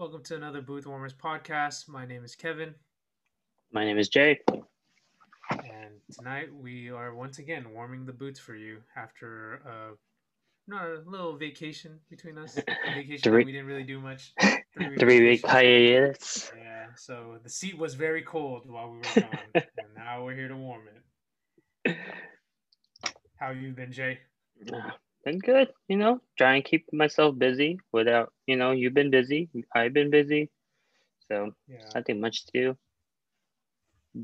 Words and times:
Welcome 0.00 0.22
to 0.24 0.34
another 0.36 0.62
Booth 0.62 0.86
Warmers 0.86 1.12
podcast. 1.12 1.86
My 1.86 2.06
name 2.06 2.24
is 2.24 2.34
Kevin, 2.34 2.74
My 3.70 3.84
name 3.84 3.98
is 3.98 4.08
Jay. 4.08 4.38
and 5.50 6.00
tonight 6.10 6.48
we 6.54 6.88
are 6.90 7.14
once 7.14 7.38
again 7.38 7.74
warming 7.74 8.06
the 8.06 8.12
boots 8.14 8.40
for 8.40 8.54
you 8.54 8.78
after 8.96 9.56
a 9.56 9.90
not 10.66 10.86
a 10.86 11.02
little 11.06 11.36
vacation 11.36 11.98
between 12.08 12.38
us. 12.38 12.56
A 12.56 12.62
vacation 12.94 13.30
Three- 13.30 13.44
we 13.44 13.52
didn't 13.52 13.66
really 13.66 13.82
do 13.84 14.00
much. 14.00 14.32
Three 14.98 15.20
week 15.20 15.42
vacation. 15.42 15.50
hiatus. 15.50 16.50
Yeah, 16.56 16.86
so 16.96 17.38
the 17.42 17.50
seat 17.50 17.76
was 17.76 17.92
very 17.92 18.22
cold 18.22 18.70
while 18.70 18.88
we 18.90 18.96
were 19.00 19.20
gone, 19.20 19.38
and 19.54 19.94
now 19.94 20.24
we're 20.24 20.34
here 20.34 20.48
to 20.48 20.56
warm 20.56 20.84
it. 21.84 21.96
How 23.38 23.50
you 23.50 23.72
been, 23.72 23.92
Jay? 23.92 24.20
Uh, 24.72 24.92
Been 25.24 25.38
good, 25.38 25.72
you 25.88 25.96
know. 25.96 26.20
Try 26.38 26.56
and 26.56 26.64
keep 26.64 26.86
myself 26.92 27.38
busy 27.38 27.78
without, 27.92 28.32
you 28.46 28.56
know, 28.56 28.72
you've 28.72 28.94
been 28.94 29.10
busy. 29.10 29.50
I've 29.74 29.92
been 29.92 30.10
busy. 30.10 30.50
So 31.30 31.52
Yeah, 31.68 31.78
nothing 31.94 32.20
much 32.20 32.46
to 32.46 32.52
do. 32.52 32.76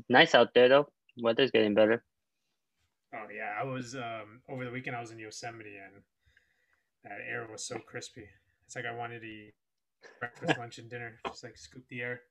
Nice 0.09 0.35
out 0.35 0.53
there 0.53 0.69
though. 0.69 0.89
Weather's 1.21 1.51
getting 1.51 1.73
better. 1.73 2.03
Oh 3.13 3.27
yeah, 3.33 3.53
I 3.59 3.63
was 3.63 3.95
um 3.95 4.41
over 4.49 4.65
the 4.65 4.71
weekend. 4.71 4.95
I 4.95 5.01
was 5.01 5.11
in 5.11 5.19
Yosemite, 5.19 5.77
and 5.77 6.03
that 7.03 7.19
air 7.27 7.47
was 7.49 7.63
so 7.63 7.79
crispy. 7.79 8.27
It's 8.65 8.75
like 8.75 8.85
I 8.85 8.93
wanted 8.95 9.21
to 9.21 9.27
eat 9.27 9.53
breakfast, 10.19 10.57
lunch, 10.57 10.77
and 10.77 10.89
dinner. 10.89 11.19
Just 11.27 11.43
like 11.43 11.57
scoop 11.57 11.83
the 11.89 12.01
air. 12.01 12.21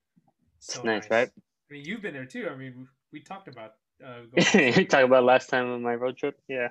So 0.59 0.81
It's 0.81 0.85
nice, 0.85 1.11
right? 1.11 1.31
I 1.71 1.73
mean, 1.75 1.85
you've 1.85 2.03
been 2.03 2.15
there 2.15 2.27
too. 2.27 2.49
I 2.51 2.57
mean, 2.57 2.75
we, 2.77 2.87
we 3.13 3.21
talked 3.21 3.49
about 3.49 3.73
uh, 4.05 4.23
going. 4.55 4.87
talk 4.87 5.05
about 5.05 5.25
last 5.25 5.49
time 5.49 5.71
on 5.71 5.83
my 5.83 5.95
road 5.95 6.17
trip. 6.17 6.39
Yeah. 6.49 6.69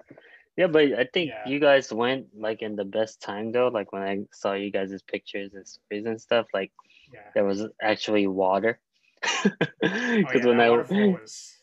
Yeah, 0.57 0.67
but 0.67 0.93
I 0.93 1.05
think 1.11 1.29
Yeah. 1.29 1.49
you 1.49 1.59
guys 1.59 1.91
went 1.91 2.27
like 2.37 2.61
in 2.61 2.75
the 2.75 2.85
best 2.85 3.21
time 3.21 3.51
though. 3.51 3.67
Like 3.67 3.91
when 3.91 4.03
I 4.03 4.19
saw 4.31 4.53
you 4.53 4.71
guys' 4.71 5.01
pictures 5.03 5.53
and 5.53 5.67
stories 5.67 6.05
and 6.05 6.19
stuff, 6.21 6.47
like 6.53 6.71
yeah. 7.13 7.19
there 7.33 7.43
was 7.45 7.65
actually 7.81 8.27
water. 8.27 8.79
Oh, 9.25 9.49
Because 9.81 10.43
yeah, 10.43 10.47
when 10.47 10.59
I 10.61 10.69
was 10.71 11.57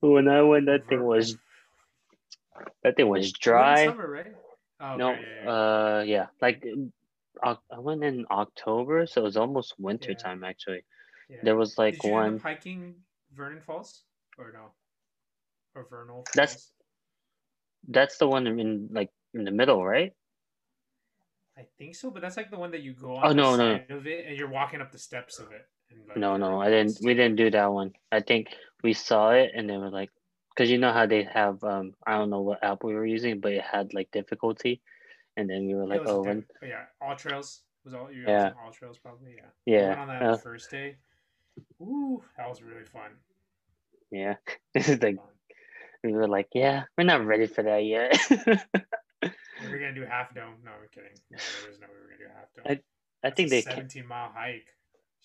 when 0.00 0.28
I 0.28 0.42
went, 0.42 0.66
that 0.66 0.86
thing 0.88 1.02
was 1.02 1.36
that 2.82 2.96
thing 2.96 3.08
was 3.08 3.32
dry. 3.32 3.86
Summer, 3.86 4.08
right? 4.08 4.32
Oh, 4.80 4.96
no, 4.96 5.14
uh, 5.46 6.02
yeah, 6.06 6.26
like 6.40 6.64
I 7.42 7.56
went 7.78 8.04
in 8.04 8.26
October, 8.30 9.06
so 9.06 9.22
it 9.22 9.24
was 9.24 9.36
almost 9.36 9.74
winter 9.78 10.14
time 10.14 10.44
actually. 10.44 10.84
There 11.42 11.56
was 11.56 11.78
like 11.78 11.94
Did 11.94 12.04
you 12.04 12.16
end 12.18 12.32
one. 12.34 12.38
hiking 12.38 12.94
Vernon 13.34 13.60
Falls 13.60 14.04
or 14.38 14.52
no? 14.52 14.70
Or 15.74 15.84
Vernal 15.90 16.22
Falls? 16.24 16.34
That's- 16.34 16.70
That's 17.88 18.18
the 18.18 18.28
one 18.28 18.46
in 18.46 18.88
like 18.92 19.10
in 19.32 19.44
the 19.44 19.50
middle, 19.50 19.84
right? 19.84 20.12
I 21.56 21.62
think 21.78 21.94
so, 21.94 22.10
but 22.10 22.22
that's 22.22 22.36
like 22.36 22.50
the 22.50 22.58
one 22.58 22.72
that 22.72 22.82
you 22.82 22.94
go 22.94 23.16
on. 23.16 23.26
Oh, 23.26 23.32
no, 23.32 23.56
no. 23.56 23.80
of 23.90 24.06
it 24.06 24.26
and 24.26 24.36
you're 24.36 24.50
walking 24.50 24.80
up 24.80 24.90
the 24.90 24.98
steps 24.98 25.38
of 25.38 25.52
it. 25.52 25.66
And 25.90 26.00
like, 26.08 26.16
No, 26.16 26.36
no, 26.36 26.60
I 26.60 26.68
didn't. 26.68 26.98
We 27.02 27.14
didn't 27.14 27.36
do 27.36 27.50
that 27.50 27.72
one. 27.72 27.92
I 28.10 28.20
think 28.20 28.48
we 28.82 28.92
saw 28.92 29.30
it 29.30 29.52
and 29.54 29.68
then 29.68 29.80
we're 29.80 29.90
like, 29.90 30.10
because 30.54 30.70
you 30.70 30.78
know 30.78 30.92
how 30.92 31.06
they 31.06 31.24
have 31.24 31.62
um, 31.64 31.92
I 32.06 32.16
don't 32.16 32.30
know 32.30 32.40
what 32.40 32.62
app 32.62 32.84
we 32.84 32.94
were 32.94 33.06
using, 33.06 33.40
but 33.40 33.52
it 33.52 33.62
had 33.62 33.92
like 33.92 34.10
difficulty, 34.12 34.80
and 35.36 35.50
then 35.50 35.66
we 35.66 35.74
were 35.74 35.86
like, 35.86 36.02
oh, 36.06 36.22
when, 36.22 36.44
oh, 36.62 36.66
yeah, 36.66 36.84
AllTrails 37.02 37.60
was 37.84 37.94
all 37.94 38.10
you 38.10 38.24
Yeah. 38.26 38.52
AllTrails 38.64 39.00
probably 39.02 39.34
yeah. 39.36 39.46
We 39.66 39.72
yeah, 39.72 39.88
went 39.88 40.00
on 40.00 40.08
that 40.08 40.22
uh, 40.22 40.36
first 40.36 40.70
day. 40.70 40.96
Ooh, 41.80 42.22
that 42.36 42.48
was 42.48 42.62
really 42.62 42.84
fun. 42.84 43.10
yeah. 44.10 44.34
This 44.74 44.88
is 44.88 45.02
like. 45.02 45.18
We 46.04 46.12
were 46.12 46.28
like, 46.28 46.48
yeah, 46.54 46.84
we're 46.96 47.04
not 47.04 47.24
ready 47.26 47.46
for 47.46 47.62
that 47.62 47.84
yet. 47.84 48.18
We 49.62 49.70
were 49.70 49.78
gonna 49.78 49.94
do 49.94 50.04
half 50.04 50.34
dome. 50.34 50.56
No, 50.64 50.72
I'm 50.72 50.88
kidding. 50.92 51.16
No, 51.30 51.38
there 51.62 51.70
was 51.70 51.78
no 51.80 51.86
way 51.86 51.92
we 51.94 52.02
were 52.02 52.08
gonna 52.18 52.28
do 52.28 52.34
half 52.36 52.52
dome. 52.76 52.84
I 53.24 53.30
think 53.30 53.48
they 53.48 53.62
That's 53.62 53.66
a 53.68 53.80
can 53.80 53.88
17 53.88 54.06
mile 54.06 54.30
hike. 54.34 54.66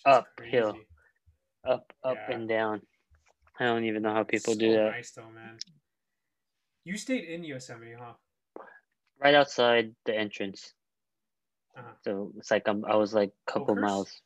Uphill. 0.06 0.78
up, 1.68 1.92
up 2.04 2.16
Yeah. 2.30 2.36
and 2.36 2.48
down. 2.48 2.82
I 3.60 3.66
don't 3.66 3.84
even 3.84 4.02
know 4.04 4.14
how 4.14 4.24
people 4.24 4.54
so 4.54 4.60
do 4.60 4.72
that. 4.74 4.92
Nice 4.92 5.12
though, 5.12 5.30
man. 5.30 5.58
You 6.86 6.96
stayed 6.96 7.26
in 7.26 7.44
Yosemite, 7.44 7.96
huh? 8.00 8.14
Right 9.22 9.36
outside 9.36 9.94
the 10.06 10.16
entrance. 10.16 10.74
Uh-huh. 11.78 11.92
So 12.06 12.32
it's 12.38 12.52
like 12.52 12.68
I'm, 12.70 12.86
I 12.86 12.96
was 12.96 13.14
like 13.14 13.32
a 13.48 13.52
couple 13.52 13.72
Oakhurst? 13.74 13.82
miles. 13.82 14.22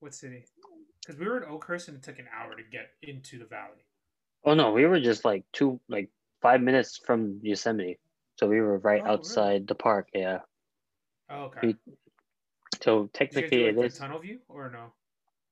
What 0.00 0.14
city? 0.14 0.44
Because 1.06 1.20
we 1.20 1.26
were 1.28 1.36
in 1.36 1.44
Oakhurst 1.48 1.86
and 1.88 1.98
it 1.98 2.02
took 2.02 2.18
an 2.18 2.26
hour 2.36 2.56
to 2.56 2.62
get 2.64 2.88
into 3.02 3.38
the 3.38 3.44
valley. 3.46 3.86
Oh 4.46 4.54
no, 4.54 4.72
we 4.72 4.86
were 4.86 5.00
just 5.00 5.24
like 5.24 5.44
two, 5.52 5.80
like 5.88 6.08
five 6.40 6.60
minutes 6.60 6.98
from 7.04 7.40
Yosemite. 7.42 7.98
So 8.38 8.46
we 8.48 8.60
were 8.60 8.78
right 8.78 9.00
Oh, 9.00 9.04
really? 9.04 9.14
outside 9.18 9.66
the 9.66 9.74
park. 9.74 10.08
Yeah. 10.14 10.38
Oh, 11.28 11.44
okay. 11.50 11.68
We- 11.68 11.76
So 12.82 12.92
Did 12.92 13.02
you 13.02 13.10
technically, 13.14 13.72
do 13.72 13.78
like, 13.80 13.86
is. 13.86 13.94
the 13.94 14.00
tunnel 14.00 14.18
view 14.20 14.38
or 14.48 14.70
no? 14.70 14.92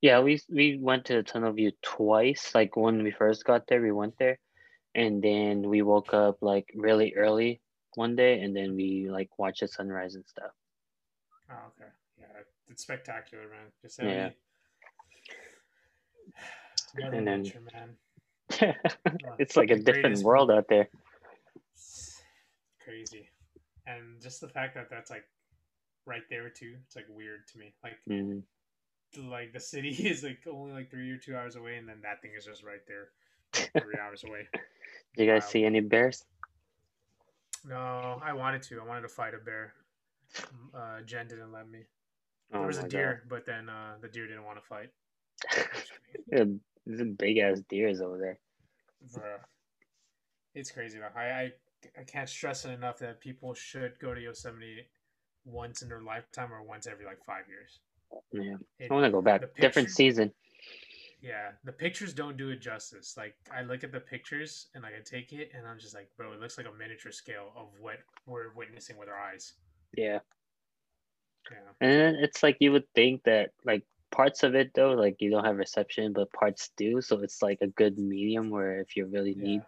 Yeah, 0.03 0.21
we 0.21 0.41
we 0.51 0.77
went 0.79 1.07
to 1.07 1.15
the 1.15 1.23
tunnel 1.23 1.53
view 1.53 1.73
twice. 1.83 2.55
Like 2.55 2.77
when 2.77 3.03
we 3.03 3.11
first 3.11 3.45
got 3.45 3.67
there, 3.67 3.81
we 3.81 3.91
went 3.93 4.15
there, 4.19 4.39
and 4.95 5.23
then 5.23 5.63
we 5.69 5.81
woke 5.83 6.13
up 6.13 6.37
like 6.43 6.67
really 6.77 7.15
early 7.17 7.61
one 7.95 8.15
day, 8.15 8.41
and 8.43 8.55
then 8.55 8.77
we 8.77 9.09
like 9.11 9.31
watched 9.39 9.61
the 9.61 9.69
sunrise 9.69 10.15
and 10.15 10.27
stuff. 10.27 10.53
Oh, 11.51 11.55
okay. 11.73 11.91
Yeah, 12.21 12.27
it's 12.69 12.83
spectacular, 12.83 13.49
man. 13.49 13.73
Just 13.83 13.99
Yeah. 14.03 14.31
Mother 16.95 17.17
And 17.17 17.27
then- 17.27 17.43
nature, 17.43 17.61
man. 17.73 17.97
it's 19.39 19.57
like 19.57 19.71
a 19.71 19.77
different 19.77 20.23
world 20.23 20.51
out 20.51 20.67
there. 20.69 20.89
It's 21.75 22.21
crazy, 22.85 23.29
and 23.87 24.21
just 24.21 24.41
the 24.41 24.49
fact 24.49 24.75
that 24.75 24.89
that's 24.91 25.11
like 25.11 25.25
right 26.07 26.23
there 26.31 26.49
too. 26.51 26.77
It's 26.87 26.97
like 26.97 27.07
weird 27.09 27.47
to 27.53 27.59
me. 27.59 27.75
Like 27.83 27.99
Mhm. 28.09 28.43
like 29.17 29.53
the 29.53 29.61
city 29.61 29.91
is 30.09 30.23
like 30.23 30.39
only 30.51 30.73
like 30.73 30.91
three 30.91 31.11
or 31.11 31.19
two 31.19 31.37
hours 31.37 31.57
away, 31.57 31.77
and 31.77 31.89
then 31.89 32.01
that 32.03 32.23
thing 32.23 32.33
is 32.37 32.45
just 32.45 32.63
right 32.65 32.85
there, 32.87 33.09
like, 33.55 33.73
three 33.83 33.97
hours 34.01 34.25
away. 34.25 34.49
Did 35.17 35.25
you 35.25 35.31
guys 35.33 35.45
Wow. 35.45 35.51
see 35.51 35.65
any 35.65 35.81
bears? 35.81 36.25
No, 37.67 38.21
I 38.23 38.33
wanted 38.35 38.63
to. 38.65 38.81
I 38.81 38.85
wanted 38.85 39.03
to 39.03 39.09
fight 39.09 39.35
a 39.35 39.39
bear. 39.39 39.73
Uh, 40.75 41.01
Jen 41.07 41.29
didn't 41.29 41.53
let 41.53 41.69
me. 41.69 41.81
Oh 42.53 42.59
There 42.59 42.67
was 42.67 42.79
a 42.79 42.89
deer, 42.89 43.23
but 43.29 43.47
then 43.47 43.69
uh, 43.69 43.95
the 44.01 44.09
deer 44.09 44.27
didn't 44.27 44.45
want 44.45 44.59
to 44.59 44.65
fight. 44.67 44.91
God. 46.31 46.61
There's 46.87 47.01
a 47.01 47.05
big 47.05 47.39
ass 47.39 47.61
deers 47.69 48.01
over 48.03 48.19
there. 48.19 48.39
Bruh. 49.13 49.39
It's 50.55 50.71
crazy 50.71 50.99
though. 50.99 51.09
I, 51.19 51.25
I 51.25 51.53
I 52.01 52.05
can't 52.05 52.29
stress 52.29 52.65
it 52.65 52.71
enough 52.71 52.99
that 53.01 53.21
people 53.21 53.53
should 53.55 53.99
go 54.01 54.15
to 54.15 54.21
Yosemite 54.21 54.87
once 55.45 55.83
in 55.83 55.89
their 55.89 56.01
lifetime 56.01 56.53
or 56.53 56.63
once 56.63 56.87
every 56.87 57.05
like 57.05 57.23
five 57.25 57.45
years. 57.49 57.81
Yeah, 58.33 58.57
It- 58.79 58.91
I 58.91 58.95
want 58.95 59.05
to 59.05 59.11
go 59.11 59.21
back. 59.21 59.41
the 59.43 59.51
Different 59.61 59.91
season. 59.91 60.33
Yeah, 61.21 61.53
the 61.65 61.73
pictures 61.73 62.13
don't 62.13 62.37
do 62.37 62.51
it 62.51 62.61
justice. 62.61 63.17
Like 63.17 63.35
I 63.51 63.63
look 63.63 63.83
at 63.83 63.93
the 63.93 64.01
pictures 64.01 64.69
and 64.75 64.83
like 64.83 64.93
I 64.95 65.01
take 65.03 65.33
it 65.33 65.51
and 65.55 65.67
I'm 65.67 65.79
just 65.79 65.95
like, 65.95 66.09
bro, 66.17 66.33
it 66.33 66.41
looks 66.41 66.57
like 66.59 66.67
a 66.67 66.73
miniature 66.73 67.13
scale 67.13 67.51
of 67.57 67.69
what 67.81 67.97
we're 68.27 68.53
witnessing 68.55 68.97
with 68.99 69.09
our 69.09 69.19
eyes. 69.19 69.55
Yeah. 69.97 70.19
Yeah. 71.51 71.59
And 71.87 72.17
it's 72.17 72.43
like 72.43 72.59
you 72.61 72.73
would 72.73 72.87
think 72.95 73.25
that 73.25 73.51
like 73.65 73.85
parts 74.15 74.43
of 74.45 74.55
it 74.55 74.71
though, 74.75 74.93
like 74.93 75.17
you 75.21 75.31
don't 75.31 75.45
have 75.45 75.57
reception, 75.57 76.13
but 76.13 76.33
parts 76.33 76.71
do. 76.77 77.01
So 77.01 77.19
it's 77.21 77.43
like 77.43 77.59
a 77.61 77.67
good 77.67 77.99
medium 77.99 78.51
where 78.51 78.81
if 78.81 78.97
you 78.97 79.07
really 79.07 79.35
need 79.35 79.63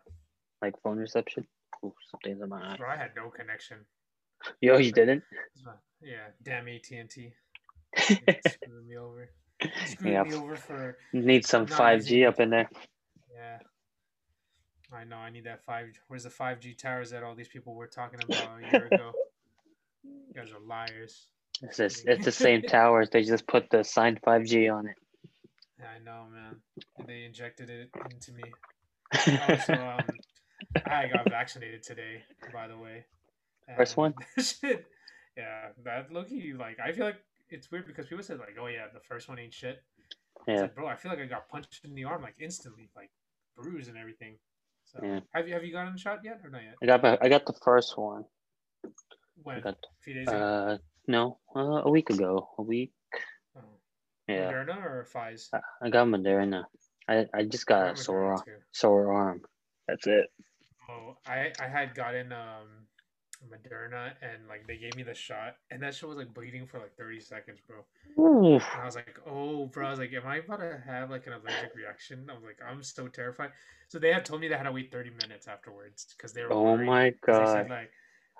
like 0.63 0.75
phone 0.83 0.99
reception. 0.99 1.47
Ooh, 1.85 1.93
something's 2.11 2.41
in 2.41 2.49
my 2.49 2.63
eye. 2.73 2.77
Bro, 2.79 2.89
I 2.89 2.97
had 2.97 3.11
no 3.17 3.29
connection. 3.29 3.79
Yo, 4.61 4.79
you 4.79 4.93
didn't? 4.93 5.23
Yeah, 6.03 6.29
damn 6.43 6.69
AT 6.69 6.91
and 6.93 7.11
T. 7.11 7.33
Screwed 7.99 8.87
me 8.89 8.97
over. 8.97 9.29
Screwed 9.87 10.13
Yeah. 10.13 10.23
me 10.23 10.35
over 10.35 10.57
for 10.57 10.99
Need 11.13 11.47
some 11.47 11.67
five 11.67 12.05
G 12.05 12.25
up 12.25 12.41
in 12.41 12.51
there. 12.51 12.69
Yeah. 13.35 13.59
I 14.93 15.05
know. 15.05 15.17
I 15.17 15.31
need 15.31 15.45
that 15.45 15.65
five. 15.65 15.89
Where's 16.09 16.25
the 16.25 16.31
five 16.31 16.61
G 16.61 16.75
towers 16.75 17.11
that 17.11 17.23
all 17.23 17.35
these 17.35 17.49
people 17.49 17.75
were 17.75 17.89
talking 17.89 18.21
about 18.23 18.61
a 18.61 18.73
year 18.73 18.87
ago? 18.87 19.13
You 20.05 20.43
guys 20.43 20.53
are 20.53 20.61
liars. 20.61 21.27
It's 21.63 21.77
just, 21.77 22.05
it's 22.07 22.25
the 22.25 22.33
same 22.33 22.63
towers. 22.63 23.09
They 23.11 23.23
just 23.23 23.47
put 23.47 23.71
the 23.71 23.83
signed 23.85 24.21
five 24.25 24.45
G 24.45 24.69
on 24.69 24.87
it. 24.89 24.97
Yeah, 25.79 25.87
I 25.95 25.99
know, 26.05 26.27
man. 26.33 26.57
And 26.99 27.07
they 27.07 27.25
injected 27.25 27.71
it 27.71 27.91
into 28.11 28.33
me. 28.33 28.45
Oh, 29.15 29.57
so 29.67 29.75
um, 29.75 30.05
I 30.87 31.09
got 31.09 31.29
vaccinated 31.29 31.83
today, 31.83 32.23
by 32.53 32.67
the 32.67 32.79
way. 32.79 33.05
First 33.77 33.97
one? 33.97 34.15
Shit. 34.39 34.87
Yeah, 35.37 35.69
that 35.85 36.11
Loki. 36.13 36.55
Like, 36.55 36.79
I 36.81 36.93
feel 36.93 37.05
like 37.05 37.21
it's 37.51 37.71
weird 37.71 37.87
because 37.87 38.07
people 38.07 38.25
said 38.25 38.39
like, 38.39 38.57
"Oh 38.61 38.69
yeah, 38.69 38.87
the 38.93 39.01
first 39.01 39.29
one 39.29 39.39
ain't 39.39 39.53
shit." 39.53 39.83
Yeah. 40.47 40.63
like, 40.63 40.75
bro, 40.75 40.87
I 40.87 40.97
feel 40.97 41.11
like 41.11 41.21
I 41.21 41.27
got 41.27 41.49
punched 41.49 41.85
in 41.85 41.95
the 41.95 42.05
arm 42.05 42.23
like 42.23 42.37
instantly, 42.41 42.89
like 42.97 43.11
bruise 43.57 43.89
and 43.89 43.99
everything. 43.99 44.37
So, 44.85 45.01
Yeah. 45.03 45.21
have 45.35 45.47
you 45.49 45.55
have 45.55 45.65
you 45.65 45.73
gotten 45.73 45.95
a 45.95 45.99
shot 45.99 46.21
yet 46.25 46.41
or 46.43 46.49
not 46.49 46.63
yet? 46.63 46.75
I 46.83 46.87
got 46.87 47.03
the- 47.03 47.19
I 47.23 47.29
got 47.29 47.45
the 47.45 47.53
first 47.65 47.99
one. 47.99 48.25
When? 49.43 49.61
Got 49.61 49.75
a 49.75 50.03
few 50.03 50.15
days 50.15 50.29
ago. 50.29 50.37
uh 50.37 50.79
no 51.07 51.39
uh, 51.55 51.83
a 51.85 51.91
week 51.91 52.11
ago. 52.11 52.49
A 52.59 52.63
week. 52.63 52.93
Oh. 53.57 53.61
Yeah. 54.29 54.53
Moderna 54.53 54.85
or 54.85 55.07
Pfizer? 55.13 55.49
I- 55.55 55.87
I 55.87 55.91
got 55.91 56.07
Moderna. 56.09 56.65
I 57.09 57.27
I 57.33 57.43
just 57.45 57.67
got 57.67 57.93
a 57.93 57.97
sore 57.97 58.25
arm. 58.25 58.43
too. 58.45 58.57
Sore 58.73 59.13
arm. 59.13 59.43
That's 59.87 60.07
it. 60.07 60.27
Oh, 60.89 61.17
I 61.27 61.53
I 61.61 61.67
had 61.69 61.95
gotten 61.95 62.33
um 62.33 62.87
Moderna, 63.51 64.15
and 64.23 64.49
like 64.49 64.67
they 64.67 64.77
gave 64.79 64.97
me 64.97 65.03
the 65.03 65.15
shot, 65.15 65.57
and 65.71 65.83
that 65.83 65.95
shit 65.95 66.09
was 66.09 66.19
like 66.19 66.33
bleeding 66.35 66.67
for 66.67 66.79
like 66.79 66.97
thirty 66.97 67.21
seconds, 67.21 67.61
bro. 67.61 67.85
I 68.81 68.85
was 68.85 68.97
like, 68.97 69.19
oh, 69.27 69.67
bro, 69.67 69.87
I 69.87 69.91
was 69.91 69.99
like, 69.99 70.13
am 70.15 70.27
I 70.27 70.37
about 70.37 70.61
to 70.61 70.83
have 70.87 71.11
like 71.11 71.27
an 71.27 71.35
allergic 71.35 71.75
reaction? 71.77 72.27
I 72.31 72.35
was 72.35 72.43
like, 72.43 72.59
I'm 72.67 72.83
so 72.83 73.09
terrified. 73.09 73.51
So 73.89 73.99
they 73.99 74.13
had 74.13 74.25
told 74.25 74.41
me 74.41 74.49
they 74.49 74.57
had 74.57 74.65
to 74.65 74.73
wait 74.73 74.91
thirty 74.91 75.11
minutes 75.11 75.47
afterwards 75.49 76.15
because 76.17 76.33
they 76.33 76.43
were. 76.43 76.53
Oh 76.53 76.75
worried. 76.77 76.87
my 76.87 77.11
'Cause 77.11 77.19
They 77.27 77.33
god. 77.33 77.53
said 77.53 77.71
like 77.71 77.91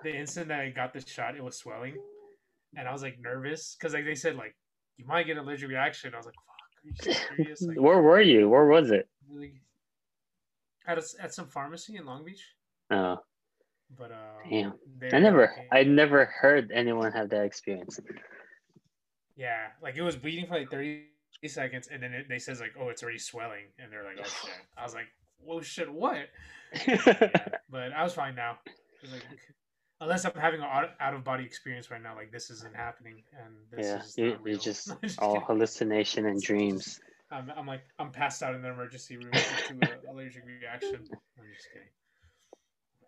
the 0.03 0.17
instant 0.17 0.49
that 0.49 0.61
I 0.61 0.71
got 0.71 0.93
the 0.93 1.01
shot, 1.07 1.37
it 1.37 1.45
was 1.45 1.57
swelling, 1.57 1.97
and 2.77 2.87
I 2.89 2.93
was 2.93 3.03
like 3.03 3.19
nervous 3.21 3.77
because 3.79 3.95
like 3.95 4.05
they 4.05 4.15
said 4.15 4.37
like 4.37 4.55
you 4.97 5.07
might 5.07 5.27
get 5.27 5.37
an 5.37 5.45
allergic 5.45 5.69
reaction. 5.69 6.15
I 6.15 6.19
was 6.19 6.27
like, 6.27 6.35
fuck, 6.35 7.11
are 7.11 7.11
you 7.11 7.15
serious? 7.37 7.63
Like, 7.63 7.81
Where 7.81 8.01
were 8.01 8.21
you? 8.21 8.49
Where 8.49 8.67
was 8.67 8.91
it? 8.91 9.09
really? 9.29 9.61
At 10.87 10.99
a, 10.99 11.03
at 11.21 11.35
some 11.35 11.49
pharmacy 11.49 11.97
in 11.97 12.07
Long 12.07 12.25
Beach, 12.25 12.45
Oh, 12.93 13.19
but 13.99 14.13
uh, 14.13 14.49
damn. 14.49 14.75
I 15.13 15.19
never, 15.19 15.53
like, 15.57 15.69
I 15.73 15.83
never 15.83 16.27
heard 16.27 16.71
anyone 16.73 17.11
have 17.11 17.29
that 17.31 17.45
experience. 17.45 17.99
Yeah, 19.37 19.67
like 19.83 19.97
it 19.97 20.03
was 20.03 20.17
bleeding 20.17 20.47
for 20.47 20.55
like 20.59 20.71
thirty 20.71 21.07
seconds, 21.45 21.89
and 21.93 22.03
then 22.03 22.13
it, 22.13 22.27
they 22.29 22.39
says 22.39 22.61
like, 22.61 22.75
"Oh, 22.81 22.89
it's 22.89 23.03
already 23.03 23.19
swelling," 23.19 23.65
and 23.79 23.93
they're 23.93 24.05
like, 24.05 24.17
"Oh 24.21 24.23
shit!" 24.47 24.55
I 24.79 24.85
was 24.85 24.95
like, 24.95 25.07
"Whoa, 25.41 25.61
shit, 25.61 25.93
what?" 25.93 26.29
Yeah, 26.87 26.97
but 27.71 27.93
I 27.93 28.03
was 28.05 28.15
fine 28.15 28.35
now. 28.37 28.59
It 28.67 28.73
was 29.03 29.13
like, 29.13 29.23
unless 30.01 30.25
I'm 30.25 30.33
having 30.35 30.61
an 30.61 30.67
out 31.01 31.15
of 31.15 31.25
body 31.25 31.45
experience 31.45 31.91
right 31.91 32.03
now, 32.03 32.15
like 32.15 32.33
this 32.33 32.51
isn't 32.51 32.75
happening, 32.75 33.23
and 33.39 33.55
this 33.71 33.87
yeah, 33.87 34.03
is 34.03 34.15
you, 34.17 34.31
not 34.31 34.45
you 34.45 34.45
real. 34.45 34.59
just 34.59 34.93
just 35.03 35.19
all 35.19 35.35
kidding. 35.35 35.47
hallucination 35.47 36.27
and 36.27 36.43
dreams. 36.43 37.01
I'm, 37.31 37.51
I'm 37.57 37.67
like 37.67 37.83
I'm 37.99 38.11
passed 38.11 38.43
out 38.43 38.55
in 38.55 38.63
the 38.63 38.69
emergency 38.69 39.17
room 39.17 39.33
to 39.33 39.73
an 39.73 39.81
allergic 40.11 40.45
reaction. 40.47 41.09
I'm 41.39 41.45
just 41.55 41.69
kidding. 41.73 41.89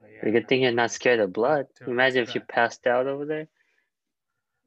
But 0.00 0.11
The 0.23 0.31
good 0.31 0.49
thing 0.49 0.62
you're 0.62 0.73
not 0.73 0.90
scared 0.90 1.20
of 1.20 1.32
blood. 1.32 1.67
Imagine 1.87 2.23
if 2.23 2.35
you 2.35 2.40
passed 2.40 2.87
out 2.87 3.06
over 3.06 3.25
there. 3.25 3.49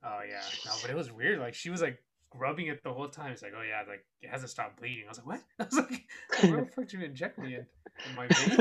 Oh 0.04 0.20
yeah, 0.28 0.42
no, 0.66 0.72
but 0.82 0.90
it 0.90 0.96
was 0.96 1.12
weird. 1.12 1.40
Like 1.40 1.54
she 1.54 1.70
was 1.70 1.82
like 1.82 2.02
rubbing 2.34 2.68
it 2.68 2.84
the 2.84 2.94
whole 2.94 3.08
time. 3.08 3.32
It's 3.32 3.42
like, 3.42 3.54
oh 3.58 3.62
yeah, 3.62 3.84
like 3.88 4.06
it 4.22 4.30
hasn't 4.30 4.50
stopped 4.52 4.80
bleeding. 4.80 5.06
I 5.06 5.10
was 5.10 5.18
like, 5.20 5.28
what? 5.28 5.42
I 5.60 5.64
was 5.66 5.76
like, 5.76 6.08
where 6.52 6.62
the 6.62 6.72
fuck 6.72 6.88
did 6.88 6.94
you 6.94 7.06
inject 7.06 7.38
me 7.40 7.56
in? 7.56 7.66
In 8.10 8.16
my 8.16 8.28
vein? 8.28 8.58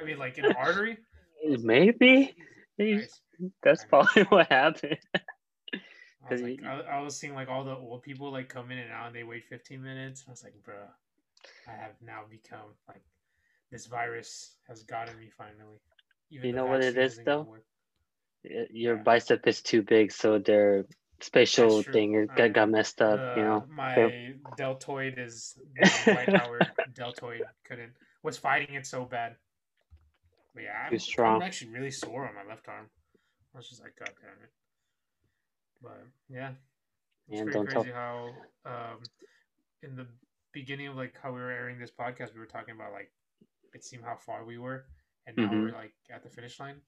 I 0.00 0.04
mean, 0.04 0.18
like 0.18 0.38
in 0.38 0.44
an 0.44 0.54
artery? 0.56 0.98
Maybe. 1.44 2.34
Nice. 2.78 3.20
That's 3.62 3.84
probably 3.84 4.22
what 4.28 4.50
happened. 4.50 4.98
I 5.74 6.32
was 6.32 6.42
like, 6.42 6.60
I, 6.64 6.80
I 6.80 7.00
was 7.00 7.16
seeing 7.16 7.34
like 7.34 7.48
all 7.48 7.64
the 7.64 7.74
old 7.76 8.02
people 8.02 8.30
like 8.30 8.48
come 8.48 8.70
in 8.70 8.78
and 8.78 8.92
out, 8.92 9.06
and 9.08 9.16
they 9.16 9.24
wait 9.24 9.44
15 9.44 9.82
minutes. 9.82 10.24
I 10.26 10.30
was 10.30 10.44
like, 10.44 10.54
bro, 10.62 10.76
I 11.66 11.72
have 11.72 11.94
now 12.04 12.22
become 12.30 12.74
like 12.88 13.02
this 13.70 13.86
virus 13.86 14.56
has 14.68 14.82
gotten 14.82 15.18
me 15.18 15.30
finally. 15.36 15.80
Even 16.30 16.48
You 16.48 16.54
know 16.54 16.66
what 16.66 16.82
it 16.82 16.96
is, 16.96 17.20
though? 17.24 17.48
Your 18.70 18.96
Yeah. 18.96 19.02
bicep 19.02 19.46
is 19.46 19.62
too 19.62 19.82
big, 19.82 20.12
so 20.12 20.38
their 20.38 20.84
spatial 21.20 21.82
thing 21.82 22.14
is, 22.14 22.28
I- 22.30 22.36
got, 22.36 22.52
got 22.52 22.70
messed 22.70 23.00
up. 23.02 23.20
you 23.36 23.42
Uh, 23.42 23.44
know. 23.44 23.64
my 23.68 24.34
deltoid 24.56 25.14
is 25.18 25.58
Dwight 26.04 26.28
Howard 26.32 26.70
deltoid 26.94 27.46
couldn't 27.64 27.92
was 28.22 28.38
fighting 28.38 28.74
it 28.74 28.86
so 28.86 29.04
bad. 29.04 29.36
But 30.54 30.64
yeah, 30.64 30.82
I'm, 30.84 30.90
Too 30.90 30.98
strong. 30.98 31.36
I'm 31.36 31.42
actually 31.42 31.70
really 31.72 31.90
sore 31.90 32.26
on 32.28 32.34
my 32.34 32.44
left 32.48 32.68
arm. 32.68 32.86
I 33.54 33.58
was 33.58 33.68
just 33.68 33.82
like, 33.82 33.94
God 33.98 34.10
damn 34.20 34.30
it. 34.42 34.50
But 35.82 36.06
yeah, 36.28 36.50
it's 37.28 37.36
Man, 37.36 37.44
pretty 37.44 37.58
don't 37.58 37.70
tell- 37.70 37.82
crazy 37.82 37.94
how 37.94 38.30
um, 38.66 38.98
in 39.82 39.96
the 39.96 40.06
beginning 40.52 40.88
of 40.88 40.96
like 40.96 41.14
how 41.22 41.32
we 41.32 41.40
were 41.40 41.50
airing 41.50 41.78
this 41.78 41.90
podcast, 41.90 42.34
we 42.34 42.40
were 42.40 42.46
talking 42.46 42.74
about 42.74 42.92
like 42.92 43.10
it 43.72 43.84
seemed 43.84 44.04
how 44.04 44.16
far 44.16 44.44
we 44.44 44.58
were, 44.58 44.84
and 45.26 45.36
now 45.36 45.44
Mhm. 45.48 45.62
we're 45.62 45.72
like 45.72 45.92
at 46.12 46.22
the 46.22 46.28
finish 46.28 46.58
line. 46.60 46.80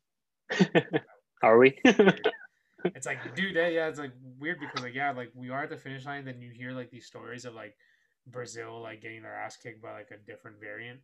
Are 1.43 1.59
we? 1.59 1.79
It's 1.85 3.07
like, 3.07 3.35
dude, 3.35 3.55
yeah, 3.55 3.69
yeah, 3.69 3.89
it's 3.89 3.99
like 3.99 4.13
weird 4.39 4.59
because 4.61 4.83
like, 4.83 4.95
yeah, 4.95 5.13
like 5.13 5.31
we 5.35 5.51
are 5.51 5.63
at 5.63 5.71
the 5.71 5.77
finish 5.77 6.05
line. 6.05 6.25
Then 6.25 6.41
you 6.41 6.51
hear 6.51 6.73
like 6.73 6.91
these 6.91 7.07
stories 7.07 7.45
of 7.45 7.55
like 7.55 7.77
Brazil 8.27 8.81
like 8.83 9.01
getting 9.01 9.23
their 9.23 9.35
ass 9.35 9.57
kicked 9.57 9.81
by 9.83 9.93
like 9.93 10.11
a 10.11 10.19
different 10.31 10.61
variant. 10.61 11.01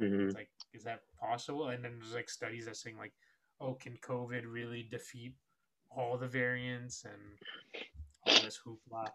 Mhm. 0.00 0.26
It's 0.26 0.34
like, 0.34 0.50
is 0.72 0.84
that 0.84 1.02
possible? 1.20 1.68
And 1.68 1.84
then 1.84 1.98
there's 1.98 2.14
like 2.14 2.28
studies 2.28 2.66
that 2.66 2.76
saying 2.76 2.96
like, 2.98 3.12
oh, 3.60 3.74
can 3.74 3.96
COVID 3.98 4.42
really 4.46 4.82
defeat 4.90 5.34
all 5.90 6.18
the 6.18 6.26
variants 6.26 7.04
and 7.04 7.38
all 8.26 8.42
this 8.42 8.60
hoopla? 8.64 9.08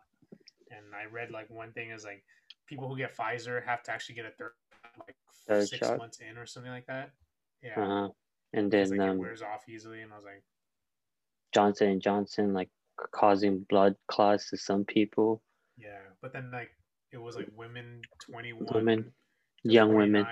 And 0.72 0.86
I 0.96 1.06
read 1.12 1.32
like 1.32 1.50
one 1.50 1.72
thing 1.74 1.92
is 1.92 2.06
like 2.06 2.24
people 2.68 2.88
who 2.88 2.98
get 2.98 3.16
Pfizer 3.16 3.64
have 3.66 3.84
to 3.84 3.92
actually 3.92 4.16
get 4.16 4.26
a 4.26 4.32
third 4.32 4.52
like 5.00 5.16
Third 5.48 5.68
six 5.68 5.88
shot? 5.88 5.98
months 5.98 6.20
in 6.20 6.38
or 6.38 6.46
something 6.46 6.72
like 6.72 6.86
that. 6.88 7.12
Yeah, 7.64 7.80
Uh-huh. 7.82 8.10
And 8.54 8.72
then 8.72 8.90
like, 8.92 9.00
it 9.00 9.10
um, 9.10 9.18
wears 9.18 9.42
off 9.42 9.68
easily. 9.68 10.02
And 10.02 10.14
I 10.14 10.16
was 10.16 10.26
like. 10.26 10.44
Johnson 11.52 11.90
and 11.90 12.02
Johnson 12.02 12.54
like 12.54 12.70
causing 13.12 13.66
blood 13.70 13.96
clots 14.08 14.50
to 14.52 14.58
some 14.58 14.86
people, 14.86 15.42
Yeah, 15.78 15.98
but 16.22 16.32
then 16.32 16.52
like 16.52 16.70
it 17.12 17.18
was 17.18 17.36
like 17.36 17.50
women, 17.56 18.02
twenty 18.20 18.54
one, 18.54 18.68
Women, 18.72 19.12
young 19.64 19.96
women. 19.96 20.26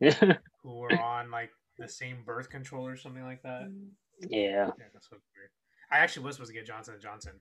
Yeah. 0.00 0.34
who 0.62 0.76
were 0.76 0.92
on 1.00 1.30
like 1.30 1.50
the 1.78 1.88
same 1.88 2.18
birth 2.24 2.50
control 2.50 2.86
or 2.86 2.96
something 2.96 3.24
like 3.24 3.42
that. 3.42 3.72
Yeah, 4.28 4.70
that's 4.92 5.08
so 5.08 5.16
weird. 5.36 5.50
I 5.90 5.98
actually 5.98 6.24
was 6.24 6.36
supposed 6.36 6.50
to 6.50 6.56
get 6.56 6.66
Johnson 6.66 6.94
and 6.94 7.02
Johnson 7.02 7.32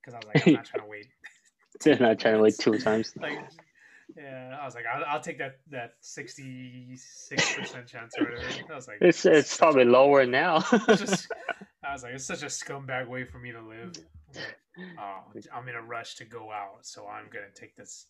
because 0.00 0.14
I 0.14 0.18
was 0.18 0.26
like, 0.34 0.46
I'm 0.46 0.52
not 0.54 0.64
trying 0.64 0.84
to 0.84 0.88
wait. 0.88 1.06
They're 1.82 1.98
not 1.98 2.18
trying 2.18 2.34
to 2.34 2.40
wait 2.42 2.56
two 2.58 2.78
times. 2.78 3.12
Like, 3.20 3.38
yeah, 4.16 4.56
I 4.60 4.64
was 4.64 4.76
like, 4.76 4.84
I'll, 4.86 5.04
I'll 5.04 5.20
take 5.20 5.38
that 5.38 5.56
that 5.70 5.94
sixty 6.00 6.96
six 6.96 7.56
percent 7.56 7.88
chance 7.88 8.14
or 8.16 8.24
whatever. 8.24 8.46
I 8.70 8.74
was 8.76 8.86
like, 8.86 8.98
It's 9.00 9.26
it's 9.26 9.56
probably 9.56 9.82
a- 9.82 9.86
lower 9.86 10.24
now. 10.24 10.60
just, 10.86 11.26
I 11.84 11.92
was 11.92 12.04
like, 12.04 12.12
it's 12.14 12.24
such 12.24 12.44
a 12.44 12.46
scumbag 12.46 13.08
way 13.08 13.24
for 13.24 13.38
me 13.38 13.50
to 13.50 13.60
live. 13.60 13.92
I'm 14.78 14.84
oh, 14.98 15.40
I'm 15.52 15.68
in 15.68 15.74
a 15.74 15.82
rush 15.82 16.14
to 16.16 16.24
go 16.24 16.52
out, 16.52 16.78
so 16.82 17.08
I'm 17.08 17.24
gonna 17.32 17.46
take 17.54 17.74
this, 17.74 18.06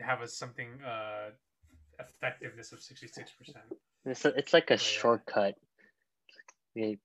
have 0.00 0.20
a 0.20 0.28
something 0.28 0.68
uh 0.86 1.30
effectiveness 2.00 2.72
of 2.72 2.80
sixty 2.80 3.08
six 3.08 3.30
percent, 3.32 3.64
it's 4.04 4.24
a, 4.24 4.28
it's 4.36 4.52
like 4.52 4.70
a 4.70 4.74
yeah. 4.74 4.78
shortcut, 4.78 5.54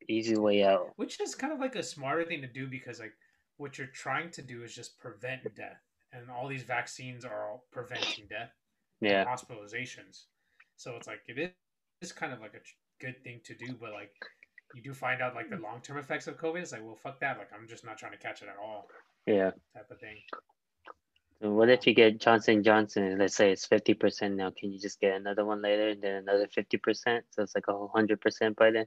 easy 0.07 0.37
way 0.37 0.63
out. 0.63 0.91
which 0.95 1.19
is 1.19 1.35
kind 1.35 1.53
of 1.53 1.59
like 1.59 1.75
a 1.75 1.83
smarter 1.83 2.23
thing 2.23 2.41
to 2.41 2.47
do 2.47 2.67
because 2.67 2.99
like 2.99 3.13
what 3.57 3.77
you're 3.77 3.87
trying 3.87 4.31
to 4.31 4.41
do 4.41 4.63
is 4.63 4.73
just 4.73 4.99
prevent 4.99 5.43
death, 5.55 5.81
and 6.13 6.29
all 6.29 6.47
these 6.47 6.63
vaccines 6.63 7.25
are 7.25 7.49
all 7.49 7.65
preventing 7.71 8.25
death, 8.29 8.51
and 9.01 9.11
Yeah, 9.11 9.25
hospitalizations. 9.25 10.23
So 10.77 10.95
it's 10.95 11.07
like 11.07 11.21
it 11.27 11.55
is 12.01 12.11
kind 12.11 12.33
of 12.33 12.41
like 12.41 12.53
a 12.53 13.03
good 13.03 13.23
thing 13.23 13.41
to 13.45 13.55
do, 13.55 13.73
but 13.79 13.91
like 13.93 14.11
you 14.73 14.81
do 14.81 14.93
find 14.93 15.21
out 15.21 15.35
like 15.35 15.49
the 15.49 15.57
long 15.57 15.81
term 15.81 15.97
effects 15.97 16.27
of 16.27 16.37
COVID. 16.37 16.61
It's 16.61 16.71
like, 16.71 16.83
well, 16.83 16.95
fuck 16.95 17.19
that. 17.21 17.37
Like 17.37 17.49
I'm 17.53 17.67
just 17.67 17.85
not 17.85 17.97
trying 17.97 18.11
to 18.11 18.17
catch 18.17 18.41
it 18.41 18.49
at 18.49 18.57
all, 18.61 18.87
yeah. 19.25 19.51
type 19.73 19.89
of 19.89 19.99
thing. 19.99 20.17
So 21.41 21.51
what 21.51 21.69
if 21.69 21.85
you 21.85 21.93
get 21.93 22.19
Johnson 22.19 22.63
Johnson? 22.63 23.03
and 23.03 23.19
Let's 23.19 23.35
say 23.35 23.51
it's 23.51 23.65
fifty 23.65 23.93
percent 23.93 24.35
now. 24.35 24.51
Can 24.51 24.71
you 24.71 24.79
just 24.79 24.99
get 25.01 25.15
another 25.15 25.45
one 25.45 25.61
later, 25.61 25.89
and 25.89 26.01
then 26.01 26.15
another 26.15 26.47
fifty 26.47 26.77
percent? 26.77 27.25
So 27.31 27.43
it's 27.43 27.55
like 27.55 27.67
a 27.67 27.87
hundred 27.87 28.21
percent 28.21 28.55
by 28.55 28.71
then. 28.71 28.85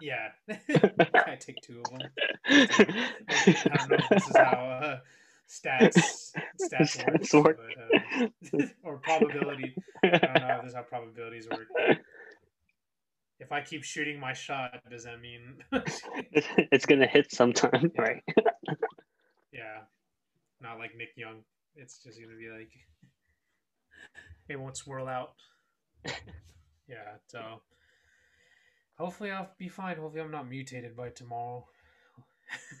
Yeah, 0.00 0.28
I 0.48 1.36
take 1.36 1.60
two 1.62 1.80
of 1.80 1.90
them. 1.90 2.08
I 2.46 3.76
don't 3.78 3.90
know 3.90 3.96
if 3.98 4.08
this 4.10 4.28
is 4.28 4.36
how 4.36 4.80
uh, 4.82 4.98
stats 5.48 6.32
stats, 6.60 6.98
Stats 6.98 7.34
work, 7.34 7.58
work. 7.58 8.30
But, 8.52 8.60
uh, 8.60 8.66
or 8.82 8.98
probability. 8.98 9.76
I 10.02 10.08
don't 10.08 10.22
know 10.22 10.56
if 10.56 10.62
this 10.62 10.70
is 10.70 10.74
how 10.74 10.82
probabilities 10.82 11.48
work. 11.48 11.68
If 13.38 13.52
I 13.52 13.60
keep 13.60 13.84
shooting 13.84 14.18
my 14.18 14.32
shot, 14.32 14.80
does 14.90 15.04
that 15.04 15.20
mean? 15.20 15.62
it's 16.72 16.86
gonna 16.86 17.06
hit 17.06 17.30
sometime, 17.30 17.92
right? 17.96 18.22
yeah, 19.52 19.80
not 20.60 20.78
like 20.78 20.96
Nick 20.96 21.10
Young. 21.16 21.42
It's 21.74 22.02
just 22.02 22.20
gonna 22.20 22.36
be 22.36 22.48
like 22.48 22.70
it 24.48 24.58
won't 24.58 24.76
swirl 24.76 25.08
out. 25.08 25.34
yeah, 26.88 27.18
so 27.26 27.62
hopefully 28.96 29.30
I'll 29.30 29.50
be 29.58 29.68
fine. 29.68 29.96
Hopefully 29.96 30.22
I'm 30.22 30.30
not 30.30 30.48
mutated 30.48 30.96
by 30.96 31.10
tomorrow. 31.10 31.66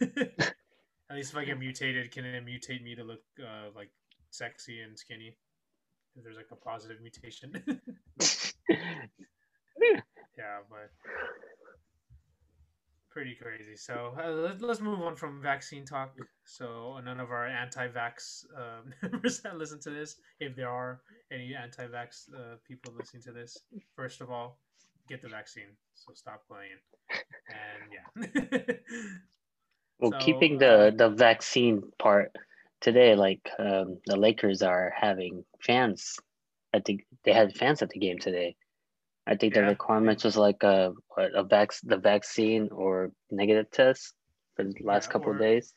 At 0.00 1.14
least 1.14 1.32
if 1.32 1.36
I 1.36 1.44
get 1.44 1.58
mutated, 1.58 2.10
can 2.10 2.24
it 2.24 2.44
mutate 2.44 2.82
me 2.82 2.94
to 2.96 3.04
look 3.04 3.22
uh, 3.40 3.70
like 3.74 3.90
sexy 4.30 4.80
and 4.80 4.98
skinny? 4.98 5.36
If 6.16 6.24
there's 6.24 6.36
like 6.36 6.50
a 6.50 6.56
positive 6.56 6.98
mutation. 7.00 7.52
yeah, 10.36 10.60
but 10.68 10.90
pretty 13.16 13.34
crazy. 13.34 13.76
So 13.76 14.12
uh, 14.22 14.30
let, 14.30 14.60
let's 14.60 14.82
move 14.82 15.00
on 15.00 15.16
from 15.16 15.40
vaccine 15.40 15.86
talk. 15.86 16.14
So 16.44 17.00
none 17.02 17.18
of 17.18 17.30
our 17.30 17.46
anti-vax 17.46 18.44
uh, 18.54 18.82
members 19.02 19.40
that 19.40 19.56
listen 19.56 19.80
to 19.84 19.90
this, 19.90 20.16
if 20.38 20.54
there 20.54 20.68
are 20.68 21.00
any 21.32 21.54
anti-vax 21.54 22.28
uh, 22.34 22.56
people 22.68 22.92
listening 22.92 23.22
to 23.22 23.32
this, 23.32 23.56
first 23.94 24.20
of 24.20 24.30
all, 24.30 24.58
get 25.08 25.22
the 25.22 25.30
vaccine. 25.30 25.70
So 25.94 26.12
stop 26.12 26.42
playing. 26.46 26.78
And 27.48 27.82
yeah. 27.96 28.74
well, 29.98 30.12
So, 30.12 30.18
keeping 30.18 30.58
the 30.58 30.88
um, 30.88 30.96
the 30.98 31.08
vaccine 31.08 31.84
part 31.98 32.36
today, 32.82 33.14
like 33.14 33.48
um, 33.58 33.96
the 34.04 34.18
Lakers 34.18 34.60
are 34.60 34.92
having 34.94 35.42
fans 35.60 36.18
I 36.74 36.80
think 36.80 37.06
they 37.24 37.32
had 37.32 37.56
fans 37.56 37.80
at 37.80 37.88
the 37.88 37.98
game 37.98 38.18
today. 38.18 38.54
I 39.26 39.36
think 39.36 39.54
the 39.54 39.62
requirements 39.62 40.24
was 40.24 40.36
like 40.36 40.62
a 40.62 40.92
a 41.18 41.44
vac 41.44 41.70
the 41.82 41.96
vaccine 41.98 42.68
or 42.70 43.12
negative 43.30 43.70
test 43.70 44.14
for 44.54 44.64
the 44.64 44.74
last 44.82 45.08
Yeah, 45.08 45.10
couple 45.10 45.32
of 45.32 45.38
days. 45.38 45.74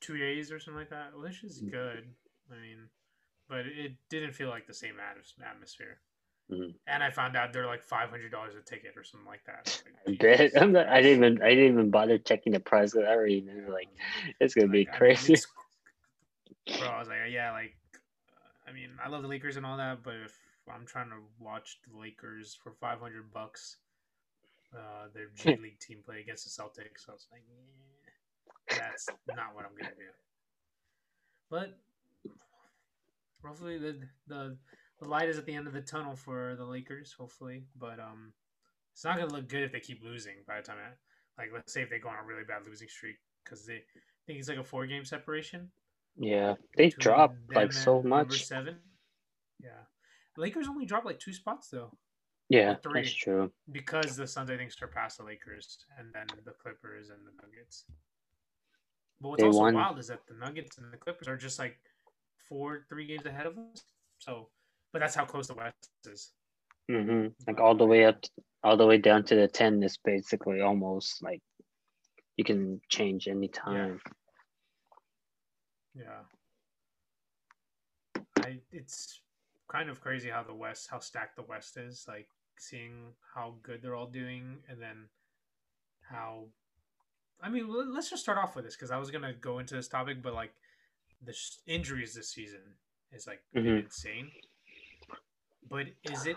two 0.00 0.16
days 0.16 0.50
or 0.52 0.58
something 0.58 0.80
like 0.80 0.90
that, 0.90 1.16
which 1.18 1.42
is 1.44 1.62
Mm. 1.62 1.70
good. 1.70 2.14
I 2.50 2.54
mean, 2.60 2.88
but 3.48 3.66
it 3.66 3.92
didn't 4.08 4.32
feel 4.32 4.48
like 4.48 4.66
the 4.66 4.74
same 4.74 4.96
atmos- 4.96 5.34
atmosphere. 5.44 6.00
Mhm. 6.50 6.74
And 6.86 7.02
I 7.02 7.10
found 7.10 7.36
out 7.36 7.52
they're 7.52 7.66
like 7.66 7.82
five 7.82 8.10
hundred 8.10 8.30
dollars 8.30 8.54
a 8.54 8.62
ticket 8.62 8.96
or 8.96 9.04
something 9.04 9.26
like 9.26 9.44
that. 9.46 9.66
Like, 9.84 9.94
I 10.06 10.66
bet 10.66 10.70
not, 10.70 10.88
I 10.88 11.02
didn't 11.02 11.24
even 11.24 11.42
I 11.42 11.50
didn't 11.50 11.72
even 11.72 11.90
bother 11.90 12.18
checking 12.18 12.52
the 12.52 12.60
price 12.60 12.92
because 12.92 13.06
I 13.08 13.12
already 13.12 13.40
knew 13.40 13.70
like 13.72 13.88
it's 14.40 14.54
gonna 14.54 14.68
be 14.68 14.84
Like, 14.86 14.96
I 14.96 15.00
mean, 15.00 15.16
crazy. 15.16 15.34
bro, 16.78 16.88
I 16.88 16.98
was 16.98 17.08
like, 17.08 17.18
yeah, 17.30 17.52
like, 17.52 17.74
uh, 17.94 18.70
I 18.70 18.72
mean, 18.72 18.90
I 19.02 19.08
love 19.08 19.22
the 19.22 19.28
Lakers 19.28 19.56
and 19.56 19.66
all 19.66 19.76
that, 19.76 20.02
but 20.02 20.14
if 20.24 20.38
I'm 20.72 20.86
trying 20.86 21.10
to 21.10 21.20
watch 21.38 21.78
the 21.86 21.98
Lakers 21.98 22.56
for 22.62 22.72
five 22.80 23.00
hundred 23.00 23.32
bucks, 23.32 23.76
uh, 24.74 25.08
their 25.14 25.28
G 25.36 25.60
League 25.60 25.80
team 25.80 25.98
play 26.04 26.20
against 26.20 26.44
the 26.44 26.62
Celtics, 26.62 27.04
So 27.04 27.12
I 27.12 27.14
was 27.14 27.26
like, 27.32 27.42
yeah, 28.70 28.76
that's 28.78 29.08
not 29.28 29.54
what 29.54 29.64
I'm 29.64 29.76
gonna 29.76 29.94
do. 29.94 30.10
But 31.50 31.78
hopefully 33.44 33.78
the 33.78 33.98
the 34.26 34.56
the 35.00 35.08
light 35.08 35.28
is 35.28 35.38
at 35.38 35.46
the 35.46 35.54
end 35.54 35.66
of 35.66 35.72
the 35.72 35.80
tunnel 35.80 36.16
for 36.16 36.54
the 36.56 36.64
Lakers. 36.64 37.14
Hopefully, 37.18 37.64
but 37.78 37.98
um, 38.00 38.32
it's 38.92 39.04
not 39.04 39.16
gonna 39.18 39.32
look 39.32 39.48
good 39.48 39.62
if 39.62 39.72
they 39.72 39.80
keep 39.80 40.02
losing 40.02 40.36
by 40.46 40.56
the 40.56 40.62
time. 40.62 40.76
I, 40.78 41.42
like, 41.42 41.50
let's 41.52 41.72
say 41.72 41.82
if 41.82 41.90
they 41.90 41.98
go 41.98 42.08
on 42.08 42.16
a 42.22 42.26
really 42.26 42.44
bad 42.44 42.66
losing 42.66 42.88
streak 42.88 43.16
because 43.44 43.66
they 43.66 43.74
I 43.74 44.22
think 44.26 44.38
it's 44.38 44.48
like 44.48 44.58
a 44.58 44.64
four 44.64 44.86
game 44.86 45.04
separation. 45.04 45.70
Yeah, 46.16 46.54
they 46.76 46.90
dropped 46.90 47.36
like 47.54 47.72
so 47.72 48.02
much. 48.02 48.44
Seven. 48.44 48.76
Yeah, 49.60 49.70
Lakers 50.36 50.68
only 50.68 50.84
dropped 50.86 51.06
like 51.06 51.18
two 51.20 51.32
spots 51.32 51.68
though 51.68 51.92
Yeah, 52.48 52.74
three. 52.82 53.02
that's 53.02 53.12
true. 53.12 53.50
because 53.72 54.16
the 54.16 54.26
Suns 54.26 54.50
I 54.50 54.56
think 54.56 54.72
surpassed 54.72 55.18
the 55.18 55.24
Lakers 55.24 55.78
and 55.98 56.12
then 56.12 56.26
the 56.44 56.52
Clippers 56.52 57.10
and 57.10 57.18
the 57.26 57.32
Nuggets. 57.42 57.84
But 59.20 59.28
what's 59.30 59.42
They 59.42 59.46
also 59.48 59.60
won. 59.60 59.74
wild 59.74 59.98
is 59.98 60.08
that 60.08 60.26
the 60.26 60.34
Nuggets 60.34 60.78
and 60.78 60.92
the 60.92 60.96
Clippers 60.96 61.28
are 61.28 61.36
just 61.36 61.58
like 61.58 61.78
four, 62.48 62.84
three 62.88 63.06
games 63.06 63.24
ahead 63.26 63.46
of 63.46 63.56
us. 63.56 63.82
So, 64.18 64.48
but 64.92 64.98
that's 64.98 65.14
how 65.14 65.24
close 65.24 65.46
the 65.48 65.54
West 65.54 65.90
is. 66.06 66.32
hmm 66.90 67.28
Like 67.46 67.60
all 67.60 67.74
the 67.74 67.86
way 67.86 68.04
up, 68.04 68.18
all 68.62 68.76
the 68.76 68.86
way 68.86 68.98
down 68.98 69.24
to 69.24 69.34
the 69.34 69.48
ten 69.48 69.82
is 69.82 69.98
basically 70.04 70.60
almost 70.60 71.22
like 71.22 71.40
you 72.36 72.44
can 72.44 72.80
change 72.88 73.28
anytime. 73.28 74.00
Yeah. 75.94 76.22
I 78.40 78.58
it's 78.72 79.20
kind 79.68 79.88
of 79.88 80.00
crazy 80.00 80.30
how 80.30 80.42
the 80.42 80.54
West 80.54 80.88
how 80.90 80.98
stacked 80.98 81.36
the 81.36 81.42
West 81.42 81.76
is, 81.76 82.04
like 82.08 82.28
seeing 82.58 83.12
how 83.34 83.54
good 83.62 83.82
they're 83.82 83.94
all 83.96 84.06
doing 84.06 84.58
and 84.68 84.80
then 84.80 85.08
how 86.02 86.44
I 87.42 87.48
mean, 87.50 87.66
let's 87.68 88.08
just 88.08 88.22
start 88.22 88.38
off 88.38 88.56
with 88.56 88.64
this 88.64 88.74
because 88.76 88.90
I 88.90 88.96
was 88.98 89.10
gonna 89.10 89.32
go 89.34 89.58
into 89.58 89.74
this 89.74 89.88
topic, 89.88 90.22
but 90.22 90.34
like 90.34 90.52
the 91.22 91.32
sh- 91.32 91.58
injuries 91.66 92.14
this 92.14 92.30
season 92.30 92.60
is 93.12 93.26
like 93.26 93.42
Mhm. 93.54 93.84
insane. 93.84 94.30
But 95.68 95.86
is 96.04 96.26
it 96.26 96.36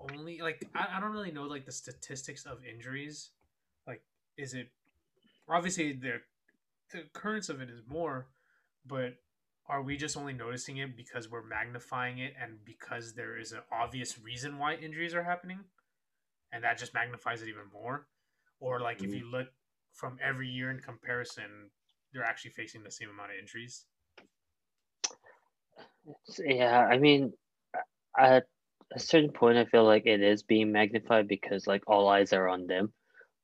only 0.00 0.40
like 0.40 0.68
I, 0.74 0.96
I 0.96 1.00
don't 1.00 1.12
really 1.12 1.30
know 1.30 1.44
like 1.44 1.66
the 1.66 1.72
statistics 1.72 2.46
of 2.46 2.64
injuries. 2.64 3.30
Like, 3.86 4.02
is 4.36 4.54
it 4.54 4.68
obviously 5.48 5.92
the 5.92 6.20
the 6.92 7.02
occurrence 7.02 7.48
of 7.48 7.60
it 7.60 7.70
is 7.70 7.82
more, 7.86 8.26
but 8.86 9.14
are 9.70 9.82
we 9.82 9.96
just 9.96 10.16
only 10.16 10.32
noticing 10.34 10.78
it 10.78 10.96
because 10.96 11.30
we're 11.30 11.44
magnifying 11.44 12.18
it 12.18 12.34
and 12.40 12.58
because 12.64 13.14
there 13.14 13.38
is 13.38 13.52
an 13.52 13.60
obvious 13.72 14.18
reason 14.18 14.58
why 14.58 14.74
injuries 14.74 15.14
are 15.14 15.22
happening, 15.22 15.60
and 16.52 16.64
that 16.64 16.78
just 16.78 16.94
magnifies 16.94 17.42
it 17.42 17.48
even 17.48 17.70
more? 17.72 18.08
Or 18.60 18.80
like 18.80 19.02
if 19.04 19.04
Mhm. 19.04 19.18
you 19.18 19.30
look 19.30 19.48
from 19.94 20.18
every 20.22 20.48
year 20.48 20.70
in 20.70 20.80
comparison, 20.80 21.70
they're 22.12 22.24
actually 22.24 22.52
facing 22.52 22.82
the 22.82 22.90
same 22.90 23.10
amount 23.10 23.30
of 23.32 23.38
injuries. 23.38 23.86
Yeah, 26.38 26.86
I 26.86 26.98
mean, 26.98 27.32
at 28.18 28.46
a 28.94 28.98
certain 28.98 29.32
point, 29.32 29.58
I 29.58 29.64
feel 29.66 29.84
like 29.84 30.06
it 30.06 30.22
is 30.22 30.42
being 30.42 30.72
magnified 30.72 31.28
because 31.28 31.66
like 31.66 31.82
all 31.86 32.08
eyes 32.08 32.32
are 32.32 32.48
on 32.48 32.66
them. 32.66 32.92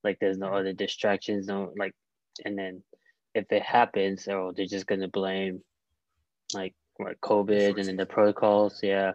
Like 0.03 0.19
there's 0.19 0.37
no 0.37 0.47
Mhm. 0.47 0.53
other 0.53 0.73
distractions, 0.73 1.47
no 1.47 1.73
like, 1.77 1.93
and 2.45 2.57
then 2.57 2.83
if 3.35 3.51
it 3.51 3.63
happens, 3.63 4.27
oh, 4.29 4.53
they're 4.55 4.65
just 4.65 4.87
gonna 4.87 5.07
blame 5.07 5.61
like 6.53 6.73
what 6.97 7.19
COVID 7.21 7.77
and 7.77 7.87
then 7.87 7.97
the 7.97 8.05
protocols. 8.05 8.79
Yeah, 8.81 9.13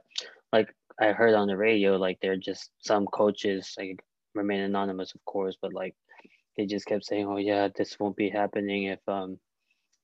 like 0.52 0.74
I 1.00 1.12
heard 1.12 1.34
on 1.34 1.48
the 1.48 1.56
radio, 1.56 1.96
like 1.96 2.18
they're 2.20 2.36
just 2.36 2.70
some 2.80 3.06
coaches 3.06 3.74
like 3.78 4.04
remain 4.34 4.60
anonymous, 4.60 5.14
of 5.14 5.24
course, 5.24 5.56
but 5.60 5.72
like 5.72 5.94
they 6.56 6.66
just 6.66 6.86
kept 6.86 7.04
saying, 7.04 7.26
oh 7.26 7.38
yeah, 7.38 7.68
this 7.74 7.98
won't 7.98 8.16
be 8.16 8.30
happening 8.30 8.84
if 8.84 9.00
um 9.08 9.38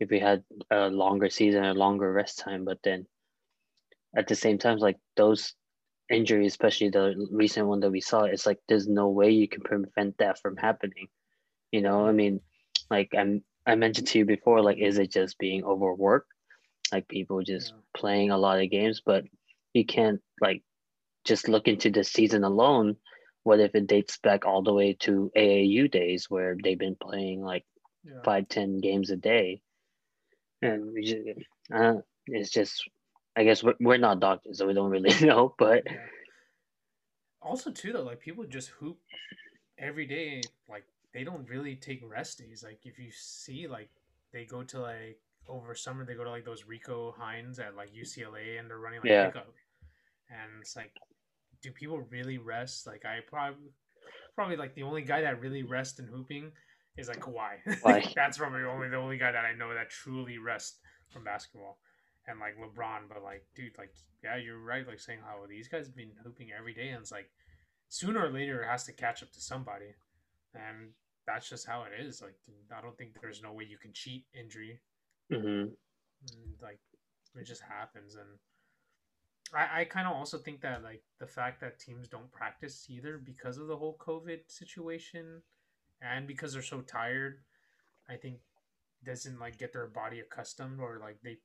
if 0.00 0.10
we 0.10 0.20
had 0.20 0.44
a 0.70 0.88
longer 0.88 1.28
season 1.28 1.64
or 1.64 1.74
longer 1.74 2.12
rest 2.12 2.38
time, 2.38 2.64
but 2.64 2.78
then 2.84 3.06
at 4.16 4.26
the 4.28 4.34
same 4.34 4.58
time, 4.58 4.78
like 4.78 4.96
those 5.16 5.54
injuries, 6.10 6.52
especially 6.52 6.88
the 6.88 7.28
recent 7.30 7.66
one 7.66 7.80
that 7.80 7.90
we 7.90 8.00
saw, 8.00 8.22
it's 8.22 8.46
like 8.46 8.58
there's 8.68 8.88
no 8.88 9.08
way 9.08 9.30
you 9.30 9.48
can 9.48 9.60
prevent 9.62 10.16
that 10.18 10.38
from 10.40 10.56
happening. 10.56 11.08
You 11.72 11.82
know, 11.82 12.06
I 12.06 12.12
mean, 12.12 12.40
like 12.90 13.10
I'm 13.16 13.42
I 13.66 13.74
mentioned 13.74 14.06
to 14.08 14.18
you 14.18 14.24
before, 14.24 14.62
like 14.62 14.78
is 14.78 14.98
it 14.98 15.12
just 15.12 15.38
being 15.38 15.64
overworked? 15.64 16.32
Like 16.92 17.08
people 17.08 17.42
just 17.42 17.72
Yeah. 17.72 17.80
playing 17.96 18.30
a 18.30 18.38
lot 18.38 18.60
of 18.60 18.70
games, 18.70 19.02
but 19.04 19.24
you 19.74 19.84
can't 19.84 20.20
like 20.40 20.62
just 21.24 21.48
look 21.48 21.68
into 21.68 21.90
the 21.90 22.04
season 22.04 22.44
alone. 22.44 22.96
What 23.44 23.60
if 23.60 23.74
it 23.74 23.86
dates 23.86 24.18
back 24.18 24.46
all 24.46 24.62
the 24.62 24.74
way 24.74 24.94
to 25.00 25.30
AAU 25.36 25.88
days 25.88 26.28
where 26.30 26.56
they've 26.62 26.78
been 26.78 26.96
playing 26.96 27.42
like 27.42 27.64
Yeah. 28.04 28.20
five, 28.24 28.48
ten 28.48 28.78
games 28.80 29.10
a 29.10 29.16
day, 29.16 29.62
and 30.62 30.92
we 30.92 31.02
just, 31.04 31.38
uh, 31.74 31.94
it's 32.26 32.50
just, 32.50 32.88
I 33.36 33.44
guess 33.44 33.62
we're, 33.62 33.74
we're 33.80 33.98
not 33.98 34.20
doctors, 34.20 34.58
so 34.58 34.66
we 34.66 34.74
don't 34.74 34.90
really 34.90 35.14
know. 35.26 35.54
But 35.58 35.84
Yeah. 35.86 36.06
Also, 37.40 37.70
too, 37.70 37.92
though, 37.92 38.02
like 38.02 38.20
people 38.20 38.44
just 38.44 38.70
hoop 38.70 38.98
every 39.78 40.06
day. 40.06 40.50
Like 40.68 40.86
they 41.12 41.24
don't 41.24 41.48
really 41.48 41.76
take 41.76 42.02
rest 42.08 42.38
days. 42.38 42.62
Like 42.64 42.80
if 42.84 42.98
you 42.98 43.10
see, 43.12 43.66
like 43.68 43.90
they 44.32 44.44
go 44.44 44.62
to 44.64 44.80
like 44.80 45.20
over 45.48 45.74
summer, 45.74 46.04
they 46.04 46.14
go 46.14 46.24
to 46.24 46.30
like 46.30 46.44
those 46.44 46.64
Rico 46.66 47.14
Hines 47.18 47.58
at 47.58 47.76
like 47.76 47.90
UCLA, 47.94 48.58
and 48.58 48.68
they're 48.68 48.78
running 48.78 49.00
like 49.00 49.10
Yeah. 49.10 49.26
pickup. 49.26 49.54
And 50.30 50.60
it's 50.60 50.76
like, 50.76 50.92
do 51.62 51.70
people 51.72 52.00
really 52.10 52.38
rest? 52.38 52.86
Like 52.86 53.04
I 53.04 53.20
probably, 53.26 53.70
probably 54.34 54.56
like 54.56 54.74
the 54.74 54.82
only 54.82 55.02
guy 55.02 55.22
that 55.22 55.40
really 55.40 55.62
rests 55.62 55.98
in 55.98 56.06
hooping 56.06 56.52
is 56.96 57.08
like 57.08 57.20
Kawhi. 57.20 57.56
Kawhi. 57.82 58.14
That's 58.14 58.38
probably 58.38 58.62
only 58.62 58.88
the 58.88 58.96
only 58.96 59.18
guy 59.18 59.32
that 59.32 59.44
I 59.44 59.54
know 59.54 59.72
that 59.74 59.90
truly 59.90 60.38
rests 60.38 60.78
from 61.10 61.24
basketball 61.24 61.78
and 62.26 62.38
like 62.38 62.56
LeBron, 62.58 63.08
but 63.08 63.22
like, 63.22 63.46
dude, 63.54 63.72
like, 63.78 63.92
yeah, 64.22 64.36
you're 64.36 64.58
right. 64.58 64.86
Like 64.86 65.00
saying 65.00 65.20
how 65.24 65.46
these 65.48 65.68
guys 65.68 65.86
have 65.86 65.96
been 65.96 66.12
hooping 66.22 66.50
every 66.56 66.74
day, 66.74 66.88
and 66.88 67.00
it's 67.00 67.12
like 67.12 67.30
sooner 67.88 68.26
or 68.26 68.30
later 68.30 68.62
it 68.62 68.68
has 68.68 68.84
to 68.84 68.92
catch 68.92 69.22
up 69.22 69.32
to 69.32 69.40
somebody, 69.40 69.94
and 70.54 70.90
that's 71.26 71.48
just 71.48 71.66
how 71.66 71.84
it 71.84 72.04
is. 72.04 72.20
Like, 72.20 72.36
I 72.76 72.80
don't 72.82 72.96
think 72.96 73.12
there's 73.20 73.42
no 73.42 73.52
way 73.52 73.64
you 73.64 73.78
can 73.78 73.92
cheat 73.92 74.24
injury. 74.38 74.80
Mhm. 75.30 75.76
Like, 76.60 76.80
it 77.34 77.44
just 77.44 77.62
happens, 77.62 78.16
and 78.16 78.38
I, 79.54 79.80
I 79.80 79.84
kind 79.84 80.06
of 80.06 80.14
also 80.14 80.38
think 80.38 80.60
that 80.62 80.82
like 80.82 81.02
the 81.18 81.26
fact 81.26 81.60
that 81.60 81.78
teams 81.78 82.08
don't 82.08 82.30
practice 82.32 82.86
either 82.88 83.18
because 83.18 83.58
of 83.58 83.66
the 83.66 83.76
whole 83.76 83.96
COVID 83.98 84.40
situation, 84.50 85.42
and 86.02 86.26
because 86.26 86.52
they're 86.52 86.62
so 86.62 86.80
tired, 86.80 87.38
I 88.08 88.16
think 88.16 88.40
doesn't 89.04 89.38
like 89.38 89.58
get 89.58 89.72
their 89.72 89.86
body 89.86 90.20
accustomed 90.20 90.80
or 90.80 90.98
like 91.00 91.18
they 91.22 91.38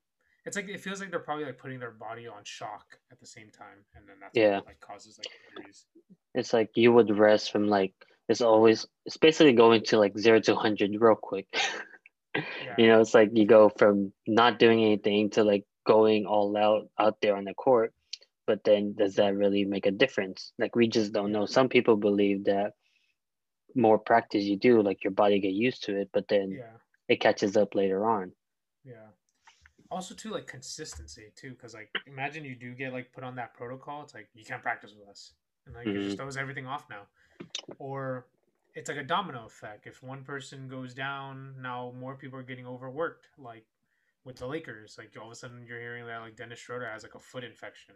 it's 0.46 0.56
like 0.56 0.68
it 0.68 0.80
feels 0.80 1.00
like 1.00 1.12
they're 1.12 1.20
probably 1.20 1.46
like 1.46 1.58
putting 1.58 1.80
their 1.80 1.92
body 1.92 2.28
on 2.28 2.44
shock 2.44 3.00
at 3.12 3.20
the 3.20 3.28
same 3.28 3.50
time 3.52 3.86
and 3.96 4.08
then 4.08 4.16
that's 4.20 4.36
Yeah. 4.38 4.56
what 4.56 4.66
like 4.66 4.80
causes 4.80 5.20
like 5.20 5.28
injuries 5.56 5.86
it's 6.34 6.52
like 6.52 6.72
you 6.76 6.92
would 6.92 7.16
rest 7.18 7.52
from 7.52 7.68
like 7.68 7.94
it's 8.28 8.42
always 8.42 8.88
it's 9.06 9.18
basically 9.18 9.54
going 9.54 9.84
to 9.84 10.00
like 10.00 10.18
zero 10.18 10.40
to 10.40 10.56
hundred 10.56 10.92
real 11.00 11.16
quick. 11.16 11.48
yeah 12.36 12.76
you 12.78 12.88
know, 12.88 13.02
it's 13.02 13.14
like 13.14 13.30
you 13.34 13.46
go 13.46 13.70
from 13.70 14.12
not 14.28 14.60
doing 14.60 14.84
anything 14.84 15.30
to 15.32 15.44
like 15.44 15.66
going 15.86 16.26
all 16.26 16.56
out 16.58 16.90
out 17.00 17.18
there 17.22 17.36
on 17.36 17.46
the 17.46 17.54
court. 17.54 17.94
But 18.46 18.64
then 18.66 18.94
does 18.98 19.16
that 19.16 19.36
really 19.36 19.64
make 19.64 19.86
a 19.86 19.92
difference? 19.92 20.52
Like 20.60 20.76
we 20.76 20.88
just 20.88 21.14
don't 21.14 21.32
know. 21.32 21.46
Some 21.46 21.70
people 21.70 21.96
believe 21.96 22.46
that 22.46 22.74
more 23.76 23.98
practice 23.98 24.44
you 24.44 24.58
do, 24.58 24.82
like 24.82 25.04
your 25.04 25.12
body 25.12 25.40
get 25.40 25.54
used 25.54 25.84
to 25.86 25.96
it, 25.96 26.10
but 26.14 26.28
then 26.28 26.52
yeah 26.52 26.78
it 27.08 27.20
catches 27.20 27.58
up 27.58 27.76
later 27.76 28.06
on. 28.06 28.32
yeah 28.84 29.08
also 29.92 30.16
too 30.16 30.32
like 30.32 30.48
consistency 30.48 31.32
too 31.36 31.52
because 31.52 31.76
like 31.76 31.90
imagine 32.08 32.44
you 32.44 32.56
do 32.56 32.74
get 32.74 32.92
like 32.92 33.14
put 33.14 33.24
on 33.24 33.36
that 33.36 33.54
protocol 33.54 34.02
it's 34.02 34.16
like 34.16 34.28
you 34.34 34.44
can't 34.44 34.64
practice 34.64 34.96
with 34.98 35.08
us 35.08 35.34
and 35.68 35.76
like 35.76 35.86
it 35.86 35.94
just 35.94 36.08
mm-hmm. 36.08 36.16
throws 36.16 36.36
everything 36.36 36.66
off 36.66 36.86
now 36.90 37.04
or 37.78 38.26
it's 38.76 38.90
like 38.90 38.98
a 38.98 39.04
domino 39.04 39.46
effect 39.46 39.88
if 39.88 40.02
one 40.04 40.24
person 40.24 40.68
goes 40.68 40.94
down 40.94 41.54
now 41.62 41.94
more 42.00 42.16
people 42.16 42.40
are 42.40 42.44
getting 42.44 42.68
overworked 42.68 43.28
like 43.38 43.66
with 44.26 44.38
the 44.38 44.48
lakers 44.48 44.96
like 44.98 45.14
all 45.20 45.28
of 45.28 45.32
a 45.32 45.36
sudden 45.36 45.66
you're 45.68 45.80
hearing 45.80 46.06
that 46.06 46.20
like 46.20 46.36
dennis 46.36 46.60
schroeder 46.60 46.88
has 46.90 47.04
like 47.04 47.16
a 47.16 47.20
foot 47.20 47.44
infection 47.44 47.96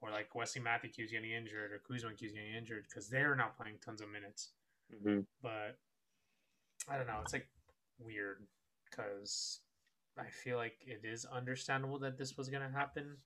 or 0.00 0.10
like 0.10 0.34
Wesley 0.34 0.60
Matthews 0.62 1.12
getting 1.12 1.30
injured, 1.30 1.72
or 1.72 1.78
Kuzma 1.78 2.12
keeps 2.14 2.32
getting 2.32 2.54
injured 2.54 2.84
because 2.88 3.08
they're 3.08 3.36
not 3.36 3.56
playing 3.56 3.76
tons 3.84 4.02
of 4.02 4.10
minutes. 4.10 4.50
hmm 5.02 5.20
But 5.42 5.78
I 6.88 6.96
don't 6.96 7.06
know. 7.06 7.20
It's 7.22 7.32
like 7.32 7.48
weird 7.98 8.46
because 8.90 9.60
I 10.18 10.26
feel 10.30 10.56
like 10.56 10.76
it 10.86 11.02
is 11.04 11.24
understandable 11.24 11.98
that 12.00 12.18
this 12.18 12.36
was 12.36 12.48
gonna 12.48 12.70
happen, 12.70 13.16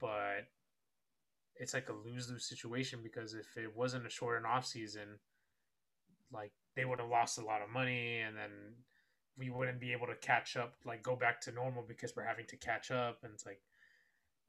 but 0.00 0.48
it's 1.56 1.74
like 1.74 1.88
a 1.88 1.92
lose 1.92 2.30
lose 2.30 2.44
situation 2.44 3.00
because 3.02 3.34
if 3.34 3.56
it 3.56 3.74
wasn't 3.74 4.06
a 4.06 4.10
shortened 4.10 4.46
off 4.46 4.66
season, 4.66 5.18
like 6.32 6.52
they 6.74 6.84
would 6.84 7.00
have 7.00 7.08
lost 7.08 7.38
a 7.38 7.44
lot 7.44 7.62
of 7.62 7.70
money 7.70 8.20
and 8.20 8.36
then 8.36 8.50
we 9.38 9.50
wouldn't 9.50 9.80
be 9.80 9.92
able 9.92 10.06
to 10.06 10.14
catch 10.16 10.56
up, 10.56 10.74
like 10.84 11.02
go 11.02 11.16
back 11.16 11.40
to 11.42 11.52
normal 11.52 11.84
because 11.86 12.14
we're 12.16 12.24
having 12.24 12.46
to 12.46 12.56
catch 12.56 12.90
up. 12.90 13.18
And 13.22 13.32
it's 13.34 13.44
like, 13.44 13.60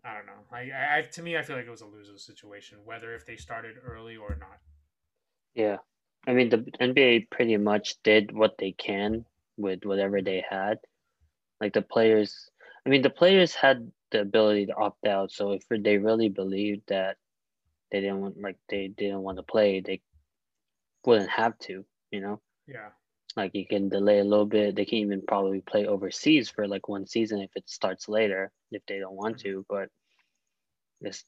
I 0.03 0.13
don't 0.13 0.25
know. 0.25 0.43
I, 0.51 0.99
I 0.99 1.01
to 1.01 1.21
me, 1.21 1.37
I 1.37 1.41
feel 1.41 1.55
like 1.55 1.65
it 1.65 1.71
was 1.71 1.81
a 1.81 1.85
lose 1.85 2.09
lose 2.09 2.25
situation, 2.25 2.77
whether 2.85 3.13
if 3.13 3.25
they 3.25 3.35
started 3.35 3.75
early 3.85 4.15
or 4.15 4.37
not. 4.39 4.59
Yeah. 5.55 5.77
I 6.25 6.33
mean, 6.33 6.49
the 6.49 6.59
NBA 6.79 7.29
pretty 7.29 7.57
much 7.57 7.95
did 8.03 8.31
what 8.31 8.57
they 8.57 8.71
can 8.71 9.25
with 9.57 9.85
whatever 9.85 10.21
they 10.21 10.43
had. 10.47 10.79
Like 11.59 11.73
the 11.73 11.81
players, 11.81 12.49
I 12.85 12.89
mean, 12.89 13.01
the 13.01 13.09
players 13.09 13.55
had 13.55 13.91
the 14.11 14.21
ability 14.21 14.67
to 14.67 14.75
opt 14.75 15.05
out. 15.05 15.31
So 15.31 15.51
if 15.51 15.63
they 15.69 15.97
really 15.97 16.29
believed 16.29 16.83
that 16.87 17.17
they 17.91 18.01
didn't 18.01 18.21
want, 18.21 18.41
like, 18.41 18.57
they 18.69 18.89
didn't 18.89 19.21
want 19.21 19.37
to 19.37 19.43
play, 19.43 19.79
they 19.79 20.01
wouldn't 21.07 21.29
have 21.29 21.57
to, 21.59 21.85
you 22.11 22.19
know? 22.19 22.41
Yeah. 22.67 22.89
Like 23.37 23.51
you 23.55 23.65
can 23.65 23.87
delay 23.87 24.19
a 24.19 24.25
little 24.25 24.45
bit. 24.45 24.75
They 24.75 24.85
can 24.85 24.97
even 24.99 25.21
probably 25.25 25.61
play 25.61 25.87
overseas 25.87 26.49
for 26.49 26.67
like 26.67 26.89
one 26.89 27.07
season 27.07 27.39
if 27.39 27.51
it 27.55 27.69
starts 27.69 28.09
later, 28.09 28.51
if 28.71 28.85
they 28.87 28.99
don't 28.99 29.15
want 29.15 29.37
mm-hmm. 29.37 29.49
to. 29.49 29.65
But 29.69 29.89
it's 31.01 31.23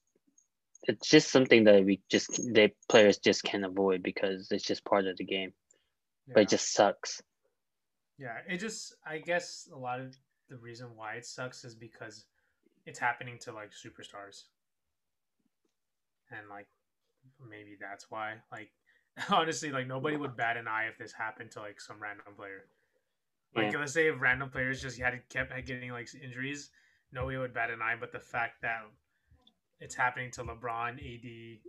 it's 0.83 1.07
just 1.07 1.29
something 1.31 1.63
that 1.65 1.85
we 1.85 2.01
just 2.09 2.41
they 2.53 2.73
players 2.89 3.19
just 3.19 3.43
can't 3.43 3.65
avoid 3.65 4.03
because 4.03 4.47
it's 4.51 4.65
just 4.65 4.83
part 4.83 5.07
of 5.07 5.17
the 5.17 5.23
game. 5.23 5.53
yeah. 6.27 6.33
But 6.33 6.43
it 6.43 6.49
just 6.49 6.73
sucks. 6.73 7.21
Yeah, 8.17 8.37
it 8.49 8.57
just 8.57 8.95
I 9.05 9.19
guess 9.19 9.69
a 9.73 9.77
lot 9.77 10.01
of 10.01 10.15
the 10.49 10.57
reason 10.57 10.87
why 10.95 11.13
it 11.13 11.25
sucks 11.25 11.63
is 11.63 11.75
because 11.75 12.25
it's 12.85 12.99
happening 12.99 13.37
to 13.41 13.53
like 13.53 13.69
superstars. 13.71 14.43
And 16.31 16.49
like 16.49 16.67
maybe 17.49 17.77
that's 17.79 18.07
why. 18.09 18.35
Like 18.51 18.71
honestly, 19.29 19.71
like 19.71 19.87
nobody 19.87 20.17
would 20.17 20.35
bat 20.35 20.57
an 20.57 20.67
eye 20.67 20.85
if 20.85 20.97
this 20.97 21.13
happened 21.13 21.51
to 21.51 21.59
like 21.59 21.81
some 21.81 22.01
random 22.01 22.33
player. 22.35 22.65
Like 23.55 23.73
Yeah. 23.73 23.79
let's 23.79 23.93
say 23.93 24.07
if 24.07 24.19
random 24.21 24.49
players 24.49 24.81
just 24.81 24.99
had 24.99 25.21
kept 25.29 25.53
getting 25.65 25.91
like 25.91 26.07
injuries, 26.15 26.69
nobody 27.11 27.37
would 27.37 27.53
bat 27.53 27.69
an 27.71 27.81
eye. 27.81 27.95
But 27.99 28.11
the 28.11 28.19
fact 28.19 28.61
that 28.61 28.81
it's 29.79 29.95
happening 29.95 30.31
to 30.31 30.43
LeBron, 30.43 30.93
AD, 30.93 31.59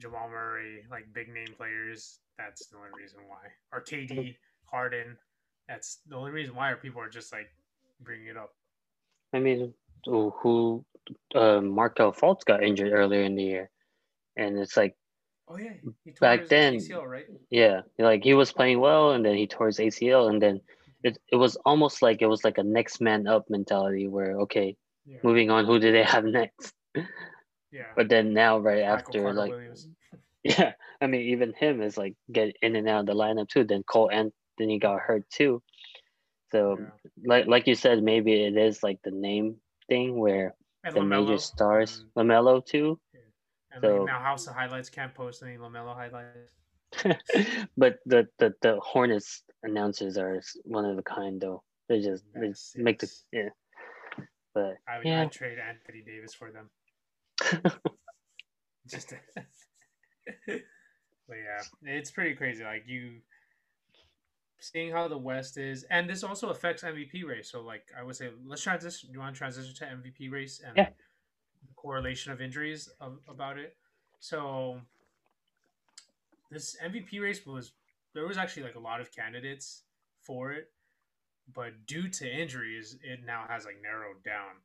Jamal 0.00 0.28
Murray, 0.28 0.84
like 0.90 1.12
big 1.12 1.28
name 1.28 1.54
players, 1.56 2.20
that's 2.38 2.66
the 2.66 2.76
only 2.76 2.90
reason 2.96 3.20
why. 3.26 3.48
Or 3.72 3.82
KD, 3.82 4.36
Harden, 4.64 5.16
that's 5.68 6.00
the 6.06 6.16
only 6.16 6.30
reason 6.30 6.54
why. 6.54 6.70
Or 6.70 6.76
people 6.76 7.00
are 7.00 7.08
just 7.08 7.32
like 7.32 7.48
bringing 8.00 8.28
it 8.28 8.36
up. 8.36 8.54
I 9.32 9.40
mean, 9.40 9.74
who 10.04 10.84
uh, 11.34 11.60
Markelle 11.60 12.12
Fultz 12.12 12.44
got 12.44 12.62
injured 12.62 12.92
earlier 12.92 13.22
in 13.22 13.34
the 13.34 13.42
year, 13.42 13.70
and 14.36 14.58
it's 14.58 14.76
like 14.76 14.94
Oh 15.48 15.56
yeah, 15.58 15.74
he 16.04 16.10
tore 16.12 16.20
Back 16.20 16.48
then- 16.48 16.74
ACL, 16.76 17.06
right? 17.06 17.26
Yeah, 17.50 17.82
like 17.98 18.24
he 18.24 18.34
was 18.34 18.52
playing 18.52 18.80
well, 18.80 19.12
and 19.12 19.24
then 19.24 19.36
he 19.36 19.46
tore 19.46 19.66
his 19.68 19.78
ACL, 19.78 20.28
and 20.28 20.42
then 20.42 20.60
it, 21.04 21.18
it 21.30 21.36
was 21.36 21.56
almost 21.64 22.02
like 22.02 22.20
it 22.22 22.26
was 22.26 22.42
like 22.42 22.58
a 22.58 22.64
next 22.64 23.00
man 23.00 23.26
up 23.28 23.48
mentality 23.48 24.08
where 24.08 24.40
okay, 24.40 24.76
Yeah, 25.06 25.18
moving 25.22 25.50
on, 25.50 25.64
who 25.66 25.78
do 25.78 25.92
they 25.92 26.02
have 26.02 26.24
next? 26.40 26.74
yeah. 27.70 27.92
But 27.94 28.08
then 28.08 28.32
now, 28.34 28.58
right 28.58 28.82
after, 28.82 29.32
like 29.32 29.52
yeah, 30.42 30.72
I 31.00 31.06
mean 31.06 31.22
even 31.32 31.52
him 31.54 31.80
is 31.82 31.96
like 31.96 32.14
get 32.32 32.56
in 32.62 32.74
and 32.76 32.88
out 32.88 33.00
of 33.00 33.06
the 33.06 33.14
lineup 33.14 33.48
too. 33.48 33.64
Then 33.64 33.82
Cole 33.84 34.10
Anthony 34.10 34.78
got 34.78 35.00
hurt 35.00 35.28
too, 35.30 35.62
so 36.50 36.78
Yeah. 36.80 36.86
like 37.24 37.46
like 37.46 37.66
you 37.68 37.74
said, 37.76 38.02
maybe 38.02 38.32
it 38.44 38.56
is 38.56 38.82
like 38.82 38.98
the 39.04 39.10
name 39.12 39.56
thing 39.88 40.18
where 40.18 40.54
And 40.82 40.94
the 40.94 41.02
major 41.04 41.34
LaMelo, 41.34 41.40
stars, 41.40 42.04
and- 42.16 42.28
Lamelo 42.30 42.64
too. 42.64 42.98
And 43.76 43.84
So- 43.84 43.98
like 43.98 44.06
now 44.06 44.20
House 44.20 44.46
of 44.46 44.54
Highlights 44.54 44.88
can't 44.88 45.14
post 45.14 45.42
any 45.42 45.58
Lamelo 45.58 45.94
highlights. 45.94 46.52
but 47.76 47.98
the, 48.06 48.26
the 48.38 48.54
the 48.62 48.80
Hornets 48.80 49.42
announcers 49.62 50.16
are 50.16 50.40
one 50.64 50.86
of 50.86 50.96
a 50.96 51.02
kind 51.02 51.38
though. 51.40 51.62
They 51.88 52.00
just 52.00 52.24
they 52.34 52.46
Yes, 52.46 52.72
make 52.76 52.98
the 53.00 53.12
yeah. 53.32 53.50
But 54.54 54.76
I 54.88 54.96
would 54.98 55.06
yeah, 55.06 55.22
I'd 55.22 55.32
trade 55.32 55.58
Anthony 55.58 56.02
Davis 56.02 56.32
for 56.32 56.50
them. 56.50 56.70
Just 58.88 59.10
to... 59.10 59.16
But 61.28 61.38
yeah, 61.38 61.92
it's 61.96 62.10
pretty 62.12 62.34
crazy. 62.36 62.62
Like 62.62 62.84
you 62.86 63.18
seeing 64.60 64.92
how 64.92 65.08
the 65.08 65.18
West 65.18 65.58
is, 65.58 65.84
and 65.90 66.08
this 66.08 66.22
also 66.22 66.50
affects 66.50 66.84
MVP 66.84 67.26
race. 67.26 67.50
So 67.50 67.62
like 67.62 67.82
I 67.98 68.04
would 68.04 68.14
say, 68.16 68.30
let's 68.46 68.62
transition. 68.62 69.10
You 69.12 69.18
want 69.18 69.34
to 69.34 69.38
transition 69.38 69.74
to 69.74 69.84
MVP 69.84 70.30
race 70.30 70.62
and 70.64 70.76
Yeah. 70.76 70.88
Correlation 71.74 72.32
of 72.32 72.40
injuries 72.40 72.88
of, 73.00 73.18
about 73.28 73.58
it. 73.58 73.76
So 74.20 74.80
this 76.50 76.76
MVP 76.82 77.20
race 77.20 77.44
was 77.44 77.72
there 78.14 78.26
was 78.26 78.36
actually 78.38 78.62
like 78.64 78.76
a 78.76 78.80
lot 78.80 79.00
of 79.00 79.12
candidates 79.12 79.82
for 80.22 80.52
it, 80.52 80.70
but 81.52 81.86
due 81.86 82.08
to 82.08 82.28
injuries, 82.28 82.98
it 83.02 83.20
now 83.24 83.44
has 83.48 83.64
like 83.64 83.80
narrowed 83.82 84.22
down 84.24 84.56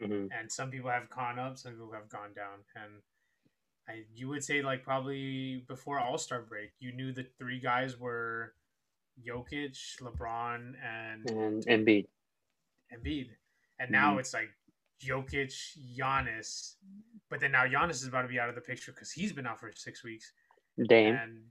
mhm. 0.00 0.28
and 0.38 0.50
some 0.50 0.70
people 0.70 0.90
have 0.90 1.08
gone 1.10 1.38
up, 1.38 1.58
some 1.58 1.72
people 1.72 1.92
have 1.92 2.08
gone 2.08 2.32
down, 2.34 2.60
and 2.76 3.02
I 3.88 4.04
you 4.14 4.28
would 4.28 4.42
say 4.44 4.62
like 4.62 4.82
probably 4.82 5.64
before 5.68 5.98
All 6.00 6.18
Star 6.18 6.42
break, 6.42 6.70
you 6.80 6.92
knew 6.92 7.12
the 7.12 7.24
three 7.38 7.60
guys 7.60 7.98
were 7.98 8.54
Jokic, 9.26 9.76
LeBron, 10.00 10.74
and 10.84 11.30
and 11.30 11.64
Embiid. 11.66 12.06
Embiid, 12.92 13.28
and 13.78 13.90
now 13.90 14.16
Mhm. 14.16 14.20
it's 14.20 14.34
like 14.34 14.50
Jokic, 15.02 15.52
Giannis, 15.98 16.74
but 17.30 17.40
then 17.40 17.52
now 17.52 17.64
Giannis 17.66 18.02
is 18.02 18.06
about 18.06 18.22
to 18.22 18.28
be 18.28 18.38
out 18.38 18.48
of 18.48 18.54
the 18.54 18.60
picture 18.60 18.92
because 18.92 19.10
he's 19.12 19.32
been 19.32 19.46
out 19.46 19.58
for 19.60 19.70
six 19.74 20.04
weeks, 20.04 20.32
Dame. 20.88 21.14
and 21.14 21.42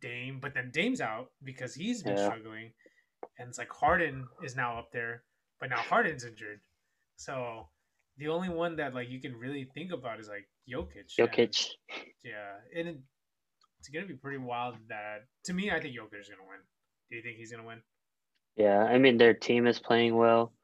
Dame, 0.00 0.38
but 0.40 0.54
then 0.54 0.70
Dame's 0.72 1.00
out 1.00 1.30
because 1.42 1.74
he's 1.74 2.02
been 2.02 2.16
Yeah. 2.16 2.24
struggling, 2.26 2.72
and 3.38 3.48
it's 3.48 3.58
like 3.58 3.70
Harden 3.70 4.26
is 4.42 4.56
now 4.56 4.78
up 4.78 4.90
there, 4.92 5.24
but 5.60 5.70
now 5.70 5.78
Harden's 5.80 6.24
injured, 6.24 6.60
so 7.16 7.68
the 8.18 8.28
only 8.28 8.48
one 8.48 8.76
that 8.76 8.94
like 8.94 9.08
you 9.08 9.20
can 9.20 9.34
really 9.36 9.64
think 9.74 9.92
about 9.92 10.20
is 10.20 10.28
like 10.28 10.48
Jokic. 10.68 10.96
and- 11.18 11.30
Jokic. 11.30 11.68
yeah, 12.22 12.60
and 12.74 13.02
it's 13.78 13.88
gonna 13.88 14.06
be 14.06 14.16
pretty 14.16 14.38
wild. 14.38 14.76
That 14.88 15.26
to 15.44 15.52
me, 15.52 15.70
I 15.70 15.80
think 15.80 15.96
Jokic 15.96 16.20
is 16.20 16.28
gonna 16.28 16.48
win. 16.48 16.60
Do 17.10 17.16
you 17.16 17.22
think 17.22 17.36
he's 17.36 17.50
gonna 17.52 17.66
win? 17.66 17.82
Yeah, 18.56 18.78
I 18.84 18.98
mean 18.98 19.16
their 19.18 19.34
team 19.34 19.66
is 19.66 19.78
playing 19.78 20.16
well, 20.16 20.55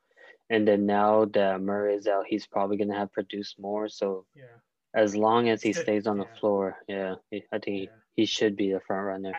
and 0.52 0.68
then 0.68 0.86
now 0.86 1.24
that 1.24 1.60
Murray 1.60 1.94
is 1.94 2.06
out, 2.06 2.26
he's 2.28 2.46
probably 2.46 2.76
gonna 2.76 2.96
have 2.98 3.12
produced 3.12 3.58
more. 3.58 3.88
So 3.88 4.26
Yeah, 4.34 4.58
as 4.94 5.16
long 5.16 5.48
as 5.48 5.62
he 5.62 5.72
stays 5.72 6.06
on 6.06 6.18
the 6.18 6.26
yeah. 6.26 6.38
floor, 6.40 6.76
yeah, 6.88 7.14
I 7.32 7.58
think 7.58 7.64
he, 7.66 7.82
Yeah. 7.84 8.00
he 8.14 8.26
should 8.26 8.56
be 8.56 8.72
the 8.72 8.80
front 8.80 9.06
runner. 9.06 9.34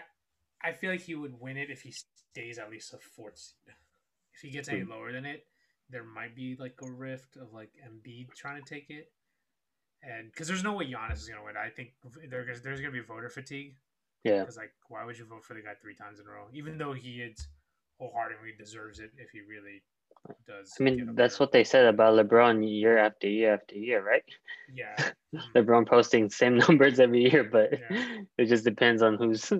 I 0.62 0.71
feel 0.73 0.91
like 0.91 1.02
he 1.02 1.15
would 1.15 1.39
win 1.39 1.58
it 1.58 1.69
if 1.69 1.82
he 1.82 1.91
stays 1.91 2.58
at 2.58 2.69
least 2.71 2.93
a 2.93 2.97
fourth 2.97 3.38
seed. 3.38 3.76
If 4.34 4.41
he 4.41 4.49
gets 4.49 4.69
any 4.69 4.84
Hmm. 4.84 4.89
lower 4.89 5.12
than 5.12 5.26
it, 5.26 5.45
there 5.89 6.04
might 6.04 6.36
be 6.36 6.56
like 6.56 6.80
a 6.82 6.91
rift 6.91 7.36
of 7.38 7.54
like 7.54 7.71
Embiid 7.86 8.34
trying 8.34 8.63
to 8.63 8.67
take 8.73 8.89
it, 8.89 9.12
and 10.02 10.32
because 10.32 10.47
there's 10.47 10.63
no 10.63 10.73
way 10.73 10.86
Giannis 10.91 11.17
is 11.21 11.30
gonna 11.30 11.43
win. 11.43 11.56
I 11.58 11.69
think 11.69 11.93
there, 12.30 12.45
there's 12.63 12.82
gonna 12.82 12.91
be 12.91 13.02
voter 13.02 13.30
fatigue. 13.30 13.76
Yeah, 14.23 14.39
Because 14.39 14.58
like, 14.58 14.73
why 14.88 15.04
would 15.04 15.17
you 15.17 15.26
vote 15.26 15.43
for 15.43 15.54
the 15.54 15.62
guy 15.62 15.73
three 15.82 15.95
times 15.95 16.19
in 16.19 16.26
a 16.28 16.30
row? 16.32 16.47
Even 16.54 16.78
though 16.78 16.93
he 16.93 17.21
is 17.21 17.47
wholeheartedly 17.99 18.54
deserves 18.58 18.99
it 18.99 19.12
if 19.17 19.30
he 19.32 19.41
really 19.41 19.84
does. 20.47 20.73
I 20.79 20.83
mean 20.83 21.15
that's 21.15 21.39
what 21.39 21.51
they 21.51 21.63
said 21.63 21.86
about 21.86 22.13
LeBron 22.13 22.67
year 22.67 22.97
after 22.97 23.27
year 23.27 23.53
after 23.53 23.75
year, 23.75 24.03
right? 24.03 24.23
Yeah. 24.73 25.12
Mhm. 25.33 25.41
LeBron 25.55 25.88
posting 25.88 26.29
same 26.29 26.57
numbers 26.65 26.99
every 26.99 27.29
year, 27.29 27.43
but 27.43 27.79
Yeah. 27.79 28.21
it 28.38 28.45
just 28.45 28.63
depends 28.63 29.01
on 29.01 29.17
who's 29.17 29.51
uh, 29.51 29.57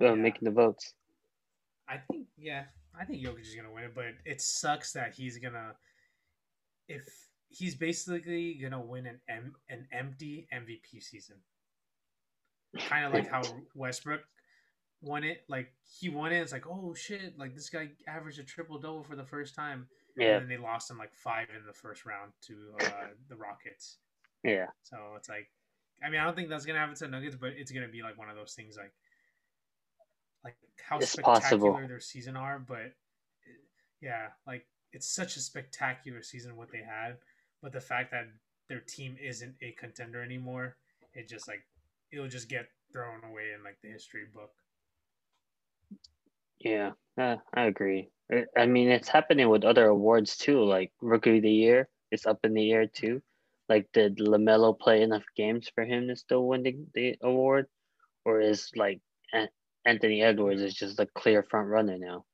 Yeah. 0.00 0.14
making 0.14 0.44
the 0.44 0.50
votes. 0.52 0.94
I 1.88 1.98
think 1.98 2.26
yeah, 2.36 2.64
I 2.98 3.04
think 3.04 3.24
Jokic 3.24 3.40
is 3.42 3.54
gonna 3.54 3.72
win 3.72 3.84
it, 3.84 3.94
but 3.94 4.14
it 4.24 4.40
sucks 4.40 4.92
that 4.92 5.14
he's 5.14 5.38
gonna 5.38 5.74
if 6.88 7.04
he's 7.48 7.74
basically 7.74 8.54
gonna 8.54 8.80
win 8.80 9.06
an 9.06 9.20
M, 9.28 9.54
an 9.68 9.88
empty 9.92 10.46
MVP 10.52 11.02
season. 11.02 11.36
Kind 12.78 13.06
of 13.06 13.12
like 13.12 13.28
how 13.28 13.42
Westbrook 13.74 14.20
won 15.02 15.24
it. 15.24 15.44
Like 15.48 15.72
he 16.00 16.08
won 16.08 16.32
it. 16.32 16.40
It's 16.40 16.52
like 16.52 16.66
oh 16.66 16.94
shit! 16.94 17.38
Like 17.38 17.54
this 17.54 17.70
guy 17.70 17.88
averaged 18.06 18.38
a 18.38 18.44
triple 18.44 18.78
double 18.78 19.02
for 19.04 19.16
the 19.16 19.24
first 19.24 19.54
time. 19.54 19.86
Yeah, 20.16 20.34
And 20.38 20.42
then 20.42 20.48
they 20.48 20.62
lost 20.62 20.90
in 20.90 20.98
like 20.98 21.14
five 21.14 21.46
in 21.56 21.64
the 21.66 21.72
first 21.72 22.04
round 22.04 22.32
to 22.48 22.54
uh, 22.84 23.06
the 23.28 23.36
Rockets. 23.36 23.98
yeah, 24.42 24.66
So 24.82 24.96
it's 25.16 25.28
like, 25.28 25.48
I 26.04 26.10
mean, 26.10 26.20
I 26.20 26.24
don't 26.24 26.34
think 26.34 26.48
that's 26.48 26.66
gonna 26.66 26.80
happen 26.80 26.96
to 26.96 27.06
Nuggets, 27.08 27.36
but 27.36 27.50
it's 27.56 27.70
gonna 27.70 27.86
be 27.88 28.02
like 28.02 28.18
one 28.18 28.28
of 28.28 28.34
those 28.34 28.52
things, 28.54 28.76
like, 28.76 28.92
like 30.44 30.56
how 30.82 30.98
It's 30.98 31.12
spectacular 31.12 31.58
possible. 31.58 31.88
their 31.88 32.00
season 32.00 32.36
are. 32.36 32.58
But 32.58 32.94
yeah, 34.00 34.28
like 34.46 34.66
it's 34.92 35.08
such 35.14 35.36
a 35.36 35.40
spectacular 35.40 36.22
season 36.22 36.56
what 36.56 36.70
they 36.72 36.82
had, 36.82 37.18
but 37.62 37.72
the 37.72 37.80
fact 37.80 38.10
that 38.10 38.26
their 38.68 38.80
team 38.80 39.16
isn't 39.22 39.54
a 39.62 39.72
contender 39.72 40.22
anymore, 40.22 40.76
it 41.14 41.28
just 41.28 41.46
like 41.46 41.62
it'll 42.12 42.28
just 42.28 42.48
get 42.48 42.66
thrown 42.92 43.22
away 43.24 43.52
in 43.56 43.62
like 43.64 43.78
the 43.82 43.88
history 43.88 44.24
book. 44.32 44.50
Yeah, 46.60 46.92
uh, 47.16 47.36
I 47.54 47.66
agree. 47.66 48.10
I- 48.32 48.46
I 48.56 48.66
mean, 48.66 48.88
it's 48.90 49.08
happening 49.08 49.48
with 49.48 49.64
other 49.64 49.86
awards 49.86 50.36
too, 50.36 50.62
like 50.64 50.92
Rookie 51.00 51.36
of 51.38 51.42
the 51.42 51.50
Year. 51.50 51.88
is 52.10 52.24
up 52.24 52.38
in 52.44 52.54
the 52.54 52.72
air 52.72 52.86
too. 52.86 53.20
Like, 53.68 53.86
did 53.92 54.16
Lamelo 54.16 54.72
play 54.78 55.02
enough 55.02 55.24
games 55.36 55.68
for 55.74 55.84
him 55.84 56.08
to 56.08 56.16
still 56.16 56.46
win 56.48 56.62
the, 56.62 56.78
the 56.94 57.16
award, 57.20 57.66
or 58.24 58.40
is 58.40 58.70
like 58.74 59.00
An- 59.34 59.50
Anthony 59.84 60.22
Edwards 60.22 60.62
is 60.62 60.72
just 60.74 60.98
a 61.00 61.06
clear 61.06 61.42
front 61.42 61.68
runner 61.68 61.98
now? 61.98 62.24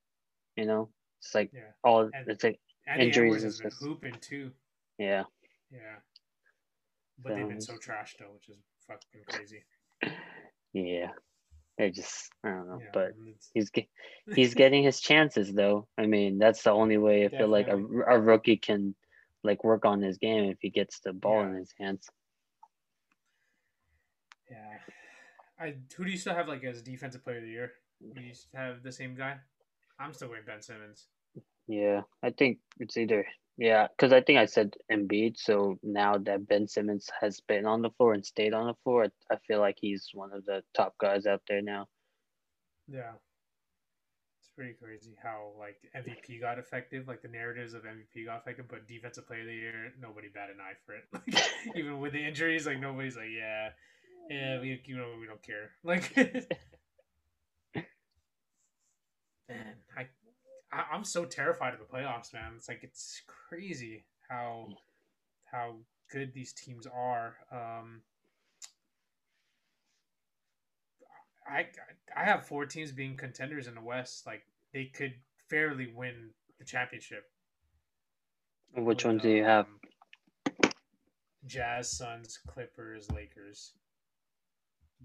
You 0.57 0.67
know, 0.67 0.91
it's 1.21 1.35
like 1.35 1.51
Yeah. 1.53 1.73
all 1.83 2.09
And- 2.15 2.29
it's 2.29 2.45
like 2.45 2.61
Anthony 2.87 3.07
Injuries 3.09 3.43
Edwards 3.43 3.43
has 3.45 3.55
is 3.55 3.61
been 3.63 3.71
just- 3.71 3.83
hooping 3.83 4.15
too. 4.21 4.53
yeah, 4.99 5.25
Yeah. 5.73 5.97
But 7.19 7.35
they've 7.35 7.49
been 7.49 7.61
so 7.61 7.75
trashed 7.77 8.19
though, 8.19 8.33
which 8.33 8.49
is 8.49 8.59
fucking 8.87 9.25
crazy. 9.25 9.65
yeah. 10.73 11.13
They 11.79 11.91
just 11.91 12.31
I 12.45 12.51
don't 12.51 12.69
know, 12.69 12.81
Yeah, 12.81 12.91
but 12.93 13.13
he's 13.53 13.71
he's 14.35 14.55
getting 14.55 14.85
his 14.85 15.01
chances 15.01 15.53
though. 15.53 15.89
I 15.99 16.07
mean, 16.07 16.39
that's 16.39 16.63
the 16.63 16.71
only 16.71 16.99
way 16.99 17.25
I 17.25 17.29
feel 17.29 17.49
like 17.49 17.69
a, 17.69 17.77
a 17.77 18.21
rookie 18.21 18.57
can 18.57 18.95
like 19.43 19.65
work 19.65 19.85
on 19.85 20.01
his 20.01 20.19
game 20.19 20.45
if 20.45 20.59
he 20.61 20.71
gets 20.71 21.01
the 21.01 21.13
ball 21.13 21.43
in 21.43 21.55
his 21.57 21.75
hands. 21.79 22.09
yeah. 24.51 24.79
I 25.59 25.75
who 25.97 26.05
do 26.05 26.11
you 26.11 26.17
still 26.17 26.35
have 26.35 26.49
like 26.49 26.65
as 26.65 26.83
defensive 26.83 27.25
player 27.25 27.39
of 27.39 27.43
the 27.43 27.51
year? 27.51 27.73
Do 28.15 28.21
you 28.21 28.33
have 28.55 28.83
the 28.83 28.93
same 28.93 29.15
guy? 29.15 29.37
I'm 29.99 30.13
still 30.13 30.29
going 30.29 30.43
Ben 30.47 30.61
Simmons. 30.61 31.07
Yeah, 31.67 32.03
I 32.23 32.31
think 32.31 32.59
it's 32.81 32.97
either 32.97 33.25
yeah, 33.57 33.87
because 33.89 34.13
I 34.13 34.21
think 34.21 34.39
I 34.39 34.47
said 34.47 34.75
Embiid. 34.91 35.37
So 35.37 35.79
now 35.83 36.19
that 36.19 36.49
Ben 36.49 36.67
Simmons 36.67 37.09
has 37.21 37.41
been 37.41 37.67
on 37.67 37.83
the 37.83 37.91
floor 37.91 38.13
and 38.13 38.25
stayed 38.25 38.53
on 38.53 38.67
the 38.67 38.75
floor, 38.83 39.09
I 39.31 39.37
feel 39.47 39.61
like 39.61 39.77
he's 39.81 40.09
one 40.13 40.33
of 40.33 40.45
the 40.45 40.63
top 40.77 40.95
guys 40.99 41.27
out 41.27 41.43
there 41.49 41.63
now. 41.63 41.87
Yeah. 42.89 43.13
It's 44.41 44.51
pretty 44.57 44.75
crazy 44.75 45.17
how 45.23 45.53
like 45.59 45.77
MVP 45.97 46.41
got 46.41 46.59
effective, 46.59 47.07
like 47.07 47.23
the 47.23 47.29
narratives 47.29 47.75
of 47.75 47.83
MVP 47.83 48.27
got 48.27 48.39
effective, 48.39 48.67
but 48.69 48.89
defensive 48.89 49.27
player 49.27 49.43
of 49.43 49.47
the 49.47 49.55
year, 49.55 49.93
nobody 50.01 50.29
bat 50.29 50.51
an 50.51 50.61
eye 50.61 50.75
for 50.85 50.95
it. 50.95 51.05
Like 51.13 51.45
even 51.77 52.01
with 52.01 52.13
the 52.13 52.27
injuries, 52.27 52.67
like 52.67 52.81
nobody's 52.81 53.17
like, 53.17 53.31
yeah, 53.35 53.71
yeah, 54.29 54.61
we 54.61 54.83
you 54.85 54.97
know 54.97 55.15
we 55.21 55.27
don't 55.27 55.43
care. 55.43 55.71
Like, 55.85 56.17
man, 59.49 59.75
I, 59.97 60.07
I 60.75 60.85
I'm 60.93 61.05
so 61.05 61.25
terrified 61.25 61.75
of 61.75 61.81
the 61.81 61.87
playoffs, 61.87 62.33
man. 62.33 62.53
It's 62.57 62.69
like 62.69 62.83
it's 62.83 63.23
crazy 63.49 64.05
how 64.29 64.69
how 65.45 65.77
good 66.11 66.33
these 66.35 66.53
teams 66.53 66.87
are. 66.87 67.37
Um, 67.53 68.03
I 71.47 71.67
I 72.17 72.25
have 72.25 72.47
four 72.47 72.67
teams 72.67 72.93
being 72.93 73.17
contenders 73.17 73.67
in 73.67 73.75
the 73.75 73.81
West. 73.81 74.27
Like 74.27 74.43
they 74.73 74.87
could 74.87 75.15
fairly 75.49 75.93
win 75.95 76.31
the 76.59 76.65
championship. 76.65 77.25
Which 78.77 79.05
ones 79.05 79.23
do 79.23 79.31
you 79.31 79.45
have? 79.45 79.67
um, 79.67 80.71
Jazz, 81.47 81.91
Suns, 81.91 82.39
Clippers, 82.47 83.11
Lakers. 83.13 83.75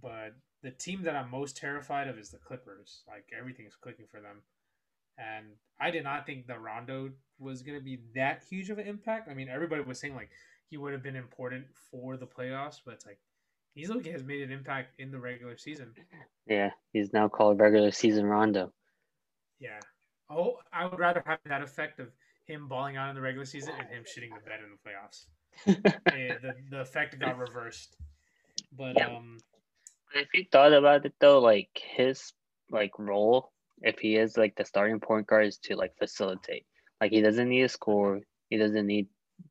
But 0.02 0.34
the 0.64 0.72
team 0.72 1.04
that 1.04 1.16
I'm 1.16 1.30
most 1.30 1.58
terrified 1.58 2.08
of 2.08 2.18
is 2.18 2.30
the 2.30 2.38
Clippers. 2.38 3.04
Like 3.08 3.32
everything's 3.38 3.76
clicking 3.76 4.08
for 4.10 4.22
them. 4.22 4.42
And 5.20 5.48
I 5.80 5.92
did 5.92 6.04
not 6.04 6.26
think 6.26 6.48
that 6.48 6.62
Rondo 6.62 7.10
was 7.40 7.62
going 7.62 7.78
to 7.78 7.84
be 7.84 8.00
that 8.16 8.44
huge 8.50 8.70
of 8.70 8.80
an 8.80 8.88
impact. 8.88 9.30
I 9.30 9.34
mean, 9.34 9.50
everybody 9.50 9.82
was 9.82 10.00
saying 10.00 10.16
like 10.16 10.30
he 10.70 10.78
would 10.78 10.94
have 10.94 11.04
been 11.04 11.16
important 11.16 11.66
for 11.92 12.16
the 12.18 12.26
playoffs, 12.26 12.78
but 12.86 12.94
it's 12.94 13.06
like 13.06 13.20
he's 13.74 13.92
okay 13.92 14.12
has 14.12 14.24
made 14.24 14.42
an 14.42 14.52
impact 14.52 15.00
in 15.00 15.12
the 15.12 15.20
regular 15.20 15.58
season. 15.58 15.94
Yeah, 16.48 16.72
he's 16.94 17.14
now 17.14 17.28
called 17.28 17.60
regular 17.60 17.92
season 17.92 18.26
Rondo. 18.26 18.72
Yeah. 19.60 19.80
Oh, 20.30 20.58
I 20.72 20.86
would 20.86 21.00
rather 21.00 21.24
have 21.26 21.40
that 21.46 21.62
effect 21.62 22.00
of 22.00 22.08
him 22.46 22.68
balling 22.68 22.98
out 22.98 23.10
in 23.10 23.16
the 23.16 23.22
regular 23.22 23.46
season 23.46 23.74
and 23.80 23.88
him 23.90 24.04
shitting 24.04 24.30
the 24.34 24.50
bed 24.50 24.60
in 24.64 24.72
the 24.72 24.80
playoffs. 24.82 25.26
The 26.06 26.54
the 26.70 26.80
effect 26.82 27.20
got 27.20 27.38
reversed. 27.38 27.98
But 28.78 28.98
Yeah. 28.98 29.16
um, 29.16 29.40
if 30.16 30.28
you 30.34 30.46
thought 30.52 30.74
about 30.74 31.06
it 31.06 31.14
though, 31.20 31.40
like 31.40 31.70
his 31.96 32.34
like 32.72 32.98
role, 32.98 33.52
if 33.82 34.00
he 34.00 34.16
is 34.16 34.38
like 34.38 34.56
the 34.56 34.66
starting 34.66 35.00
point 35.00 35.28
guard, 35.28 35.48
is 35.48 35.58
to 35.64 35.76
like 35.76 35.94
facilitate. 35.98 36.66
Like 37.02 37.12
he 37.12 37.22
doesn't 37.22 37.48
need 37.50 37.62
to 37.62 37.70
score. 37.70 38.20
He 38.50 38.58
doesn't 38.58 38.86
need 38.88 39.08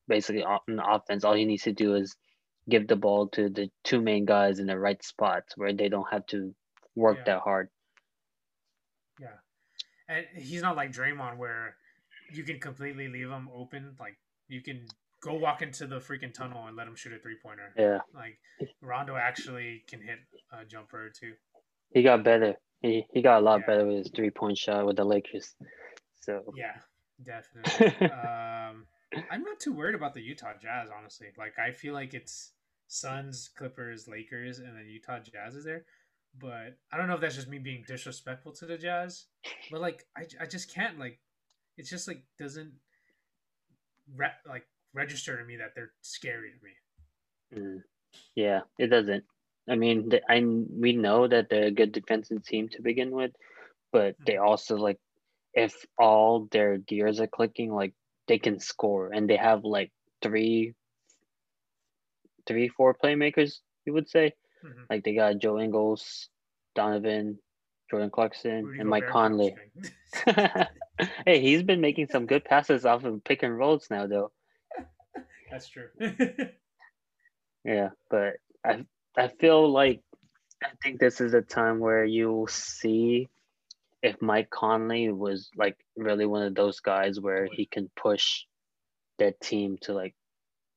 basically 0.07 0.43
the 0.43 0.85
offense. 0.87 1.25
All 1.25 1.35
he 1.35 1.45
needs 1.45 1.63
to 1.65 1.73
do 1.73 1.95
is 1.95 2.15
give 2.69 2.87
the 2.87 2.97
ball 2.97 3.29
to 3.29 3.49
the 3.49 3.71
two 3.85 4.01
main 4.01 4.27
guys 4.27 4.59
in 4.59 4.67
the 4.67 4.79
right 4.79 5.03
spots 5.03 5.55
where 5.57 5.73
they 5.73 5.89
don't 5.89 6.07
have 6.13 6.27
to 6.27 6.55
work 6.95 7.19
Yeah. 7.19 7.25
that 7.35 7.41
hard. 7.41 7.69
yeah, 9.21 9.39
and 10.09 10.27
he's 10.37 10.63
not 10.63 10.77
like 10.77 10.93
Draymond 10.93 11.39
where 11.39 11.77
you 12.33 12.43
can 12.45 12.61
completely 12.61 13.09
leave 13.09 13.31
him 13.31 13.49
open. 13.55 13.97
Like 13.99 14.19
you 14.49 14.61
can 14.63 14.87
go 15.23 15.35
walk 15.35 15.63
into 15.63 15.87
the 15.87 15.97
freaking 15.99 16.33
tunnel 16.33 16.67
and 16.67 16.77
let 16.77 16.87
him 16.87 16.95
shoot 16.95 17.13
a 17.13 17.19
three 17.19 17.37
pointer. 17.43 17.73
Yeah, 17.77 18.01
Like 18.15 18.39
Rondo 18.83 19.17
actually 19.17 19.83
can 19.89 20.01
hit 20.01 20.19
a 20.53 20.65
jumper 20.65 21.07
or 21.07 21.11
two. 21.11 21.33
he 21.93 22.03
got 22.03 22.23
better. 22.23 22.55
He 22.83 23.07
he 23.13 23.23
got 23.23 23.41
a 23.41 23.45
lot 23.45 23.61
Yeah. 23.61 23.67
better 23.67 23.87
with 23.87 23.99
his 23.99 24.11
three 24.15 24.31
point 24.31 24.57
shot 24.59 24.87
with 24.87 24.97
the 24.97 25.05
Lakers. 25.05 25.55
So 26.21 26.53
Yeah, 26.55 26.77
definitely. 27.25 28.07
um, 28.11 28.87
I'm 29.31 29.43
not 29.43 29.59
too 29.59 29.73
worried 29.73 29.95
about 29.95 30.15
the 30.15 30.21
Utah 30.21 30.53
Jazz, 30.61 30.91
honestly. 30.97 31.29
Like, 31.37 31.59
I 31.59 31.73
feel 31.73 31.95
like 31.95 32.15
it's 32.15 32.53
Suns, 32.87 33.51
Clippers, 33.57 34.07
Lakers, 34.07 34.59
and 34.59 34.77
then 34.77 34.87
Utah 34.87 35.19
Jazz 35.19 35.55
is 35.55 35.65
there. 35.65 35.85
But 36.39 36.77
I 36.93 36.97
don't 36.97 37.09
know 37.09 37.15
if 37.15 37.21
that's 37.21 37.35
just 37.35 37.49
me 37.49 37.59
being 37.59 37.85
disrespectful 37.87 38.53
to 38.53 38.67
the 38.67 38.77
Jazz. 38.79 39.27
But 39.71 39.81
like, 39.81 40.07
I, 40.17 40.27
I 40.41 40.47
just 40.47 40.73
can't 40.73 40.99
like. 40.99 41.19
It's 41.77 41.91
just 41.91 42.09
like 42.09 42.23
doesn't 42.39 42.73
re- 44.17 44.31
like 44.47 44.67
register 44.93 45.37
to 45.39 45.45
me 45.45 45.57
that 45.57 45.75
they're 45.75 45.93
scary 46.03 46.51
to 46.51 46.65
me. 46.65 47.63
Mm. 47.63 47.83
Yeah, 48.35 48.61
it 48.79 48.89
doesn't. 48.89 49.25
I 49.69 49.77
mean, 49.77 50.11
I 50.29 50.41
we 50.41 50.93
know 50.93 51.27
that 51.29 51.49
they're 51.49 51.67
a 51.67 51.71
good 51.71 51.93
defensive 51.93 52.45
team 52.45 52.69
to 52.71 52.83
begin 52.83 53.11
with, 53.11 53.33
but 53.93 54.17
they 54.27 54.37
also 54.37 54.77
like 54.77 54.99
if 55.55 55.75
all 55.99 56.49
their 56.51 56.79
gears 56.79 57.21
are 57.21 57.27
clicking, 57.27 57.73
like 57.73 57.95
they 58.27 58.39
can 58.39 58.61
score, 58.61 59.11
and 59.13 59.29
they 59.29 59.37
have 59.37 59.65
like 59.65 59.93
three, 60.23 60.75
three, 62.47 62.69
four 62.69 62.95
playmakers. 62.95 63.61
You 63.85 63.93
would 63.95 64.09
say 64.09 64.35
Mhm. 64.65 64.87
like 64.91 65.05
they 65.05 65.15
got 65.15 65.39
Joe 65.39 65.59
Ingles, 65.59 66.29
Donovan, 66.75 67.39
Jordan 67.91 68.11
Clarkson, 68.11 68.67
Rudy 68.67 68.81
and 68.81 68.89
Mike 68.89 69.07
Conley. 69.07 69.55
I'm 69.55 69.83
just 69.83 70.27
kidding. 70.27 70.67
hey, 71.27 71.41
he's 71.41 71.63
been 71.63 71.81
making 71.81 72.09
some 72.09 72.27
good 72.27 72.45
passes 72.45 72.85
off 72.85 73.05
of 73.05 73.23
pick 73.25 73.43
and 73.43 73.57
rolls 73.57 73.89
now, 73.91 74.07
though. 74.07 74.33
that's 75.51 75.69
true. 75.69 75.89
Yeah, 77.65 77.91
but 78.09 78.37
I 78.65 78.87
I 79.19 79.29
feel 79.29 79.71
like 79.71 80.01
I 80.63 80.69
think 80.83 81.01
this 81.01 81.21
is 81.21 81.35
a 81.35 81.43
time 81.43 81.79
where 81.81 82.05
you'll 82.05 82.47
see 82.47 83.29
if 84.03 84.21
Mike 84.23 84.49
Conley 84.51 85.11
was 85.11 85.51
like 85.57 85.77
really 85.97 86.25
one 86.27 86.43
of 86.45 86.55
those 86.55 86.81
guys 86.81 87.21
where 87.21 87.47
he 87.51 87.67
can 87.67 87.91
push 87.97 88.45
their 89.19 89.33
team 89.43 89.77
to 89.83 89.93
like 89.93 90.15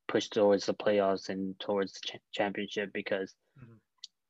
push 0.08 0.28
towards 0.30 0.66
the 0.66 0.74
playoffs 0.74 1.30
and 1.30 1.58
towards 1.60 1.94
the 1.94 2.00
ch- 2.08 2.22
championship 2.34 2.92
because 2.94 3.34
Mhm. 3.60 3.78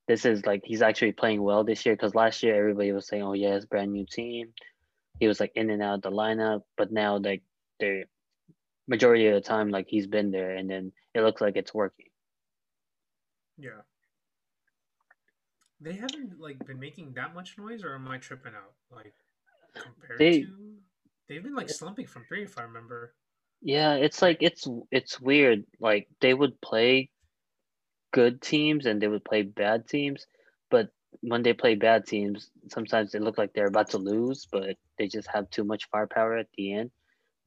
this 0.07 0.25
is 0.25 0.45
like 0.45 0.61
he's 0.65 0.81
actually 0.81 1.13
playing 1.13 1.41
well 1.41 1.63
this 1.63 1.85
year 1.85 1.95
because 1.95 2.13
last 2.13 2.43
year 2.43 2.55
everybody 2.55 2.91
was 2.91 3.07
saying 3.07 3.23
oh 3.23 3.33
yeah 3.33 3.55
it's 3.55 3.65
brand 3.65 3.91
new 3.93 4.05
team 4.05 4.53
he 5.19 5.27
was 5.27 5.39
like 5.39 5.53
in 5.55 5.69
and 5.69 5.81
out 5.81 5.95
of 5.95 6.01
the 6.01 6.11
lineup 6.11 6.63
but 6.77 6.91
now 6.91 7.17
like 7.17 7.43
the 7.79 8.03
majority 8.87 9.27
of 9.27 9.33
the 9.35 9.41
time 9.41 9.69
like 9.69 9.87
he's 9.87 10.07
been 10.07 10.31
there 10.31 10.51
and 10.55 10.69
then 10.69 10.91
it 11.15 11.21
looks 11.21 11.41
like 11.41 11.55
it's 11.55 11.73
working 11.73 12.07
Yeah. 13.57 13.81
They 15.81 15.93
haven't 15.93 16.39
like 16.39 16.65
been 16.65 16.79
making 16.79 17.13
that 17.15 17.33
much 17.35 17.57
noise, 17.57 17.83
or 17.83 17.95
am 17.95 18.07
I 18.07 18.17
tripping 18.19 18.53
out? 18.55 18.73
Like 18.91 19.15
compared 19.77 20.19
They- 20.19 20.41
to, 20.41 20.77
they've 21.27 21.43
been 21.43 21.55
like 21.55 21.69
slumping 21.69 22.07
from 22.07 22.25
three, 22.25 22.43
if 22.43 22.57
I 22.57 22.63
remember. 22.63 23.15
Yeah, 23.61 23.95
it's 23.95 24.21
like 24.21 24.39
it's 24.41 24.67
it's 24.91 25.19
weird. 25.19 25.65
Like 25.79 26.07
they 26.19 26.33
would 26.33 26.59
play 26.61 27.09
good 28.11 28.41
teams 28.41 28.85
and 28.85 29.01
they 29.01 29.07
would 29.07 29.23
play 29.25 29.41
bad 29.43 29.87
teams, 29.87 30.27
but 30.69 30.89
when 31.21 31.43
they 31.43 31.53
play 31.53 31.75
bad 31.75 32.05
teams, 32.05 32.49
sometimes 32.69 33.11
they 33.11 33.19
look 33.19 33.37
like 33.37 33.53
they're 33.53 33.67
about 33.67 33.89
to 33.91 33.97
lose, 33.97 34.47
but 34.51 34.77
they 34.97 35.07
just 35.07 35.27
have 35.27 35.49
too 35.49 35.63
much 35.63 35.89
firepower 35.89 36.37
at 36.37 36.47
the 36.57 36.73
end. 36.73 36.91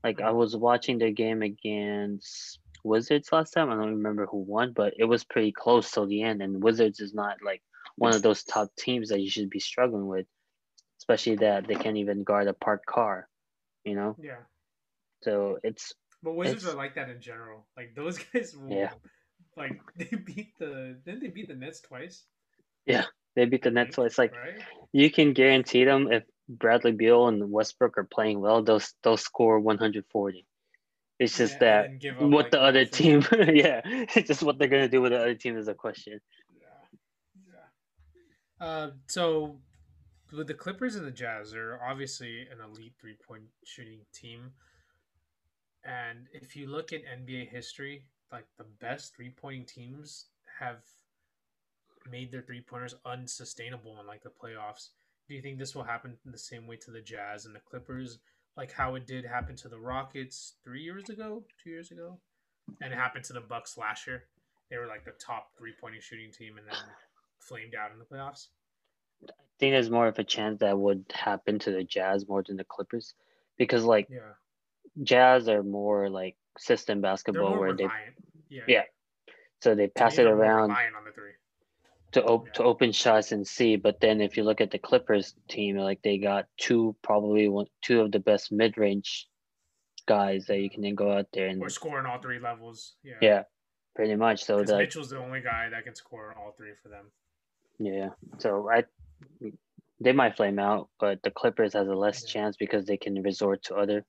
Like 0.05 0.21
I 0.21 0.31
Mhm. 0.31 0.37
was 0.37 0.57
watching 0.57 0.99
their 0.99 1.11
game 1.13 1.43
against 1.43 2.59
Wizards 2.85 3.33
last 3.33 3.53
time. 3.53 3.71
I 3.71 3.75
don't 3.77 3.97
remember 3.97 4.27
who 4.27 4.39
won, 4.39 4.73
but 4.73 4.95
it 4.99 5.05
was 5.05 5.25
pretty 5.25 5.53
close 5.53 5.91
till 5.91 6.07
the 6.07 6.23
end. 6.23 6.43
And 6.43 6.63
Wizards 6.63 7.01
is 7.01 7.15
not 7.15 7.39
like 7.43 7.63
one 7.97 8.15
of 8.15 8.23
those 8.23 8.43
top 8.45 8.75
teams 8.77 9.09
that 9.11 9.21
you 9.21 9.31
should 9.31 9.51
be 9.51 9.61
struggling 9.61 10.07
with, 10.07 10.27
especially 11.01 11.37
that 11.37 11.67
they 11.67 11.75
can't 11.75 11.97
even 11.99 12.25
guard 12.25 12.49
a 12.49 12.53
parked 12.53 12.87
car, 12.87 13.29
you 13.85 13.95
know. 13.95 14.17
Yeah, 14.21 14.43
So 15.23 15.59
it's 15.63 15.95
But 16.23 16.35
Wizards 16.35 16.63
It's- 16.65 16.75
are 16.75 16.77
like 16.79 16.95
that 16.95 17.11
in 17.11 17.21
general. 17.21 17.67
Like 17.77 17.95
those 17.95 18.19
guys 18.33 18.57
will 18.57 18.71
Yeah. 18.71 18.93
like 19.57 19.81
they 19.97 20.17
beat 20.17 20.59
the 20.59 21.01
didn't 21.05 21.21
they 21.21 21.29
beat 21.29 21.49
the 21.49 21.55
Nets 21.55 21.81
twice? 21.81 22.25
Yeah, 22.87 23.05
they 23.37 23.45
beat 23.47 23.63
the 23.63 23.71
Nets, 23.71 23.97
it's 23.99 24.19
like 24.19 24.33
right? 24.35 24.61
you 24.93 25.11
can 25.11 25.33
guarantee 25.33 25.85
them 25.85 26.11
if 26.13 26.25
Bradley 26.49 26.93
Beal 26.93 27.29
and 27.29 27.51
Westbrook 27.51 27.97
are 27.97 28.05
playing 28.05 28.41
well, 28.41 28.63
they'll 28.63 28.83
they'll 29.03 29.17
score 29.17 29.59
140. 29.61 30.47
It's 31.19 31.37
just 31.39 31.61
Yeah, 31.61 31.87
that 31.89 32.11
up, 32.17 32.21
what 32.21 32.45
like, 32.47 32.51
the 32.51 32.61
other 32.61 32.85
team, 32.85 33.23
yeah, 33.33 33.81
it's 33.85 34.29
just 34.29 34.43
what 34.43 34.59
they're 34.59 34.69
gonna 34.69 34.89
do 34.89 35.01
with 35.01 35.13
the 35.13 35.19
other 35.21 35.35
team 35.37 35.57
is 35.57 35.69
a 35.69 35.75
question. 35.75 36.21
Uh, 38.65 38.89
so 39.09 39.59
with 40.33 40.47
the 40.47 40.55
Clippers 40.55 40.97
and 40.97 41.07
the 41.07 41.11
Jazz, 41.11 41.53
they're 41.53 41.79
obviously 41.85 42.47
an 42.51 42.65
elite 42.65 42.95
three 42.99 43.17
point 43.29 43.43
shooting 43.63 44.01
team. 44.15 44.53
And 45.85 46.29
if 46.33 46.57
you 46.57 46.67
look 46.67 46.95
at 46.95 47.03
NBA 47.05 47.51
history, 47.51 48.07
like 48.33 48.47
the 48.57 48.65
best 48.81 49.15
three 49.15 49.29
pointing 49.29 49.67
teams 49.67 50.29
have 50.59 50.79
made 52.11 52.33
their 52.33 52.41
three 52.41 52.63
pointers 52.63 52.95
unsustainable 53.05 54.01
in 54.01 54.07
like 54.07 54.23
the 54.23 54.31
playoffs. 54.31 54.89
Do 55.29 55.35
you 55.35 55.43
think 55.43 55.59
this 55.59 55.75
will 55.75 55.85
happen 55.85 56.17
the 56.25 56.39
same 56.39 56.67
way 56.67 56.77
to 56.77 56.91
the 56.91 57.03
Jazz 57.03 57.45
and 57.45 57.55
the 57.55 57.61
Clippers, 57.61 58.19
like 58.57 58.73
how 58.73 58.95
it 58.95 59.07
did 59.07 59.27
happen 59.27 59.57
to 59.57 59.69
the 59.69 59.79
Rockets 59.79 60.55
three 60.65 60.83
years 60.83 61.11
ago, 61.11 61.45
two 61.63 61.69
years 61.69 61.91
ago, 61.91 62.19
and 62.81 62.95
it 62.95 62.97
happened 62.97 63.25
to 63.27 63.35
the 63.35 63.41
Bucks 63.41 63.77
last 63.77 64.07
year? 64.07 64.25
They 64.71 64.79
were 64.79 64.87
like 64.87 65.05
the 65.05 65.13
top 65.13 65.51
three 65.59 65.75
pointing 65.79 66.01
shooting 66.01 66.33
team 66.33 66.57
and 66.57 66.67
then 66.67 66.77
flamed 67.45 67.75
out 67.75 67.93
in 67.93 67.99
the 67.99 68.05
playoffs. 68.05 68.49
I 69.29 69.33
think 69.59 69.73
there's 69.73 69.91
more 69.91 70.09
of 70.09 70.19
a 70.19 70.25
chance 70.25 70.61
that 70.61 70.77
would 70.79 71.05
happen 71.15 71.59
to 71.61 71.71
the 71.71 71.85
Jazz 71.85 72.29
more 72.29 72.43
than 72.43 72.57
the 72.57 72.65
Clippers, 72.65 73.15
because 73.57 73.85
like 73.85 74.09
Yeah, 74.11 74.33
Jazz 75.03 75.49
are 75.49 75.63
more 75.63 76.09
like 76.11 76.37
system 76.59 77.01
basketball 77.01 77.59
where 77.59 77.75
they. 77.75 77.89
Yeah, 78.49 78.63
Yeah, 78.67 78.83
so 79.61 79.75
they 79.75 79.89
pass 79.89 80.19
it 80.19 80.27
around 80.27 80.71
on 80.71 81.05
the 81.05 81.13
three. 81.13 81.33
to 82.13 82.25
op- 82.25 82.53
to 82.55 82.63
open 82.63 82.93
shots 82.93 83.33
and 83.33 83.47
see. 83.47 83.77
But 83.77 84.01
then 84.01 84.21
if 84.21 84.37
you 84.37 84.45
look 84.45 84.61
at 84.61 84.71
the 84.71 84.79
Clippers 84.79 85.35
team, 85.49 85.77
like 85.77 86.03
they 86.03 86.19
got 86.19 86.47
two 86.57 86.97
probably 87.03 87.49
one 87.49 87.67
two 87.83 88.01
of 88.01 88.13
the 88.13 88.21
best 88.21 88.53
mid 88.53 88.77
range 88.77 89.29
guys 90.07 90.47
that 90.47 90.59
you 90.59 90.69
can 90.69 90.83
then 90.83 90.95
go 90.95 91.13
out 91.13 91.27
there 91.33 91.49
and 91.49 91.63
Or 91.63 91.71
scoring 91.71 92.07
all 92.07 92.21
three 92.21 92.39
levels. 92.39 92.95
Yeah, 93.03 93.15
yeah, 93.21 93.43
pretty 93.97 94.15
much. 94.17 94.45
So 94.45 94.63
that 94.63 94.77
Mitchell's 94.79 95.11
the 95.11 95.19
only 95.19 95.41
guy 95.41 95.71
that 95.71 95.85
can 95.85 95.95
score 95.95 96.35
all 96.39 96.53
three 96.53 96.73
for 96.83 96.89
them. 96.89 97.07
Yeah, 97.79 98.11
so 98.39 98.71
I 98.71 98.85
they 100.01 100.13
might 100.13 100.37
flame 100.37 100.59
out, 100.59 100.89
but 101.01 101.23
the 101.23 101.31
Clippers 101.31 101.73
has 101.73 101.89
a 101.89 101.95
less 101.95 102.25
chance 102.25 102.57
because 102.57 102.85
they 102.85 102.97
can 102.97 103.23
resort 103.23 103.65
to 103.65 103.77
other 103.77 104.05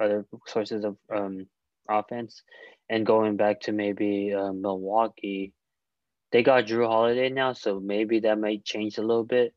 other 0.00 0.26
sources 0.46 0.84
of 0.84 0.96
um 1.14 1.46
offense. 1.88 2.42
And 2.88 3.06
going 3.06 3.36
back 3.36 3.62
to 3.62 3.72
maybe 3.72 4.32
uh, 4.32 4.52
Milwaukee, 4.52 5.52
they 6.30 6.42
got 6.42 6.66
Jrue 6.66 6.86
Holiday 6.86 7.30
now, 7.30 7.52
so 7.52 7.80
maybe 7.80 8.20
that 8.20 8.38
might 8.38 8.64
change 8.64 8.98
a 8.98 9.02
little 9.02 9.24
bit. 9.24 9.54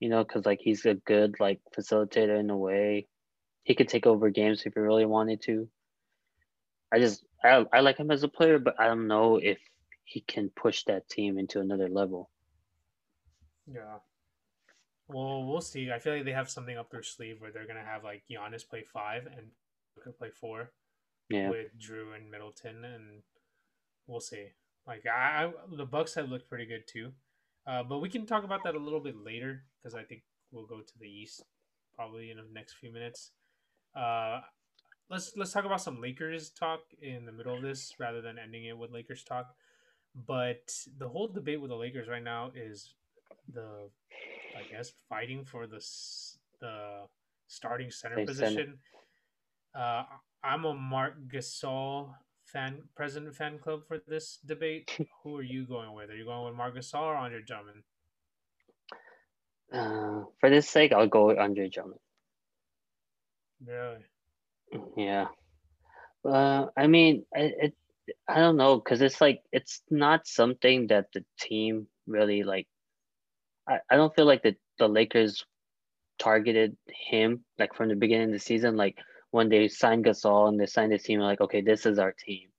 You 0.00 0.08
know, 0.08 0.24
because 0.24 0.44
like 0.44 0.60
he's 0.60 0.84
a 0.86 0.94
good 0.94 1.36
like 1.40 1.60
facilitator 1.76 2.38
in 2.38 2.50
a 2.50 2.56
way. 2.56 3.06
He 3.62 3.74
could 3.74 3.88
take 3.88 4.06
over 4.06 4.28
games 4.30 4.62
if 4.66 4.74
he 4.74 4.80
really 4.80 5.06
wanted 5.06 5.42
to. 5.42 5.68
I 6.92 6.98
just 6.98 7.24
I, 7.42 7.64
I 7.72 7.80
like 7.80 7.98
him 7.98 8.10
as 8.10 8.22
a 8.22 8.28
player, 8.28 8.58
but 8.58 8.78
I 8.78 8.86
don't 8.86 9.06
know 9.06 9.36
if 9.36 9.58
he 10.04 10.20
can 10.20 10.50
push 10.50 10.84
that 10.84 11.08
team 11.08 11.38
into 11.38 11.60
another 11.60 11.88
level. 11.88 12.30
Yeah. 13.66 13.98
Well, 15.08 15.44
we'll 15.44 15.60
see. 15.60 15.90
I 15.92 15.98
feel 15.98 16.14
like 16.14 16.24
they 16.24 16.32
have 16.32 16.48
something 16.48 16.76
up 16.78 16.90
their 16.90 17.02
sleeve 17.02 17.40
where 17.40 17.52
they're 17.52 17.66
gonna 17.66 17.84
have 17.84 18.04
like 18.04 18.22
Giannis 18.30 18.66
play 18.66 18.82
five 18.82 19.26
and 19.26 19.48
Luka 19.96 20.12
play 20.12 20.30
four 20.30 20.70
Yeah, 21.28 21.50
with 21.50 21.78
Jrue 21.78 22.16
and 22.16 22.30
Middleton, 22.30 22.84
and 22.84 23.22
we'll 24.06 24.20
see. 24.20 24.48
Like 24.86 25.04
I, 25.06 25.44
I 25.44 25.52
the 25.76 25.84
Bucks 25.84 26.14
have 26.14 26.30
looked 26.30 26.48
pretty 26.48 26.66
good 26.66 26.86
too, 26.86 27.12
uh, 27.66 27.82
but 27.82 27.98
we 27.98 28.08
can 28.08 28.26
talk 28.26 28.44
about 28.44 28.64
that 28.64 28.74
a 28.74 28.78
little 28.78 29.00
bit 29.00 29.16
later 29.16 29.64
because 29.82 29.94
I 29.94 30.02
think 30.02 30.22
we'll 30.52 30.66
go 30.66 30.80
to 30.80 30.98
the 30.98 31.06
East 31.08 31.42
probably 31.94 32.30
in 32.30 32.38
the 32.38 32.44
next 32.52 32.74
few 32.74 32.92
minutes. 32.92 33.32
Uh, 33.94 34.40
let's 35.10 35.32
let's 35.36 35.52
talk 35.52 35.64
about 35.64 35.80
some 35.82 36.00
Lakers 36.00 36.50
talk 36.50 36.80
in 37.00 37.26
the 37.26 37.32
middle 37.32 37.56
of 37.56 37.62
this 37.62 37.92
rather 37.98 38.20
than 38.20 38.38
ending 38.38 38.64
it 38.64 38.76
with 38.76 38.90
Lakers 38.90 39.22
talk. 39.22 39.54
But 40.14 40.72
the 40.96 41.08
whole 41.08 41.28
debate 41.28 41.60
with 41.60 41.70
the 41.70 41.76
Lakers 41.76 42.08
right 42.08 42.22
now 42.22 42.52
is 42.54 42.94
the, 43.52 43.88
I 44.56 44.62
guess, 44.70 44.92
fighting 45.08 45.44
for 45.44 45.66
the 45.66 45.84
the 46.60 47.06
starting 47.48 47.90
center 47.90 48.24
position. 48.24 48.78
Uh, 49.74 50.04
I'm 50.42 50.64
a 50.64 50.74
Marc 50.74 51.14
Gasol 51.28 52.14
fan, 52.44 52.82
president 52.94 53.34
fan 53.34 53.58
club 53.58 53.86
for 53.86 53.98
this 54.06 54.38
debate. 54.44 54.98
Who 55.22 55.36
are 55.36 55.42
you 55.42 55.66
going 55.66 55.92
with? 55.94 56.10
Are 56.10 56.16
you 56.16 56.24
going 56.24 56.46
with 56.46 56.54
Marc 56.54 56.76
Gasol 56.76 57.02
or 57.02 57.16
Andre 57.16 57.42
Drummond? 57.42 57.82
uh, 59.72 60.24
for 60.40 60.50
this 60.50 60.68
sake, 60.68 60.92
I'll 60.92 61.08
go 61.08 61.26
with 61.26 61.38
Andre 61.38 61.68
Drummond. 61.68 62.00
Really? 63.66 64.04
Yeah. 64.96 65.26
Uh, 66.24 66.66
I 66.76 66.86
mean, 66.86 67.24
it, 67.32 67.54
it 67.60 68.16
I 68.28 68.40
don't 68.40 68.56
know 68.56 68.76
because 68.76 69.00
it's 69.02 69.20
like 69.20 69.42
it's 69.52 69.82
not 69.90 70.26
something 70.26 70.88
that 70.88 71.06
the 71.12 71.24
team 71.38 71.86
really 72.06 72.42
like. 72.42 72.66
I, 73.68 73.80
I 73.90 73.96
don't 73.96 74.14
feel 74.14 74.26
like 74.26 74.42
the 74.42 74.56
the 74.78 74.88
Lakers 74.88 75.44
targeted 76.18 76.76
him 76.88 77.44
like 77.58 77.74
from 77.74 77.88
the 77.88 77.96
beginning 77.96 78.28
of 78.28 78.32
the 78.32 78.38
season. 78.38 78.76
Like 78.76 78.98
when 79.30 79.48
they 79.48 79.68
signed 79.68 80.04
Gasol 80.04 80.48
and 80.48 80.60
they 80.60 80.66
signed 80.66 80.92
this 80.92 81.04
team, 81.04 81.20
like 81.20 81.40
okay, 81.40 81.60
this 81.62 81.86
is 81.86 81.98
our 81.98 82.12
team. 82.12 82.50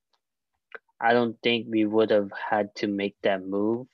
I 1.00 1.14
don't 1.14 1.40
think 1.42 1.68
we 1.70 1.86
would 1.86 2.10
have 2.12 2.32
had 2.32 2.76
to 2.76 2.88
make 2.88 3.16
that 3.22 3.44
move 3.46 3.88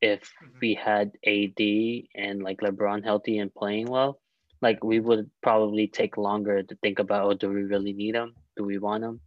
if 0.00 0.32
Mhm. 0.42 0.58
we 0.60 0.74
had 0.74 1.16
AD 1.24 2.10
and 2.14 2.42
like 2.42 2.60
LeBron 2.60 3.04
healthy 3.04 3.38
and 3.38 3.54
playing 3.54 3.86
well. 3.88 4.20
Like 4.60 4.82
we 4.84 5.00
would 5.00 5.30
probably 5.42 5.86
take 5.88 6.16
longer 6.16 6.62
to 6.62 6.74
think 6.76 6.98
about, 6.98 7.26
oh, 7.26 7.34
do 7.34 7.48
we 7.50 7.62
really 7.62 7.92
need 7.92 8.14
him? 8.14 8.36
Do 8.56 8.64
we 8.64 8.78
want 8.78 9.04
him? 9.04 9.20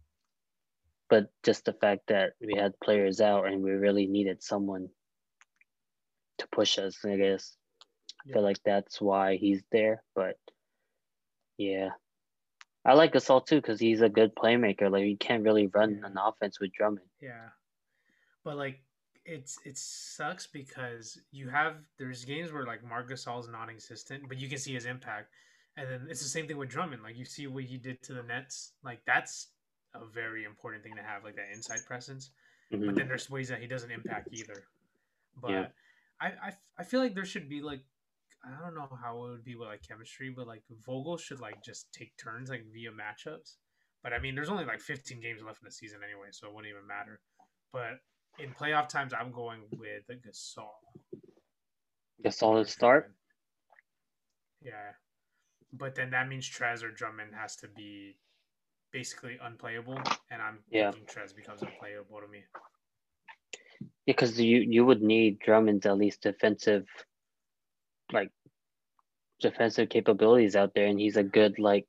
But 1.08 1.30
just 1.42 1.64
the 1.64 1.72
fact 1.74 2.08
that 2.08 2.34
we 2.40 2.54
had 2.56 2.78
players 2.80 3.20
out 3.20 3.46
and 3.46 3.62
we 3.62 3.70
really 3.72 4.06
needed 4.06 4.42
someone 4.42 4.90
to 6.42 6.48
push 6.48 6.78
us, 6.78 7.04
I 7.04 7.16
guess. 7.16 7.56
I 8.28 8.32
feel 8.32 8.42
like 8.42 8.62
that's 8.64 9.00
why 9.00 9.36
he's 9.36 9.62
there. 9.72 10.02
But 10.14 10.38
yeah, 11.58 11.90
I 12.84 12.94
like 12.94 13.12
Gasol 13.12 13.44
too 13.44 13.56
because 13.56 13.80
he's 13.80 14.00
a 14.00 14.08
good 14.08 14.34
playmaker. 14.34 14.90
Like 14.90 15.04
you 15.06 15.16
can't 15.16 15.42
really 15.42 15.66
run 15.68 15.98
Yeah. 16.00 16.06
an 16.06 16.16
offense 16.18 16.60
with 16.60 16.72
Drummond. 16.72 17.06
Yeah, 17.20 17.48
but 18.44 18.56
like 18.56 18.80
it's 19.24 19.58
it 19.64 19.78
sucks 19.78 20.46
because 20.46 21.18
you 21.30 21.48
have 21.48 21.76
there's 21.98 22.24
games 22.24 22.52
where 22.52 22.64
like 22.66 22.84
Marc 22.84 23.08
Gasol's 23.10 23.48
non-existent, 23.48 24.28
but 24.28 24.38
you 24.38 24.48
can 24.48 24.58
see 24.58 24.74
his 24.74 24.86
impact, 24.86 25.30
and 25.76 25.88
then 25.88 26.06
it's 26.10 26.22
the 26.22 26.28
same 26.28 26.46
thing 26.46 26.58
with 26.58 26.68
Drummond. 26.68 27.02
Like 27.02 27.16
you 27.16 27.24
see 27.24 27.46
what 27.46 27.64
he 27.64 27.76
did 27.76 28.02
to 28.04 28.14
the 28.14 28.22
Nets. 28.22 28.72
Like 28.84 29.00
that's 29.06 29.48
a 29.94 30.04
very 30.04 30.44
important 30.44 30.82
thing 30.82 30.94
to 30.96 31.02
have, 31.02 31.22
like 31.24 31.36
that 31.36 31.50
inside 31.52 31.80
presence. 31.86 32.30
But 32.70 32.80
Mhm. 32.80 32.94
then 32.96 33.08
there's 33.08 33.28
ways 33.28 33.48
that 33.48 33.60
he 33.60 33.66
doesn't 33.66 33.90
impact 33.90 34.28
either. 34.32 34.64
But 35.40 35.50
Yeah. 35.50 35.66
I, 36.22 36.26
I 36.26 36.52
I 36.78 36.84
feel 36.84 37.00
like 37.00 37.14
there 37.14 37.24
should 37.24 37.48
be 37.48 37.60
like 37.60 37.84
I 38.44 38.50
don't 38.64 38.74
know 38.74 38.88
how 39.02 39.24
it 39.24 39.30
would 39.30 39.44
be 39.44 39.56
with 39.56 39.68
like 39.68 39.82
chemistry, 39.86 40.32
but 40.34 40.46
like 40.46 40.62
Vogel 40.86 41.16
should 41.16 41.40
like 41.40 41.62
just 41.64 41.92
take 41.92 42.12
turns 42.16 42.50
like 42.50 42.64
via 42.72 42.90
matchups. 42.90 43.56
But 44.02 44.12
I 44.12 44.18
mean, 44.18 44.34
there's 44.34 44.48
only 44.48 44.64
like 44.64 44.80
15 44.80 45.20
games 45.20 45.42
left 45.42 45.60
in 45.62 45.66
the 45.66 45.72
season 45.72 46.00
anyway, 46.04 46.28
so 46.30 46.48
it 46.48 46.54
wouldn't 46.54 46.72
even 46.72 46.86
matter. 46.86 47.20
But 47.72 48.00
in 48.38 48.50
playoff 48.50 48.88
times, 48.88 49.12
I'm 49.12 49.32
going 49.32 49.62
with 49.72 50.06
the 50.08 50.14
Gasol. 50.14 50.70
Gasol 52.24 52.64
to 52.64 52.70
start. 52.70 53.12
Yeah, 54.60 54.92
but 55.72 55.94
then 55.94 56.10
that 56.10 56.28
means 56.28 56.48
Trez 56.48 56.82
or 56.82 56.90
Drummond 56.90 57.34
has 57.34 57.56
to 57.56 57.68
be 57.68 58.16
basically 58.92 59.38
unplayable, 59.42 59.98
and 60.30 60.42
I'm 60.42 60.58
Yeah. 60.70 60.90
thinking 60.90 61.06
Trez 61.06 61.34
becomes 61.34 61.62
unplayable 61.62 62.20
to 62.20 62.28
me. 62.28 62.42
Because 64.06 64.38
you 64.40 64.58
you 64.60 64.84
would 64.84 65.02
need 65.02 65.38
Drummond's 65.40 65.86
at 65.86 65.96
least 65.98 66.22
defensive, 66.22 66.86
like 68.12 68.30
defensive 69.40 69.88
capabilities 69.88 70.56
out 70.56 70.72
there, 70.74 70.86
and 70.86 70.98
he's 70.98 71.16
a 71.16 71.22
good 71.22 71.58
like 71.58 71.86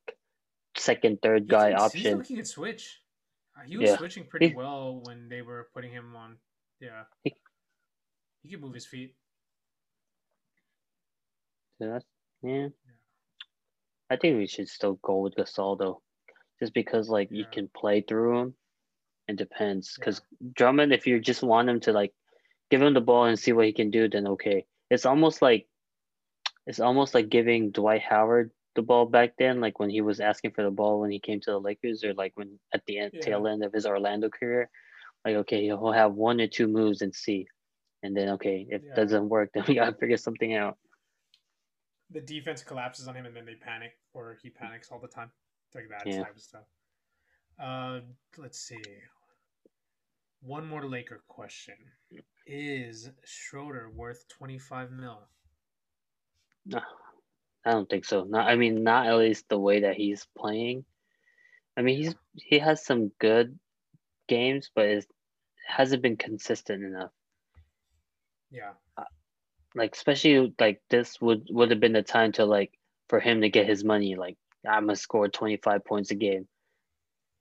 second 0.77 1.21
third 1.21 1.43
He 1.43 1.47
guy 1.49 1.71
can- 1.71 1.79
option. 1.81 2.23
he 2.23 2.35
could 2.35 2.47
switch. 2.47 3.01
Uh, 3.55 3.61
He 3.63 3.77
was 3.77 3.89
Yeah. 3.91 3.97
switching 3.97 4.25
pretty 4.25 4.49
He- 4.49 4.55
well 4.55 5.01
when 5.05 5.29
they 5.29 5.41
were 5.43 5.69
putting 5.73 5.91
him 5.91 6.15
on. 6.15 6.39
Yeah, 6.79 7.05
He- 7.23 7.35
he 8.41 8.49
could 8.49 8.61
move 8.61 8.73
his 8.73 8.85
feet. 8.87 9.15
So 11.79 11.87
that's 11.89 12.05
yeah. 12.41 12.69
I 14.09 14.17
think 14.17 14.37
we 14.37 14.47
should 14.47 14.67
still 14.69 14.95
go 15.01 15.19
with 15.21 15.35
Gasol 15.35 15.77
though, 15.77 16.01
just 16.59 16.73
because 16.73 17.09
like 17.09 17.31
you 17.31 17.45
can 17.51 17.67
play 17.69 18.01
through 18.01 18.39
him. 18.39 18.55
It 19.27 19.37
depends 19.37 19.95
because 19.95 20.21
Drummond, 20.53 20.91
if 20.93 21.07
you 21.07 21.19
just 21.19 21.43
want 21.43 21.69
him 21.69 21.79
to 21.81 21.93
like 21.93 22.13
give 22.69 22.81
him 22.81 22.93
the 22.93 23.01
ball 23.01 23.25
and 23.25 23.39
see 23.39 23.53
what 23.53 23.65
he 23.65 23.71
can 23.73 23.89
do, 23.89 24.09
then 24.09 24.27
okay. 24.27 24.65
It's 24.89 25.05
almost 25.05 25.41
like 25.41 25.67
it's 26.67 26.79
almost 26.79 27.13
like 27.13 27.29
giving 27.29 27.71
Dwight 27.71 28.01
Howard 28.01 28.51
the 28.75 28.81
ball 28.81 29.05
back 29.05 29.33
then, 29.37 29.61
like 29.61 29.79
when 29.79 29.89
he 29.89 30.01
was 30.01 30.19
asking 30.19 30.51
for 30.51 30.63
the 30.63 30.71
ball 30.71 30.99
when 30.99 31.11
he 31.11 31.19
came 31.19 31.39
to 31.41 31.51
the 31.51 31.59
Lakers, 31.59 32.03
or 32.03 32.13
like 32.13 32.31
when 32.35 32.59
at 32.73 32.83
the 32.85 32.99
end, 32.99 33.11
Yeah. 33.13 33.21
tail 33.21 33.47
end 33.47 33.63
of 33.63 33.73
his 33.73 33.85
Orlando 33.85 34.29
career, 34.29 34.69
like 35.25 35.35
okay, 35.35 35.63
he'll 35.63 35.91
have 35.91 36.13
one 36.13 36.41
or 36.41 36.47
two 36.47 36.67
moves 36.67 37.01
and 37.01 37.13
see, 37.13 37.47
and 38.01 38.15
then 38.15 38.29
okay, 38.29 38.67
if 38.69 38.81
Yeah. 38.83 38.89
it 38.89 38.95
doesn't 38.95 39.29
work, 39.29 39.51
then 39.53 39.63
we 39.67 39.75
gotta 39.75 39.93
figure 39.93 40.17
something 40.17 40.53
out. 40.55 40.77
The 42.11 42.21
defense 42.21 42.63
collapses 42.63 43.07
on 43.07 43.15
him, 43.15 43.25
and 43.25 43.35
then 43.35 43.45
they 43.45 43.55
panic, 43.55 43.93
or 44.13 44.37
he 44.41 44.49
panics 44.49 44.91
all 44.91 44.99
the 44.99 45.07
time. 45.07 45.31
It's 45.67 45.75
like 45.75 45.89
that 45.89 46.09
Yeah. 46.09 46.23
type 46.23 46.35
of 46.35 46.41
stuff. 46.41 46.65
Uh, 47.59 48.01
let's 48.37 48.59
see. 48.59 48.81
One 50.43 50.67
more 50.67 50.85
Laker 50.85 51.23
question: 51.27 51.93
Is 52.45 53.09
Schroeder 53.23 53.89
worth 53.89 54.27
twenty 54.27 54.59
five 54.59 54.91
mil? 54.91 55.27
No, 56.65 56.81
I 57.65 57.71
don't 57.71 57.89
think 57.89 58.05
so. 58.05 58.23
Not, 58.23 58.47
I 58.47 58.55
mean, 58.55 58.83
not 58.83 59.07
at 59.07 59.17
least 59.17 59.49
the 59.49 59.59
way 59.59 59.81
that 59.81 59.95
he's 59.95 60.27
playing. 60.37 60.85
I 61.77 61.81
mean, 61.81 61.97
he's 61.97 62.15
he 62.35 62.59
has 62.59 62.85
some 62.85 63.11
good 63.19 63.59
games, 64.27 64.69
but 64.75 64.85
it 64.85 65.07
hasn't 65.67 66.01
been 66.03 66.17
consistent 66.17 66.83
enough. 66.83 67.11
Yeah, 68.51 68.73
uh, 68.97 69.03
Like 69.75 69.95
especially 69.95 70.53
like 70.59 70.81
this 70.89 71.19
would 71.21 71.47
would 71.51 71.71
have 71.71 71.79
been 71.79 71.93
the 71.93 72.03
time 72.03 72.31
to 72.33 72.45
like 72.45 72.71
for 73.09 73.19
him 73.19 73.41
to 73.41 73.49
get 73.49 73.67
his 73.67 73.83
money. 73.83 74.15
Like 74.15 74.37
I'm 74.67 74.85
gonna 74.87 74.95
score 74.95 75.27
25 75.29 75.85
points 75.85 76.11
a 76.11 76.15
game 76.15 76.47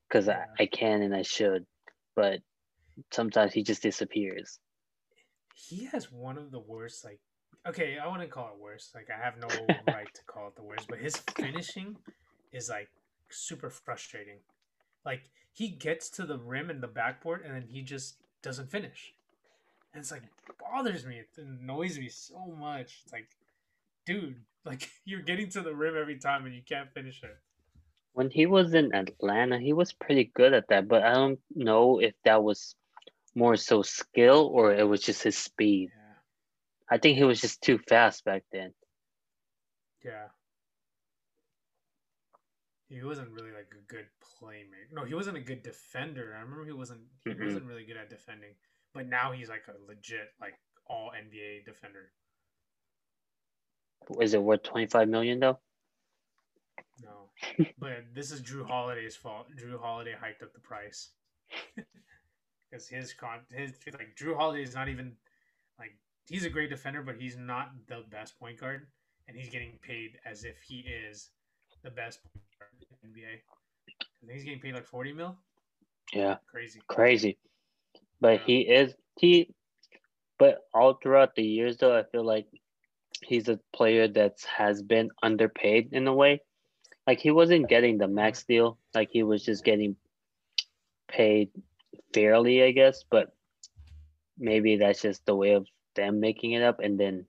because 0.08 0.28
Yeah. 0.28 0.36
I, 0.58 0.62
I 0.64 0.66
can 0.66 1.02
and 1.02 1.14
I 1.14 1.22
should, 1.22 1.66
but 2.14 2.40
sometimes 3.12 3.52
he 3.52 3.62
just 3.62 3.82
disappears. 3.82 4.58
he 5.54 5.84
has 5.86 6.10
one 6.10 6.38
of 6.38 6.50
the 6.50 6.60
worst. 6.60 7.04
Like, 7.04 7.20
okay, 7.68 7.98
I 7.98 8.06
wouldn't 8.10 8.30
call 8.30 8.48
it 8.48 8.60
worst. 8.60 8.94
Like, 8.94 9.08
I 9.10 9.22
have 9.22 9.36
no 9.38 9.48
right 9.88 10.12
to 10.14 10.24
call 10.26 10.48
it 10.48 10.56
the 10.56 10.62
worst, 10.64 10.88
but 10.88 10.98
his 10.98 11.16
finishing 11.36 11.96
is 12.52 12.68
like 12.68 12.88
super 13.30 13.70
frustrating. 13.70 14.38
Like, 15.04 15.30
he 15.52 15.68
gets 15.68 16.10
to 16.10 16.24
the 16.26 16.38
rim 16.38 16.70
and 16.70 16.82
the 16.82 16.88
backboard, 16.88 17.42
and 17.44 17.54
then 17.54 17.66
he 17.68 17.82
just 17.82 18.16
doesn't 18.42 18.70
finish. 18.70 19.14
And 19.94 20.00
it's 20.02 20.10
like 20.10 20.22
bothers 20.58 21.04
me. 21.06 21.18
It 21.20 21.28
annoys 21.38 21.98
me 21.98 22.08
so 22.08 22.46
much. 22.58 23.02
It's 23.04 23.12
like, 23.12 23.28
dude, 24.06 24.42
like 24.64 24.90
you're 25.04 25.22
getting 25.22 25.48
to 25.50 25.60
the 25.62 25.74
rim 25.74 25.96
every 25.96 26.18
time 26.18 26.46
and 26.46 26.54
you 26.54 26.62
can't 26.62 26.92
finish 26.94 27.22
it. 27.22 27.36
When 28.14 28.30
he 28.30 28.46
was 28.46 28.74
in 28.74 28.94
Atlanta, 28.94 29.58
he 29.58 29.72
was 29.72 29.92
pretty 29.92 30.30
good 30.34 30.54
at 30.54 30.68
that, 30.68 30.88
but 30.88 31.02
I 31.02 31.12
don't 31.14 31.40
know 31.54 31.98
if 32.00 32.14
that 32.24 32.42
was 32.42 32.74
more 33.34 33.56
so 33.56 33.82
skill 33.82 34.48
or 34.52 34.72
it 34.74 34.86
was 34.86 35.00
just 35.02 35.22
his 35.22 35.38
speed. 35.38 35.90
Yeah, 35.94 36.14
I 36.90 36.98
think 36.98 37.18
he 37.18 37.24
was 37.24 37.40
just 37.40 37.62
too 37.62 37.78
fast 37.78 38.24
back 38.24 38.44
then. 38.52 38.72
yeah. 40.04 40.28
He 42.88 43.02
wasn't 43.02 43.30
really 43.30 43.52
like 43.52 43.72
a 43.72 43.82
good 43.90 44.06
playmaker. 44.20 44.92
No, 44.92 45.04
he 45.04 45.14
wasn't 45.14 45.38
a 45.38 45.40
good 45.40 45.62
defender. 45.62 46.34
I 46.36 46.40
remember 46.40 46.64
he 46.66 46.72
wasn't. 46.72 47.00
He 47.24 47.30
Mhm. 47.30 47.44
wasn't 47.46 47.64
really 47.64 47.84
good 47.86 47.96
at 47.96 48.10
defending. 48.10 48.54
But 48.92 49.06
now 49.06 49.32
he's 49.32 49.48
like 49.48 49.66
a 49.68 49.78
legit, 49.86 50.34
like 50.40 50.60
all 50.86 51.10
NBA 51.12 51.62
defender. 51.64 52.12
Is 54.20 54.34
it 54.34 54.42
worth 54.42 54.62
25 54.62 55.08
million 55.08 55.40
though? 55.40 55.58
No, 57.02 57.30
but 57.78 58.14
this 58.14 58.30
is 58.30 58.42
Jrue 58.42 58.66
Holiday's 58.66 59.16
fault. 59.16 59.48
Jrue 59.56 59.80
Holiday 59.80 60.14
hiked 60.14 60.42
up 60.42 60.52
the 60.52 60.60
price 60.60 61.10
because 62.72 62.88
his 62.88 63.14
con 63.14 63.40
his 63.52 63.74
like 63.98 64.16
Jrue 64.16 64.36
Holiday 64.36 64.64
is 64.64 64.74
not 64.74 64.88
even 64.88 65.16
like 65.78 65.98
he's 66.28 66.44
a 66.44 66.50
great 66.50 66.70
defender, 66.70 67.02
but 67.02 67.16
he's 67.16 67.36
not 67.36 67.72
the 67.88 68.04
best 68.10 68.38
point 68.40 68.58
guard, 68.60 68.88
and 69.28 69.36
he's 69.36 69.50
getting 69.50 69.78
paid 69.82 70.18
as 70.24 70.44
if 70.44 70.62
he 70.62 70.80
is 70.80 71.30
the 71.84 71.90
best 71.90 72.22
point 72.24 72.44
guard 72.58 72.70
in 73.02 73.12
the 73.12 73.20
NBA. 73.20 73.34
I 73.34 74.26
think 74.26 74.32
he's 74.32 74.44
getting 74.44 74.60
paid 74.60 74.74
like 74.74 74.86
forty 74.86 75.12
mil. 75.12 75.36
Yeah, 76.14 76.36
Crazy. 76.50 76.80
crazy. 76.88 77.38
But 78.20 78.40
Yeah. 78.40 78.46
he 78.46 78.60
is 78.62 78.94
he 79.18 79.54
but 80.38 80.58
all 80.74 80.94
throughout 80.94 81.34
the 81.36 81.42
years 81.44 81.76
though, 81.78 81.96
I 81.96 82.04
feel 82.04 82.24
like 82.24 82.46
he's 83.22 83.48
a 83.48 83.60
player 83.72 84.08
that 84.08 84.40
has 84.56 84.82
been 84.82 85.10
underpaid 85.22 85.92
in 85.92 86.06
a 86.08 86.14
way. 86.14 86.42
Like 87.06 87.20
he 87.20 87.30
wasn't 87.30 87.68
getting 87.68 87.98
the 87.98 88.08
max 88.08 88.44
deal, 88.44 88.78
like 88.94 89.10
he 89.10 89.22
was 89.22 89.44
just 89.44 89.64
getting 89.64 89.96
paid 91.08 91.50
fairly, 92.12 92.62
I 92.62 92.70
guess, 92.72 93.04
but 93.10 93.34
maybe 94.38 94.76
that's 94.76 95.02
just 95.02 95.24
the 95.26 95.34
way 95.34 95.52
of 95.52 95.66
them 95.94 96.20
making 96.20 96.52
it 96.52 96.62
up 96.62 96.80
and 96.80 96.98
then 96.98 97.26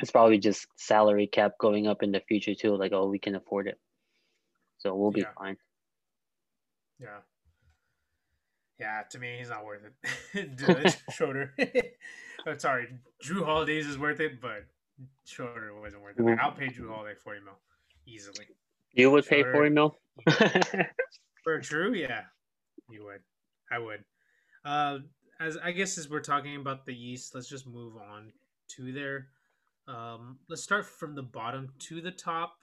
it's 0.00 0.10
probably 0.10 0.38
just 0.38 0.66
salary 0.76 1.26
cap 1.26 1.52
going 1.58 1.86
up 1.86 2.02
in 2.02 2.10
the 2.10 2.20
future 2.20 2.54
too, 2.54 2.74
like 2.76 2.92
oh 2.92 3.08
we 3.08 3.18
can 3.18 3.34
afford 3.34 3.68
it. 3.68 3.78
So 4.78 4.94
we'll 4.94 5.10
be 5.12 5.20
Yeah. 5.20 5.32
fine. 5.38 5.56
Yeah. 6.98 7.18
Yeah, 8.80 9.02
to 9.10 9.18
me, 9.18 9.36
he's 9.38 9.50
not 9.50 9.64
worth 9.64 9.82
it. 10.34 10.98
Schroeder. 11.12 11.54
oh, 12.46 12.56
sorry, 12.58 12.88
Jrue 13.22 13.44
Holiday's 13.44 13.86
is 13.86 13.98
worth 13.98 14.18
it, 14.20 14.40
but 14.40 14.64
Schroeder 15.24 15.78
wasn't 15.80 16.02
worth 16.02 16.18
it. 16.18 16.22
Like, 16.24 16.40
I'll 16.40 16.52
pay 16.52 16.66
Jrue 16.68 16.88
Holiday 16.88 17.14
forty 17.14 17.40
mil 17.40 17.58
easily. 18.06 18.46
You 18.92 19.10
would 19.10 19.24
pay 19.26 19.42
Sure. 19.42 19.52
40 19.52 19.70
mil? 19.70 19.98
For 21.44 21.60
Jrue, 21.60 21.96
yeah, 21.98 22.24
you 22.90 23.04
would. 23.04 23.20
I 23.72 23.78
would. 23.78 24.04
Uh, 24.64 24.98
as 25.40 25.56
I 25.56 25.72
guess 25.72 25.98
as 25.98 26.08
we're 26.08 26.20
talking 26.20 26.56
about 26.56 26.84
the 26.84 26.94
East, 26.94 27.34
let's 27.34 27.48
just 27.48 27.66
move 27.66 27.94
on 27.96 28.32
to 28.76 28.92
there. 28.92 29.28
Um, 29.88 30.38
let's 30.48 30.62
start 30.62 30.86
from 30.86 31.14
the 31.14 31.22
bottom 31.22 31.70
to 31.80 32.00
the 32.00 32.12
top, 32.12 32.58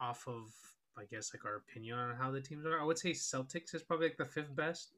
off 0.00 0.24
of 0.26 0.50
I 0.96 1.04
guess 1.10 1.32
like 1.34 1.44
our 1.44 1.56
opinion 1.56 1.98
on 1.98 2.16
how 2.16 2.30
the 2.30 2.40
teams 2.40 2.64
are. 2.64 2.80
I 2.80 2.84
would 2.84 2.98
say 2.98 3.10
Celtics 3.10 3.74
is 3.74 3.82
probably 3.82 4.08
like 4.08 4.16
the 4.16 4.24
fifth 4.24 4.54
best 4.54 4.90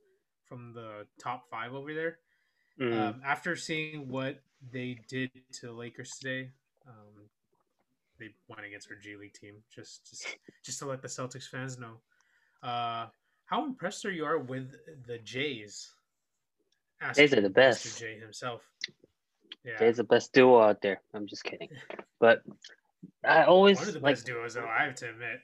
from 0.45 0.73
the 0.73 1.07
top 1.19 1.49
five 1.51 1.75
over 1.75 1.93
there. 1.95 2.19
Mm. 2.81 3.09
Um, 3.09 3.23
after 3.25 3.57
seeing 3.57 4.09
what 4.09 4.41
they 4.71 4.99
did 5.09 5.31
to 5.55 5.67
the 5.67 5.73
Lakers 5.73 6.11
today, 6.21 6.51
um, 6.87 7.29
they 8.19 8.29
went 8.49 8.65
against 8.67 8.91
our 8.91 8.97
G 8.97 9.17
League 9.17 9.33
team. 9.33 9.57
Just, 9.75 10.09
just, 10.09 10.27
just 10.63 10.79
to 10.81 10.87
let 10.87 11.03
the 11.03 11.09
Celtics 11.09 11.49
fans 11.49 11.79
know, 11.79 11.95
uh, 12.63 13.07
how 13.47 13.65
impressed 13.65 14.05
are 14.05 14.11
you 14.11 14.25
are 14.25 14.39
with 14.39 14.73
the 15.07 15.19
Jays? 15.19 15.93
Jays 17.15 17.33
are 17.33 17.41
the 17.41 17.51
best. 17.51 17.87
Mr. 17.87 18.01
J 18.01 18.19
himself. 18.19 18.63
Yeah, 19.65 19.75
They're 19.79 19.93
the 19.93 20.05
best 20.05 20.33
duo 20.33 20.61
out 20.61 20.81
there. 20.83 21.01
I'm 21.15 21.27
just 21.27 21.45
kidding. 21.45 21.69
But 22.21 22.43
I 23.25 23.45
always 23.45 23.79
one 23.79 23.89
of 23.89 23.95
the 23.95 24.01
like 24.01 24.17
best 24.17 24.27
duos, 24.27 24.55
though. 24.55 24.67
I 24.67 24.85
have 24.85 24.95
to 24.97 25.11
admit. 25.11 25.41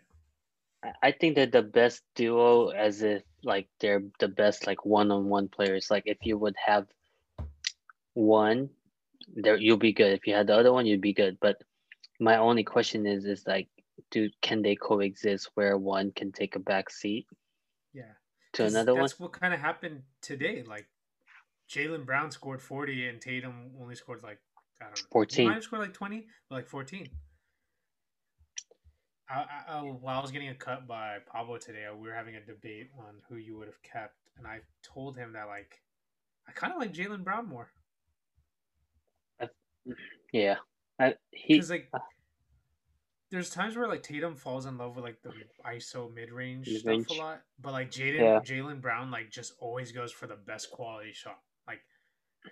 I- 1.02 1.12
think 1.12 1.36
they're 1.36 1.46
the 1.46 1.62
best 1.62 2.02
duo 2.14 2.68
as 2.68 3.02
if 3.02 3.22
like 3.44 3.68
they're 3.80 4.02
the 4.18 4.28
best 4.28 4.66
like 4.66 4.84
one-on-one 4.84 5.48
players. 5.48 5.90
Like 5.90 6.04
if 6.06 6.18
you 6.22 6.36
would 6.38 6.56
have 6.64 6.86
one, 8.14 8.70
there 9.34 9.56
you'll 9.56 9.76
be 9.76 9.92
good. 9.92 10.12
If 10.12 10.26
you 10.26 10.34
had 10.34 10.48
the 10.48 10.56
other 10.56 10.72
one, 10.72 10.86
you'd 10.86 11.00
be 11.00 11.12
good. 11.12 11.38
But 11.40 11.62
my 12.18 12.36
only 12.38 12.64
question 12.64 13.06
is 13.06 13.24
is 13.24 13.46
like 13.46 13.68
do 14.10 14.30
can 14.40 14.62
they 14.62 14.74
coexist 14.74 15.50
where 15.54 15.76
one 15.78 16.10
can 16.12 16.32
take 16.32 16.56
a 16.56 16.60
back 16.60 16.90
seat 16.90 17.26
to 18.54 18.64
another 18.64 18.94
one? 18.94 19.02
That's 19.02 19.18
what 19.18 19.32
kind 19.32 19.54
of 19.54 19.60
happened 19.60 20.02
today. 20.20 20.64
Like 20.66 20.86
Jaylen 21.70 22.04
Brown 22.04 22.30
scored 22.30 22.62
forty, 22.62 23.08
and 23.08 23.20
Tatum 23.20 23.72
only 23.80 23.94
scored 23.94 24.22
like 24.22 24.38
I 24.80 24.86
don't 24.86 24.98
know, 24.98 25.06
14. 25.12 25.36
He 25.38 25.46
might 25.46 25.54
have 25.54 25.64
scored 25.64 25.82
like 25.82 25.94
twenty, 25.94 26.26
but 26.48 26.56
like 26.56 26.68
fourteen. 26.68 27.08
I, 29.30 29.34
I, 29.34 29.78
I, 29.78 29.80
while 29.80 30.18
I 30.18 30.22
was 30.22 30.30
getting 30.30 30.48
a 30.48 30.54
cut 30.54 30.86
by 30.86 31.18
Pablo 31.30 31.56
today, 31.56 31.86
we 31.94 32.08
were 32.08 32.14
having 32.14 32.34
a 32.36 32.44
debate 32.44 32.90
on 32.98 33.14
who 33.28 33.36
you 33.36 33.56
would 33.56 33.66
have 33.66 33.82
kept, 33.82 34.16
and 34.36 34.46
I 34.46 34.60
told 34.82 35.16
him 35.16 35.32
that 35.32 35.46
like 35.46 35.80
I 36.48 36.52
kind 36.52 36.72
of 36.72 36.78
like 36.78 36.92
Jaylen 36.92 37.24
Brown 37.24 37.48
more 37.48 37.70
uh, 39.40 39.46
Yeah. 40.32 40.56
I, 40.98 41.14
he 41.30 41.60
like 41.62 41.88
uh, 41.92 41.98
there's 43.32 43.50
times 43.50 43.76
where 43.76 43.88
like 43.88 44.02
Tatum 44.02 44.36
falls 44.36 44.66
in 44.66 44.76
love 44.76 44.94
with 44.94 45.04
like 45.04 45.20
the 45.22 45.32
ISO 45.66 46.12
mid 46.14 46.30
range 46.30 46.68
stuff 46.68 47.08
a 47.10 47.14
lot, 47.14 47.40
but 47.60 47.72
like 47.72 47.90
Jaden 47.90 48.18
Yeah. 48.20 48.40
Jaylen 48.40 48.80
Brown 48.80 49.10
like 49.10 49.30
just 49.30 49.54
always 49.58 49.90
goes 49.90 50.12
for 50.12 50.26
the 50.26 50.36
best 50.36 50.70
quality 50.70 51.12
shot. 51.12 51.38
Like 51.66 51.80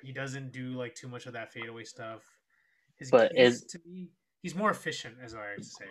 he 0.03 0.13
doesn't 0.13 0.53
do 0.53 0.71
like 0.71 0.95
too 0.95 1.07
much 1.09 1.27
of 1.27 1.35
that 1.35 1.53
fadeaway 1.53 1.85
stuff. 1.85 2.23
His 2.97 3.11
But 3.11 3.39
is- 3.39 3.65
to 3.67 3.79
be 3.79 4.09
he's 4.43 4.55
more 4.55 4.71
efficient, 4.71 5.17
as 5.23 5.35
I 5.35 5.39
like 5.51 5.57
to 5.59 5.65
say. 5.65 5.85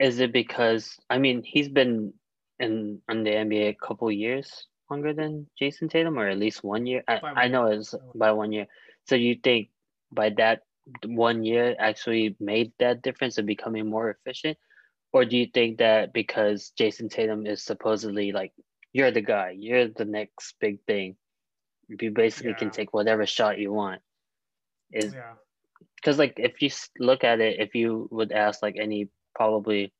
is 0.00 0.18
it 0.18 0.32
because 0.32 0.98
I 1.08 1.18
mean 1.18 1.42
he's 1.42 1.68
been 1.68 2.12
in 2.58 3.00
in 3.08 3.22
the 3.22 3.30
NBA 3.30 3.68
a 3.70 3.74
couple 3.86 4.10
years 4.10 4.66
longer 4.90 5.12
than 5.14 5.46
Jayson 5.60 5.88
Tatum, 5.88 6.18
or 6.18 6.28
at 6.28 6.38
least 6.38 6.64
one 6.64 6.84
year. 6.86 7.02
I, 7.08 7.20
I 7.44 7.48
know 7.48 7.66
it's 7.66 7.94
by 8.14 8.32
one 8.32 8.50
year. 8.52 8.66
So 9.08 9.14
you 9.14 9.36
think 9.42 9.70
by 10.12 10.30
that 10.38 10.62
one 11.06 11.44
year 11.44 11.74
actually 11.78 12.36
made 12.40 12.72
that 12.78 13.02
difference 13.02 13.38
of 13.38 13.46
becoming 13.46 13.88
more 13.88 14.10
efficient, 14.10 14.58
or 15.12 15.24
do 15.24 15.36
you 15.36 15.46
think 15.52 15.78
that 15.78 16.12
because 16.12 16.72
Jayson 16.78 17.08
Tatum 17.08 17.46
is 17.46 17.62
supposedly 17.62 18.32
like 18.32 18.52
you're 18.92 19.10
the 19.10 19.20
guy, 19.22 19.50
you're 19.56 19.88
the 19.88 20.04
next 20.04 20.54
big 20.60 20.78
thing, 20.86 21.16
you 21.88 22.10
basically 22.10 22.54
can 22.54 22.70
take 22.70 22.92
whatever 22.92 23.26
shot 23.26 23.58
you 23.58 23.72
want? 23.72 24.02
Is 24.92 25.14
Yeah, 25.14 25.34
because 25.96 26.18
like 26.18 26.34
if 26.38 26.60
you 26.62 26.70
look 26.98 27.24
at 27.24 27.40
it 27.40 27.60
if 27.60 27.74
you 27.74 28.08
would 28.10 28.32
ask 28.32 28.62
like 28.62 28.76
any 28.80 29.08
probably 29.34 29.92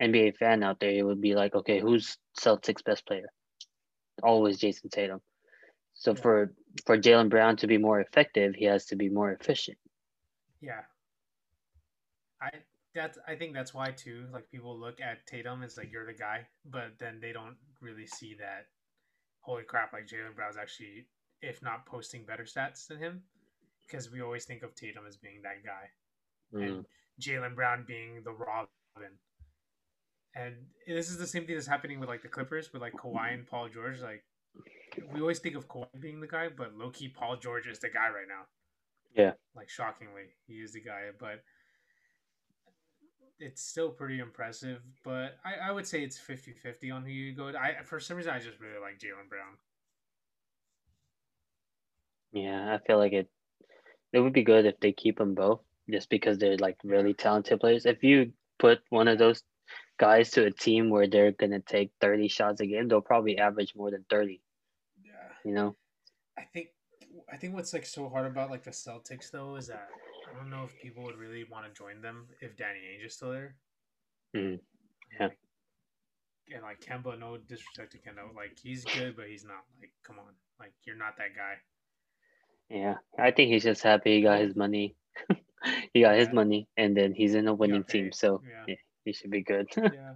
NBA 0.00 0.32
fan 0.32 0.62
out 0.62 0.80
there, 0.80 0.90
it 0.90 1.02
would 1.02 1.20
be 1.20 1.34
like, 1.34 1.54
okay, 1.54 1.80
who's 1.80 2.16
Celtics 2.38 2.84
best 2.84 3.06
player? 3.06 3.28
Always 4.22 4.58
Jayson 4.58 4.90
Tatum. 4.90 5.20
So 5.94 6.14
Yeah. 6.14 6.22
for 6.22 6.54
for 6.86 6.98
Jaylen 6.98 7.28
Brown 7.30 7.56
to 7.58 7.66
be 7.66 7.78
more 7.78 8.00
effective, 8.00 8.54
he 8.54 8.64
has 8.66 8.86
to 8.86 8.96
be 8.96 9.08
more 9.08 9.32
efficient. 9.32 9.78
Yeah. 10.64 10.82
I 12.40 12.50
that's 12.94 13.18
I 13.28 13.34
think 13.34 13.54
that's 13.54 13.74
why 13.74 13.90
too. 13.90 14.26
Like 14.32 14.50
people 14.50 14.78
look 14.78 15.00
at 15.00 15.26
Tatum 15.26 15.62
as 15.62 15.76
like 15.76 15.90
you're 15.92 16.06
the 16.06 16.12
guy, 16.14 16.46
but 16.64 16.92
then 16.98 17.18
they 17.20 17.32
don't 17.32 17.56
really 17.80 18.06
see 18.06 18.34
that. 18.38 18.66
Holy 19.40 19.62
crap! 19.64 19.92
Like 19.92 20.06
Jaylen 20.06 20.34
Brown's 20.34 20.56
actually, 20.56 21.06
if 21.42 21.62
not 21.62 21.86
posting 21.86 22.24
better 22.24 22.44
stats 22.44 22.86
than 22.86 22.98
him, 22.98 23.22
because 23.86 24.10
we 24.10 24.22
always 24.22 24.44
think 24.44 24.62
of 24.62 24.74
Tatum 24.74 25.04
as 25.06 25.16
being 25.16 25.42
that 25.42 25.62
guy, 25.64 25.90
Mm. 26.54 26.62
and 26.66 26.86
Jaylen 27.20 27.54
Brown 27.54 27.84
being 27.86 28.22
the 28.24 28.32
Robin. 28.32 29.18
And 30.36 30.54
this 30.86 31.10
is 31.10 31.18
the 31.18 31.26
same 31.26 31.46
thing 31.46 31.54
that's 31.54 31.66
happening 31.66 32.00
with 32.00 32.08
like 32.08 32.22
the 32.22 32.28
Clippers 32.28 32.72
with 32.72 32.82
like 32.82 32.94
Kawhi 32.94 33.34
and 33.34 33.46
Paul 33.46 33.68
George. 33.68 34.00
Like 34.00 34.24
we 35.12 35.20
always 35.20 35.38
think 35.38 35.56
of 35.56 35.68
Kawhi 35.68 35.86
being 36.00 36.20
the 36.20 36.26
guy, 36.26 36.48
but 36.48 36.74
low 36.74 36.90
key 36.90 37.08
Paul 37.08 37.36
George 37.36 37.66
is 37.66 37.78
the 37.78 37.88
guy 37.88 38.08
right 38.08 38.28
now. 38.28 38.46
Yeah. 39.14 39.32
Like 39.54 39.68
shockingly, 39.68 40.34
he 40.46 40.54
is 40.54 40.72
the 40.72 40.80
guy, 40.80 41.10
but 41.18 41.42
it's 43.38 43.62
still 43.62 43.90
pretty 43.90 44.18
impressive. 44.18 44.80
But 45.04 45.38
I, 45.44 45.68
I 45.68 45.72
would 45.72 45.86
say 45.86 46.02
it's 46.02 46.18
50-50 46.18 46.94
on 46.94 47.04
who 47.04 47.10
you 47.10 47.34
go. 47.34 47.52
to. 47.52 47.58
I 47.58 47.82
for 47.84 48.00
some 48.00 48.16
reason 48.16 48.32
I 48.32 48.38
just 48.38 48.60
really 48.60 48.80
like 48.80 48.98
Jaylen 48.98 49.28
Brown. 49.28 49.56
Yeah, 52.32 52.74
I 52.74 52.84
feel 52.86 52.98
like 52.98 53.12
it. 53.12 53.28
It 54.12 54.20
would 54.20 54.32
be 54.32 54.44
good 54.44 54.66
if 54.66 54.78
they 54.80 54.92
keep 54.92 55.18
them 55.18 55.34
both, 55.34 55.60
just 55.90 56.08
because 56.08 56.38
they're 56.38 56.56
like 56.56 56.76
really 56.84 57.14
talented 57.14 57.60
players. 57.60 57.86
If 57.86 58.02
you 58.04 58.32
put 58.58 58.80
one 58.90 59.08
of 59.08 59.18
those 59.18 59.42
guys 59.98 60.30
to 60.32 60.46
a 60.46 60.50
team 60.50 60.90
where 60.90 61.08
they're 61.08 61.32
gonna 61.32 61.60
take 61.60 61.90
thirty 62.00 62.28
shots 62.28 62.60
a 62.60 62.66
game, 62.66 62.88
they'll 62.88 63.00
probably 63.00 63.38
average 63.38 63.74
more 63.76 63.90
than 63.90 64.04
thirty. 64.08 64.40
Yeah. 65.04 65.12
You 65.44 65.52
know? 65.52 65.76
I 66.38 66.42
think 66.42 66.68
I 67.30 67.36
think 67.36 67.54
what's 67.54 67.72
like 67.72 67.86
so 67.86 68.08
hard 68.08 68.26
about 68.26 68.50
like 68.50 68.62
the 68.62 68.70
Celtics 68.70 69.30
though 69.30 69.56
is 69.56 69.66
that 69.68 69.88
I 70.30 70.36
don't 70.36 70.50
know 70.50 70.64
if 70.64 70.78
people 70.80 71.04
would 71.04 71.16
really 71.16 71.44
want 71.44 71.66
to 71.66 71.72
join 71.72 72.00
them 72.00 72.26
if 72.40 72.56
Danny 72.56 72.80
Ainge 72.80 73.06
is 73.06 73.14
still 73.14 73.32
there. 73.32 73.56
Mhm. 74.34 74.60
Yeah. 75.18 75.30
And 76.52 76.62
like 76.62 76.80
Kemba, 76.80 77.18
no 77.18 77.36
disrespect 77.38 77.92
to 77.92 77.98
Kemba, 77.98 78.34
like 78.34 78.58
he's 78.62 78.84
good, 78.84 79.16
but 79.16 79.28
he's 79.28 79.44
not. 79.44 79.64
Like, 79.80 79.92
come 80.02 80.18
on, 80.18 80.34
like 80.60 80.72
you're 80.84 80.96
not 80.96 81.16
that 81.16 81.34
guy. 81.34 81.54
Yeah, 82.68 82.96
I 83.18 83.30
think 83.30 83.52
he's 83.52 83.64
just 83.64 83.82
happy 83.82 84.16
he 84.16 84.22
got 84.22 84.40
his 84.40 84.56
money. 84.56 84.96
he 85.92 86.02
got 86.02 86.16
his 86.16 86.30
money, 86.32 86.68
and 86.76 86.96
then 86.96 87.14
he's 87.14 87.34
in 87.34 87.48
a 87.48 87.54
winning 87.54 87.84
team, 87.84 88.12
so 88.12 88.42
Yeah. 88.46 88.64
yeah, 88.68 88.74
he 89.04 89.12
should 89.12 89.30
be 89.30 89.42
good. 89.42 89.68
yeah. 89.76 90.14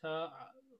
So 0.00 0.08
uh, 0.08 0.30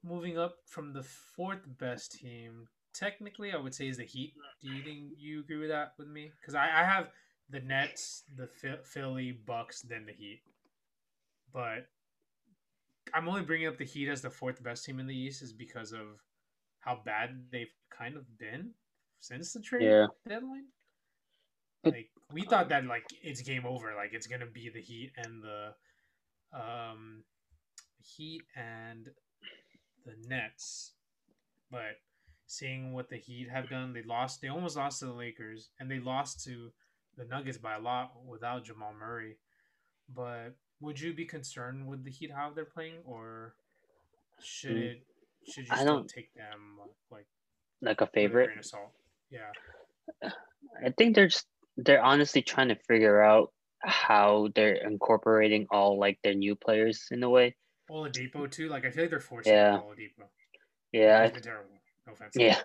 moving 0.03 0.37
up 0.37 0.57
from 0.65 0.93
the 0.93 1.03
fourth 1.03 1.65
best 1.77 2.11
team, 2.13 2.67
technically 2.93 3.51
I 3.51 3.57
would 3.57 3.73
say 3.73 3.87
is 3.87 3.97
the 3.97 4.03
Heat. 4.03 4.33
Do 4.61 4.69
you 4.69 4.83
think 4.83 5.11
you 5.17 5.39
agree 5.41 5.57
with 5.57 5.69
that 5.69 5.93
with 5.97 6.07
me? 6.07 6.31
Because 6.39 6.55
I, 6.55 6.65
I 6.65 6.83
have 6.83 7.09
the 7.49 7.59
Nets, 7.59 8.23
the 8.35 8.49
Philly, 8.83 9.31
Bucks, 9.31 9.81
then 9.81 10.05
the 10.05 10.13
Heat. 10.13 10.41
But 11.53 11.87
I'm 13.13 13.27
only 13.27 13.41
bringing 13.41 13.67
up 13.67 13.77
the 13.77 13.85
Heat 13.85 14.09
as 14.09 14.21
the 14.21 14.29
fourth 14.29 14.63
best 14.63 14.85
team 14.85 14.99
in 14.99 15.07
the 15.07 15.15
East 15.15 15.41
is 15.41 15.53
because 15.53 15.91
of 15.91 16.21
how 16.79 16.99
bad 17.03 17.45
they've 17.51 17.73
kind 17.89 18.15
of 18.15 18.37
been 18.37 18.71
since 19.19 19.53
the 19.53 19.59
trade 19.59 19.83
yeah, 19.83 20.07
deadline. 20.27 20.65
Like 21.83 22.09
we 22.33 22.43
thought 22.43 22.69
that 22.69 22.85
like 22.85 23.05
it's 23.23 23.41
game 23.41 23.65
over, 23.65 23.93
like 23.95 24.11
it's 24.13 24.27
gonna 24.27 24.45
be 24.45 24.69
the 24.69 24.81
Heat 24.81 25.11
and 25.17 25.41
the 25.41 25.73
um 26.53 27.23
Heat 28.03 28.41
and 28.55 29.09
the 30.05 30.13
Nets. 30.27 30.93
But 31.71 31.99
seeing 32.49 32.93
what 32.93 33.09
the 33.09 33.17
Heat 33.17 33.47
have 33.49 33.69
done, 33.69 33.93
they 33.93 34.01
lost 34.01 34.41
they 34.41 34.47
almost 34.49 34.75
lost 34.75 34.99
to 34.99 35.05
the 35.05 35.13
Lakers 35.13 35.69
and 35.79 35.89
they 35.89 35.99
lost 35.99 36.43
to 36.45 36.71
the 37.15 37.25
Nuggets 37.25 37.59
by 37.59 37.75
a 37.75 37.79
lot 37.79 38.11
without 38.25 38.63
Jamal 38.65 38.93
Murray. 38.93 39.37
But 40.13 40.55
would 40.81 40.99
you 40.99 41.13
be 41.13 41.25
concerned 41.25 41.85
with 41.87 42.03
the 42.03 42.09
Heat 42.11 42.31
how 42.31 42.51
they're 42.51 42.65
playing 42.65 42.97
or 43.05 43.53
should 44.41 44.71
Mm. 44.75 44.91
it 44.91 45.05
should 45.51 45.65
you 45.67 45.73
I 45.73 45.77
still 45.81 45.95
don't- 45.97 46.09
take 46.09 46.33
them 46.33 46.79
like 47.11 47.27
like 47.81 48.01
a 48.01 48.07
favorite. 48.07 48.49
Yeah. 49.29 49.51
I 50.83 50.89
think 50.97 51.15
they're 51.15 51.27
just 51.27 51.47
they're 51.77 52.01
honestly 52.03 52.41
trying 52.41 52.69
to 52.69 52.75
figure 52.75 53.21
out 53.21 53.53
how 53.81 54.49
they're 54.55 54.73
incorporating 54.73 55.67
all 55.71 55.97
like 55.99 56.19
their 56.23 56.33
new 56.33 56.55
players 56.55 57.07
in 57.11 57.23
a 57.23 57.29
way. 57.29 57.55
Oladipo 57.89 58.49
too. 58.51 58.67
Like 58.69 58.85
I 58.85 58.91
feel 58.91 59.03
like 59.03 59.11
they're 59.11 59.19
forcing 59.19 59.53
Yeah. 59.53 59.77
Oladipo. 59.77 60.27
Yeah, 60.91 61.23
He's 61.23 61.31
been 61.33 61.43
terrible. 61.43 61.78
No 62.07 62.13
offense. 62.13 62.35
Yeah. 62.35 62.59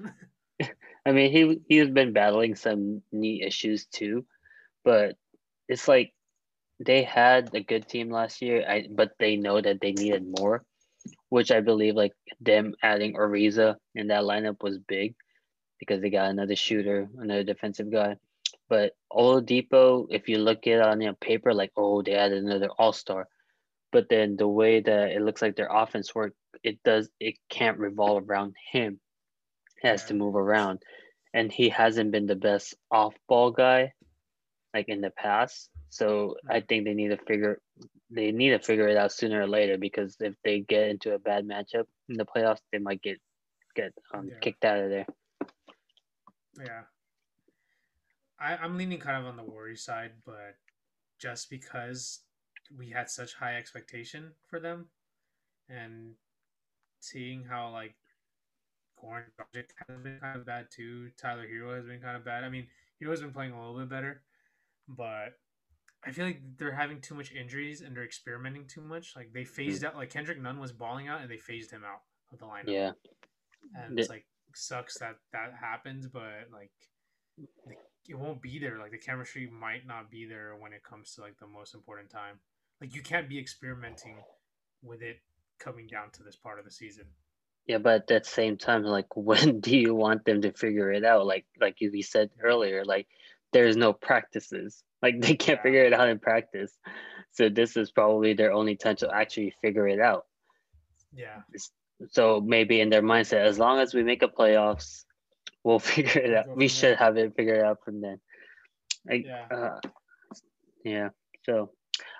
I 1.07 1.13
mean, 1.13 1.31
he 1.31 1.61
he's 1.69 1.91
been 1.91 2.13
battling 2.13 2.55
some 2.55 3.03
knee 3.13 3.43
issues 3.43 3.87
too, 3.87 4.25
but 4.85 5.17
it's 5.69 5.89
like 5.89 6.15
they 6.81 7.03
had 7.03 7.55
a 7.55 7.61
good 7.61 7.89
team 7.89 8.11
last 8.11 8.43
year. 8.43 8.65
I 8.69 8.87
but 8.91 9.13
they 9.19 9.37
know 9.37 9.61
that 9.61 9.81
they 9.81 9.93
needed 9.93 10.25
more, 10.39 10.65
which 11.29 11.51
I 11.51 11.61
believe 11.61 11.95
like 11.95 12.13
them 12.41 12.75
adding 12.83 13.15
Ariza 13.15 13.77
in 13.95 14.09
that 14.09 14.23
lineup 14.23 14.63
was 14.63 14.79
big 14.79 15.15
because 15.79 16.01
they 16.01 16.11
got 16.11 16.31
another 16.31 16.57
shooter, 16.57 17.09
another 17.19 17.45
defensive 17.45 17.91
guy. 17.91 18.17
But 18.69 18.93
Oladipo, 19.13 20.07
if 20.11 20.29
you 20.29 20.39
look 20.39 20.67
at 20.67 20.75
it 20.75 20.81
on 20.81 21.01
your 21.01 21.15
paper, 21.15 21.53
like 21.53 21.73
oh 21.77 22.03
they 22.03 22.15
added 22.15 22.43
another 22.43 22.71
All 22.79 22.93
Star, 22.93 23.29
but 23.93 24.09
then 24.09 24.37
the 24.37 24.49
way 24.49 24.81
that 24.81 25.11
it 25.11 25.23
looks 25.23 25.43
like 25.43 25.57
their 25.57 25.69
offense 25.71 26.15
work, 26.15 26.33
it 26.63 26.83
does 26.83 27.11
it 27.21 27.37
can't 27.51 27.79
revolve 27.79 28.29
around 28.29 28.55
him. 28.73 29.01
Has 29.83 30.05
to 30.05 30.15
move 30.15 30.35
around, 30.35 30.83
and 31.35 31.53
he 31.53 31.69
hasn't 31.69 32.11
been 32.11 32.27
the 32.27 32.37
best 32.37 32.75
off 32.91 33.15
ball 33.29 33.51
guy, 33.51 33.93
like 34.73 34.89
in 34.89 35.03
the 35.03 35.11
past. 35.11 35.69
So 35.91 36.37
I 36.49 36.61
think 36.61 36.85
they 36.85 36.95
need 36.95 37.09
to 37.09 37.19
figure 37.19 37.61
they 38.11 38.33
need 38.33 38.51
to 38.51 38.59
figure 38.59 38.89
it 38.89 38.97
out 38.97 39.13
sooner 39.13 39.43
or 39.43 39.47
later 39.47 39.77
because 39.77 40.17
if 40.21 40.35
they 40.43 40.61
get 40.61 40.89
into 40.89 41.15
a 41.15 41.19
bad 41.19 41.47
matchup 41.47 41.85
in 42.09 42.17
the 42.17 42.25
playoffs, 42.25 42.61
they 42.73 42.79
might 42.79 43.03
get 43.03 43.19
get 43.75 43.93
um, 44.13 44.29
Yeah. 44.29 44.39
kicked 44.41 44.65
out 44.65 44.79
of 44.79 44.91
there. 44.91 45.07
Yeah. 46.59 46.83
I, 48.39 48.57
I'm 48.57 48.77
leaning 48.77 48.99
kind 48.99 49.19
of 49.19 49.27
on 49.27 49.37
the 49.37 49.43
worry 49.43 49.77
side, 49.77 50.13
but 50.25 50.57
just 51.19 51.51
because 51.51 52.21
we 52.77 52.91
had 52.91 53.11
such 53.11 53.35
high 53.35 53.57
expectation 53.57 54.33
for 54.49 54.61
them 54.61 54.89
and 55.69 56.15
seeing 57.01 57.45
how 57.45 57.71
like 57.71 57.95
Goran 59.05 59.25
Dragic 59.39 59.71
has 59.89 59.99
been 60.03 60.19
kind 60.21 60.39
of 60.39 60.47
bad 60.47 60.67
too. 60.71 61.11
Tyler 61.21 61.47
Herro 61.47 61.77
has 61.77 61.87
been 61.87 62.01
kind 62.01 62.17
of 62.17 62.25
bad. 62.25 62.45
I 62.45 62.49
mean, 62.49 62.67
Herro's 63.01 63.21
been 63.21 63.33
playing 63.33 63.53
a 63.53 63.59
little 63.59 63.79
bit 63.79 63.91
better, 63.91 64.23
but 64.89 65.39
I 66.07 66.11
feel 66.11 66.27
like 66.27 66.41
they're 66.59 66.75
having 66.75 67.01
too 67.01 67.15
much 67.15 67.33
injuries 67.33 67.81
and 67.81 67.97
they're 67.97 68.05
experimenting 68.05 68.67
too 68.67 68.81
much. 68.81 69.15
Like 69.17 69.33
they 69.33 69.43
mm-hmm. 69.43 69.55
phased 69.55 69.85
out, 69.85 69.97
like 69.97 70.11
Kendrick 70.11 70.41
Nunn 70.41 70.59
was 70.59 70.73
balling 70.73 71.09
out 71.09 71.21
and 71.21 71.31
they 71.31 71.39
phased 71.39 71.71
him 71.71 71.83
out 71.85 72.01
of 72.33 72.39
the 72.39 72.47
lineup 72.47 72.73
Yeah, 72.73 72.93
and 73.75 73.99
it's 73.99 74.09
like 74.09 74.27
sucks 74.55 74.99
that 74.99 75.17
that 75.33 75.53
happens 75.61 76.07
but 76.07 76.49
like, 76.53 76.71
it 78.09 78.15
won't 78.15 78.41
be 78.41 78.59
there 78.59 78.79
like 78.79 78.93
the 78.93 78.99
chemistry 78.99 79.51
might 79.51 79.87
not 79.87 80.11
be 80.11 80.27
there 80.27 80.55
when 80.59 80.73
it 80.73 80.83
comes 80.85 81.15
to 81.15 81.21
like 81.21 81.39
the 81.39 81.47
most 81.47 81.75
important 81.75 82.11
time 82.11 82.39
like 82.81 82.95
you 82.95 83.03
can't 83.03 83.29
be 83.29 83.39
experimenting 83.39 84.17
with 84.83 85.03
it 85.03 85.17
coming 85.59 85.87
down 85.87 86.11
to 86.13 86.23
this 86.23 86.37
part 86.37 86.59
of 86.59 86.65
the 86.65 86.71
season 86.71 87.05
yeah, 87.67 87.79
but 87.79 87.95
at 87.95 88.07
the 88.07 88.29
same 88.29 88.57
time, 88.57 88.83
like 88.83 89.07
when 89.17 89.61
do 89.61 89.77
you 89.77 89.95
want 89.95 90.25
them 90.25 90.43
to 90.43 90.53
figure 90.53 90.93
it 90.93 91.05
out? 91.05 91.27
Like 91.27 91.47
like 91.61 91.77
you 91.81 92.03
said 92.03 92.31
earlier, 92.43 92.85
like 92.85 93.07
there's 93.53 93.77
no 93.77 93.93
practices. 93.93 94.83
Like 95.05 95.21
they 95.21 95.37
can't 95.37 95.61
figure 95.61 95.85
it 95.85 95.93
out 95.93 96.09
in 96.09 96.19
practice. 96.19 96.73
So 97.33 97.51
this 97.51 97.77
is 97.77 97.91
probably 97.91 98.33
their 98.33 98.55
only 98.55 98.75
time 98.75 98.97
to 98.97 99.15
actually 99.15 99.53
figure 99.61 99.87
it 99.87 100.01
out. 100.01 100.25
yeah 101.15 101.43
So 102.09 102.41
maybe 102.41 102.81
in 102.81 102.89
their 102.89 103.03
mindset, 103.03 103.45
as 103.45 103.59
long 103.59 103.81
as 103.81 103.93
we 103.93 104.03
make 104.03 104.23
a 104.23 104.29
playoffs, 104.29 105.05
we'll 105.63 105.79
figure 105.95 106.23
it 106.23 106.35
out. 106.35 106.57
We 106.57 106.69
should 106.69 106.97
have 106.97 107.19
it 107.19 107.37
figured 107.37 107.63
out 107.63 107.85
from 107.85 108.01
then. 108.01 108.19
Like, 109.07 109.27
yeah 109.27 109.45
uh, 109.55 109.81
yeah. 110.87 111.09
So 111.45 111.73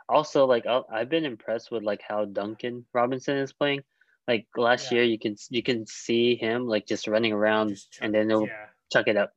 also 0.09 0.45
like 0.45 0.67
i 0.67 0.83
I've 0.93 1.09
been 1.09 1.25
impressed 1.25 1.71
with 1.71 1.83
like 1.83 2.03
how 2.07 2.27
Duncan 2.27 2.85
Robinson 2.93 3.39
is 3.39 3.55
playing. 3.55 3.83
Like 4.27 4.47
last 4.57 4.91
Yeah. 4.91 4.97
year, 4.99 5.05
you 5.05 5.19
can 5.19 5.37
you 5.51 5.63
can 5.63 5.87
see 5.87 6.37
him 6.37 6.67
like 6.67 6.87
just 6.87 7.07
running 7.09 7.33
around 7.33 7.71
Just 7.71 7.93
chuck- 7.93 8.05
and 8.07 8.15
then 8.15 8.29
he'll 8.31 8.47
yeah 8.47 8.67
chuck 8.93 9.09
it 9.09 9.17
up. 9.17 9.33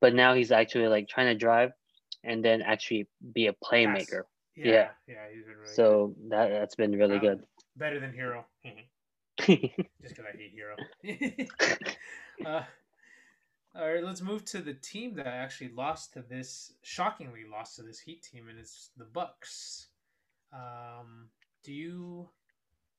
But 0.00 0.14
now 0.14 0.34
he's 0.34 0.50
actually 0.50 0.88
like 0.88 1.08
trying 1.08 1.28
to 1.28 1.34
drive 1.38 1.72
and 2.24 2.44
then 2.44 2.62
actually 2.62 3.08
be 3.32 3.46
a 3.46 3.52
playmaker. 3.52 4.22
yeah 4.56 4.72
Yeah. 4.72 4.88
yeah 5.06 5.24
he's 5.32 5.44
been 5.44 5.56
really 5.56 5.66
good. 5.66 5.76
So 5.76 6.14
that 6.30 6.48
that's 6.50 6.74
been 6.74 6.92
really 6.92 7.14
Wow. 7.16 7.20
good. 7.20 7.40
better 7.76 8.00
than 8.00 8.12
Herro 8.12 8.44
just 9.38 10.14
because 10.14 10.24
i 10.32 10.36
hate 10.36 10.52
Herro 10.54 10.76
uh, 12.46 12.62
all 13.74 13.88
right 13.92 14.04
let's 14.04 14.20
move 14.20 14.44
to 14.44 14.58
the 14.60 14.74
team 14.74 15.14
that 15.14 15.26
actually 15.26 15.70
lost 15.70 16.12
to 16.12 16.22
this 16.22 16.74
shockingly 16.82 17.44
lost 17.50 17.76
to 17.76 17.82
this 17.82 18.00
heat 18.00 18.22
team 18.22 18.48
and 18.48 18.58
it's 18.58 18.90
the 18.96 19.04
bucks 19.04 19.88
um 20.52 21.28
do 21.64 21.72
you 21.72 22.28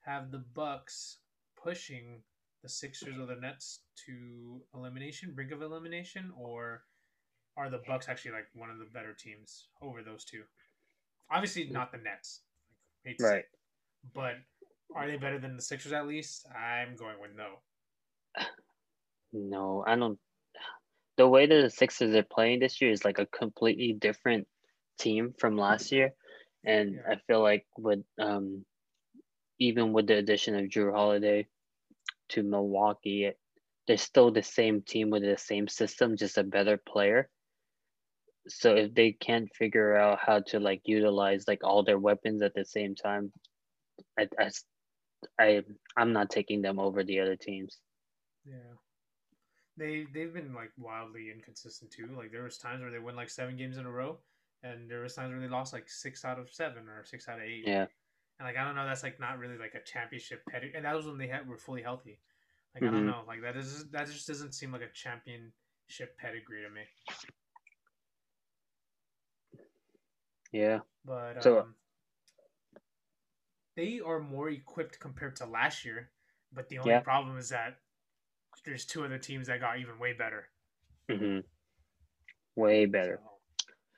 have 0.01 0.31
the 0.31 0.39
Bucks 0.39 1.17
pushing 1.63 2.21
the 2.61 2.69
Sixers 2.69 3.17
or 3.19 3.25
the 3.25 3.39
Nets 3.39 3.81
to 4.05 4.61
elimination, 4.73 5.33
brink 5.33 5.51
of 5.51 5.61
elimination, 5.61 6.31
or 6.37 6.83
are 7.57 7.69
the 7.69 7.81
Bucks 7.87 8.07
actually 8.09 8.31
like 8.31 8.47
one 8.53 8.69
of 8.69 8.79
the 8.79 8.85
better 8.93 9.13
teams 9.13 9.67
over 9.81 10.01
those 10.01 10.25
two? 10.25 10.43
Obviously, 11.31 11.69
not 11.69 11.91
the 11.91 11.97
Nets, 11.97 12.41
like, 13.05 13.17
right? 13.19 13.43
but 14.13 14.35
are 14.95 15.07
they 15.07 15.17
better 15.17 15.39
than 15.39 15.55
the 15.55 15.61
Sixers 15.61 15.93
at 15.93 16.07
least? 16.07 16.45
I'm 16.47 16.95
going 16.95 17.15
with 17.21 17.31
no. 17.35 18.45
No, 19.33 19.83
I 19.85 19.95
don't. 19.95 20.19
The 21.17 21.27
way 21.27 21.47
that 21.47 21.61
the 21.61 21.69
Sixers 21.69 22.15
are 22.15 22.23
playing 22.23 22.59
this 22.59 22.79
year 22.81 22.91
is 22.91 23.03
like 23.03 23.17
a 23.17 23.25
completely 23.25 23.93
different 23.93 24.47
team 24.99 25.33
from 25.39 25.57
last 25.57 25.91
year, 25.91 26.11
and 26.63 26.93
yeah. 26.93 27.13
I 27.13 27.15
feel 27.27 27.41
like 27.41 27.65
with 27.77 28.03
um, 28.21 28.63
even 29.59 29.91
with 29.91 30.07
the 30.07 30.17
addition 30.17 30.55
of 30.55 30.65
Jrue 30.65 30.93
Holiday 30.93 31.47
to 32.33 32.43
Milwaukee, 32.43 33.31
they're 33.87 33.97
still 33.97 34.31
the 34.31 34.43
same 34.43 34.81
team 34.81 35.09
with 35.09 35.23
the 35.23 35.37
same 35.37 35.67
system, 35.67 36.17
just 36.17 36.37
a 36.37 36.43
better 36.43 36.77
player. 36.77 37.29
So 38.47 38.75
if 38.75 38.93
they 38.93 39.13
can't 39.13 39.49
figure 39.55 39.95
out 39.95 40.19
how 40.19 40.39
to 40.47 40.59
like 40.59 40.81
utilize 40.85 41.45
like 41.47 41.63
all 41.63 41.83
their 41.83 41.99
weapons 41.99 42.41
at 42.41 42.53
the 42.53 42.65
same 42.65 42.95
time, 42.95 43.31
I, 44.19 44.27
I, 44.39 44.49
I 45.39 45.61
I'm 45.95 46.11
not 46.13 46.29
taking 46.29 46.61
them 46.61 46.79
over 46.79 47.03
the 47.03 47.19
other 47.19 47.35
teams. 47.35 47.77
Yeah. 48.45 48.75
They 49.77 50.05
they've 50.13 50.33
been 50.33 50.53
like 50.53 50.71
wildly 50.77 51.31
inconsistent 51.33 51.91
too. 51.91 52.09
Like 52.15 52.31
there 52.31 52.43
was 52.43 52.57
times 52.57 52.81
where 52.81 52.91
they 52.91 52.99
win 52.99 53.15
like 53.15 53.29
seven 53.29 53.57
games 53.57 53.77
in 53.77 53.85
a 53.85 53.91
row, 53.91 54.19
and 54.61 54.89
there 54.89 55.01
was 55.01 55.15
times 55.15 55.31
where 55.31 55.41
they 55.41 55.47
lost 55.47 55.73
like 55.73 55.89
six 55.89 56.25
out 56.25 56.37
of 56.37 56.49
seven 56.51 56.87
or 56.87 57.05
six 57.05 57.27
out 57.27 57.39
of 57.39 57.45
eight. 57.45 57.63
Yeah. 57.65 57.85
And 58.39 58.47
like 58.47 58.57
I 58.57 58.63
don't 58.65 58.75
know, 58.75 58.85
that's 58.85 59.03
like 59.03 59.19
not 59.19 59.37
really 59.37 59.57
like 59.57 59.75
a 59.75 59.83
championship 59.83 60.41
pedigree. 60.49 60.75
And 60.75 60.85
that 60.85 60.95
was 60.95 61.05
when 61.05 61.17
they 61.17 61.27
had 61.27 61.47
were 61.47 61.57
fully 61.57 61.81
healthy. 61.81 62.19
Like 62.73 62.83
mm-hmm. 62.83 62.93
I 62.93 62.97
don't 62.97 63.07
mm-hmm. 63.07 63.19
know, 63.19 63.23
like 63.27 63.41
that 63.41 63.55
is 63.55 63.89
that 63.91 64.07
just 64.07 64.27
doesn't 64.27 64.53
seem 64.53 64.71
like 64.71 64.81
a 64.81 64.91
championship 64.93 66.17
pedigree 66.17 66.63
to 66.63 66.69
me. 66.69 66.81
Yeah. 70.51 70.79
But 71.05 71.43
so, 71.43 71.59
um, 71.59 71.75
they 73.75 73.99
are 74.05 74.19
more 74.19 74.49
equipped 74.49 74.99
compared 74.99 75.35
to 75.37 75.45
last 75.45 75.83
year. 75.83 76.11
But 76.53 76.69
the 76.69 76.77
only 76.77 76.91
yeah. 76.91 76.99
problem 76.99 77.37
is 77.37 77.49
that 77.49 77.77
there's 78.65 78.85
two 78.85 79.03
other 79.03 79.17
teams 79.17 79.47
that 79.47 79.59
got 79.59 79.79
even 79.79 79.99
way 79.99 80.13
better. 80.13 80.47
Mm-hmm. 81.09 81.39
Way 82.55 82.85
better. 82.85 83.19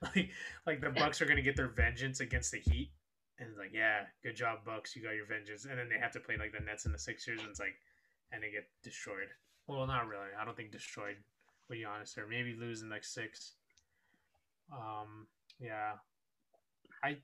So, 0.02 0.10
like, 0.16 0.30
like 0.66 0.82
the 0.82 0.90
Bucks 0.90 1.22
are 1.22 1.26
gonna 1.26 1.42
get 1.42 1.56
their 1.56 1.68
vengeance 1.68 2.22
against 2.22 2.52
the 2.52 2.60
Heat, 2.60 2.92
and 3.40 3.50
it's 3.50 3.58
like, 3.58 3.74
yeah, 3.74 4.04
good 4.24 4.36
job, 4.36 4.60
Bucks, 4.66 4.96
you 4.96 5.04
got 5.04 5.16
your 5.16 5.26
vengeance. 5.26 5.66
And 5.66 5.78
then 5.78 5.90
they 5.90 6.00
have 6.00 6.12
to 6.14 6.20
play 6.20 6.38
like 6.38 6.52
the 6.52 6.64
Nets 6.64 6.86
and 6.86 6.94
the 6.94 7.00
Sixers, 7.00 7.42
and 7.42 7.50
it's 7.50 7.60
like, 7.60 7.76
and 8.32 8.42
they 8.42 8.52
get 8.52 8.68
destroyed. 8.84 9.30
Well, 9.68 9.88
not 9.88 10.08
really. 10.08 10.30
I 10.40 10.46
don't 10.46 10.56
think 10.56 10.72
destroyed. 10.72 11.18
To 11.68 11.74
be 11.74 11.84
honest, 11.84 12.18
or 12.18 12.28
maybe 12.28 12.54
lose 12.54 12.84
in 12.84 12.90
like 12.90 13.04
six. 13.04 13.54
Um, 14.72 15.26
yeah, 15.60 15.94
I 17.04 17.18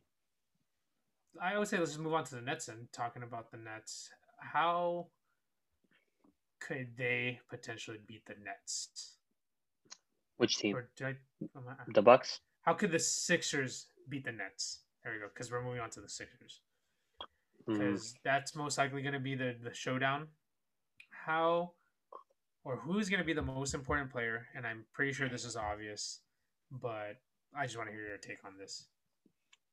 I 1.40 1.58
would 1.58 1.68
say 1.68 1.78
let's 1.78 1.92
just 1.92 2.02
move 2.02 2.14
on 2.14 2.24
to 2.26 2.36
the 2.36 2.42
Nets 2.42 2.68
and 2.68 2.92
talking 2.92 3.24
about 3.24 3.52
the 3.52 3.58
Nets. 3.58 4.10
How 4.40 5.08
could 6.60 6.98
they 6.98 7.40
potentially 7.50 8.00
beat 8.08 8.26
the 8.26 8.36
Nets? 8.44 9.18
Which 10.38 10.58
team? 10.58 10.76
I, 11.04 11.16
the 11.94 12.02
Bucks. 12.02 12.40
How 12.62 12.74
could 12.74 12.92
the 12.92 13.00
Sixers 13.00 13.88
beat 14.10 14.26
the 14.26 14.32
Nets? 14.32 14.80
There 15.04 15.14
we 15.14 15.20
go. 15.20 15.28
Because 15.34 15.52
we're 15.52 15.64
moving 15.64 15.80
on 15.80 15.90
to 15.92 16.02
the 16.02 16.10
Sixers. 16.10 16.62
Because 17.66 18.14
mm. 18.14 18.16
that's 18.24 18.56
most 18.56 18.78
likely 18.78 19.02
going 19.02 19.14
to 19.14 19.20
be 19.20 19.36
the 19.36 19.56
the 19.64 19.74
showdown. 19.74 20.28
How 21.26 21.72
or 22.64 22.78
who's 22.78 23.10
going 23.10 23.20
to 23.20 23.26
be 23.26 23.34
the 23.34 23.42
most 23.42 23.74
important 23.74 24.12
player? 24.12 24.48
And 24.56 24.66
I'm 24.66 24.86
pretty 24.94 25.14
sure 25.14 25.30
this 25.30 25.46
is 25.46 25.56
obvious, 25.56 26.22
but 26.72 27.18
I 27.58 27.66
just 27.66 27.78
want 27.78 27.90
to 27.90 27.94
hear 27.94 28.08
your 28.08 28.18
take 28.18 28.44
on 28.46 28.54
this. 28.60 28.88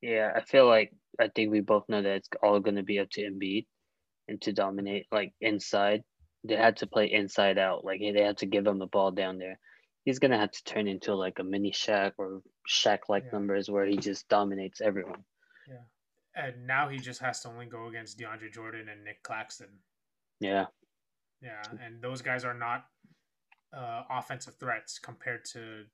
Yeah, 0.01 0.33
I 0.35 0.43
feel 0.43 0.67
like 0.67 0.93
I 1.19 1.29
think 1.29 1.51
we 1.51 1.61
both 1.61 1.89
know 1.89 2.03
that 2.03 2.17
it's 2.17 2.29
all 2.43 2.61
going 2.61 2.77
to 2.77 2.83
be 2.83 2.99
up 2.99 3.11
to 3.11 3.23
Embiid 3.23 3.67
and 4.29 4.41
to 4.43 4.53
dominate 4.53 5.07
like 5.11 5.33
inside. 5.41 6.03
They 6.45 6.57
had 6.57 6.77
to 6.79 6.87
play 6.87 7.11
inside 7.13 7.59
out. 7.59 7.85
Like 7.85 8.01
they 8.01 8.23
had 8.23 8.39
to 8.39 8.47
give 8.47 8.67
him 8.67 8.79
the 8.79 8.87
ball 8.87 9.11
down 9.11 9.39
there. 9.39 9.59
He's 10.09 10.19
gonna 10.19 10.39
have 10.39 10.53
to 10.53 10.65
turn 10.65 10.89
into 10.89 11.15
like 11.15 11.39
a 11.39 11.45
mini 11.45 11.71
Shaq 11.71 12.13
or 12.17 12.41
Shaq 12.67 13.01
like 13.11 13.25
yeah. 13.25 13.33
numbers 13.33 13.69
where 13.69 13.85
he 13.85 13.99
just 13.99 14.27
dominates 14.31 14.81
everyone. 14.81 15.23
Yeah, 15.69 15.85
and 16.35 16.67
now 16.67 16.89
he 16.89 16.97
just 16.97 17.21
has 17.21 17.41
to 17.41 17.51
only 17.51 17.67
go 17.67 17.89
against 17.89 18.19
DeAndre 18.19 18.51
Jordan 18.51 18.89
and 18.89 19.05
Nick 19.05 19.23
Claxton. 19.23 19.69
Yeah. 20.41 20.65
Yeah, 21.43 21.61
and 21.85 22.01
those 22.01 22.23
guys 22.23 22.43
are 22.47 22.55
not 22.55 22.87
uh, 23.77 24.05
offensive 24.09 24.55
threats 24.59 24.99
compared 24.99 25.45
to 25.53 25.85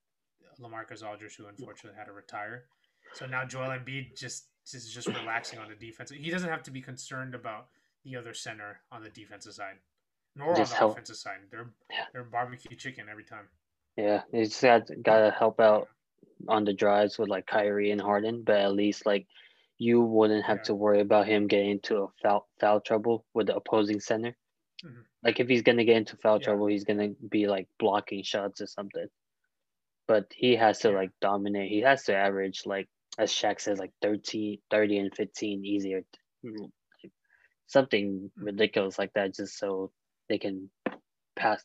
LaMarcus 0.60 1.02
Aldridge, 1.02 1.34
who 1.34 1.48
unfortunately 1.48 1.98
had 1.98 2.06
to 2.06 2.12
retire. 2.12 2.66
So 3.14 3.26
now 3.26 3.44
Joel 3.44 3.70
Embiid 3.70 4.16
just 4.16 4.44
is 4.72 4.92
just 4.92 5.08
relaxing 5.08 5.58
on 5.58 5.68
the 5.68 5.74
defense. 5.74 6.12
He 6.12 6.30
doesn't 6.30 6.48
have 6.48 6.62
to 6.62 6.70
be 6.70 6.80
concerned 6.80 7.34
about 7.34 7.66
the 8.04 8.14
other 8.14 8.32
center 8.32 8.78
on 8.92 9.02
the 9.02 9.10
defensive 9.10 9.54
side, 9.54 9.78
nor 10.36 10.54
just 10.54 10.70
on 10.70 10.76
the 10.76 10.78
help. 10.78 10.92
offensive 10.92 11.16
side. 11.16 11.38
They're 11.50 11.72
yeah. 11.90 12.04
they're 12.12 12.22
barbecue 12.22 12.76
chicken 12.76 13.06
every 13.10 13.24
time. 13.24 13.48
Yeah, 13.96 14.22
he 14.32 14.44
just 14.44 14.60
got 14.62 14.88
got 15.02 15.20
to 15.20 15.30
help 15.30 15.60
out 15.60 15.88
on 16.48 16.64
the 16.64 16.72
drives 16.72 17.18
with 17.18 17.28
like 17.28 17.46
Kyrie 17.46 17.90
and 17.90 18.00
Harden, 18.00 18.42
but 18.44 18.56
at 18.56 18.74
least 18.74 19.06
like 19.06 19.26
you 19.78 20.00
wouldn't 20.00 20.44
have 20.44 20.58
yeah. 20.58 20.64
to 20.64 20.74
worry 20.74 21.00
about 21.00 21.26
him 21.26 21.46
getting 21.46 21.70
into 21.70 21.98
a 21.98 22.06
foul 22.22 22.48
foul 22.60 22.80
trouble 22.80 23.24
with 23.34 23.46
the 23.46 23.56
opposing 23.56 24.00
center. 24.00 24.36
Mm-hmm. 24.84 25.00
Like 25.22 25.40
if 25.40 25.48
he's 25.48 25.62
gonna 25.62 25.84
get 25.84 25.96
into 25.96 26.16
foul 26.16 26.38
yeah. 26.38 26.44
trouble, 26.44 26.66
he's 26.66 26.84
gonna 26.84 27.10
be 27.28 27.46
like 27.46 27.68
blocking 27.78 28.22
shots 28.22 28.60
or 28.60 28.66
something. 28.66 29.06
But 30.06 30.26
he 30.34 30.56
has 30.56 30.80
to 30.80 30.90
like 30.90 31.10
dominate. 31.20 31.70
He 31.70 31.80
has 31.80 32.04
to 32.04 32.16
average 32.16 32.62
like 32.66 32.88
as 33.18 33.30
Shaq 33.30 33.60
says, 33.60 33.78
like 33.78 33.92
13, 34.02 34.58
30 34.70 34.98
and 34.98 35.14
15 35.14 35.64
easier. 35.64 36.02
Mm, 36.44 36.70
something 37.66 38.30
mm. 38.38 38.44
ridiculous 38.44 38.98
like 38.98 39.12
that, 39.14 39.34
just 39.34 39.58
so 39.58 39.90
they 40.28 40.38
can 40.38 40.70
pass. 41.36 41.62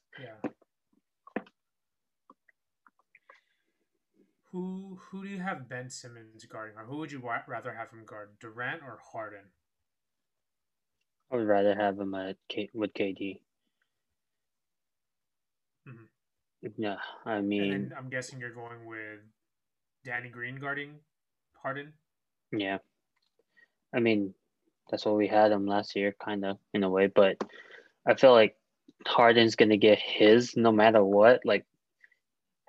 Who 4.51 4.97
who 4.99 5.23
do 5.23 5.29
you 5.29 5.39
have 5.39 5.69
Ben 5.69 5.89
Simmons 5.89 6.45
guarding, 6.45 6.75
or 6.77 6.85
who 6.85 6.97
would 6.97 7.11
you 7.11 7.21
rather 7.47 7.73
have 7.73 7.91
him 7.91 8.03
guard, 8.05 8.29
Durant 8.39 8.81
or 8.81 8.99
Harden? 9.13 9.45
I 11.31 11.35
would 11.35 11.47
rather 11.47 11.75
have 11.75 11.99
him 11.99 12.15
at 12.15 12.37
K- 12.47 12.71
with 12.73 12.93
KD. 12.93 13.41
Mm-hmm. 15.87 16.67
Yeah, 16.77 16.97
I 17.25 17.41
mean, 17.41 17.93
I'm 17.95 18.09
guessing 18.09 18.39
you're 18.39 18.53
going 18.53 18.85
with 18.87 19.19
Danny 20.03 20.29
Green 20.29 20.59
guarding 20.59 20.95
Harden? 21.61 21.93
Yeah. 22.51 22.79
I 23.93 23.99
mean, 23.99 24.33
that's 24.89 25.05
what 25.05 25.15
we 25.15 25.27
had 25.27 25.51
him 25.51 25.67
last 25.67 25.95
year, 25.95 26.15
kind 26.23 26.45
of 26.45 26.57
in 26.73 26.83
a 26.83 26.89
way. 26.89 27.07
But 27.07 27.43
I 28.07 28.15
feel 28.15 28.31
like 28.31 28.55
Harden's 29.05 29.55
gonna 29.55 29.77
get 29.77 29.99
his 29.99 30.57
no 30.57 30.71
matter 30.71 31.03
what. 31.03 31.41
Like 31.45 31.65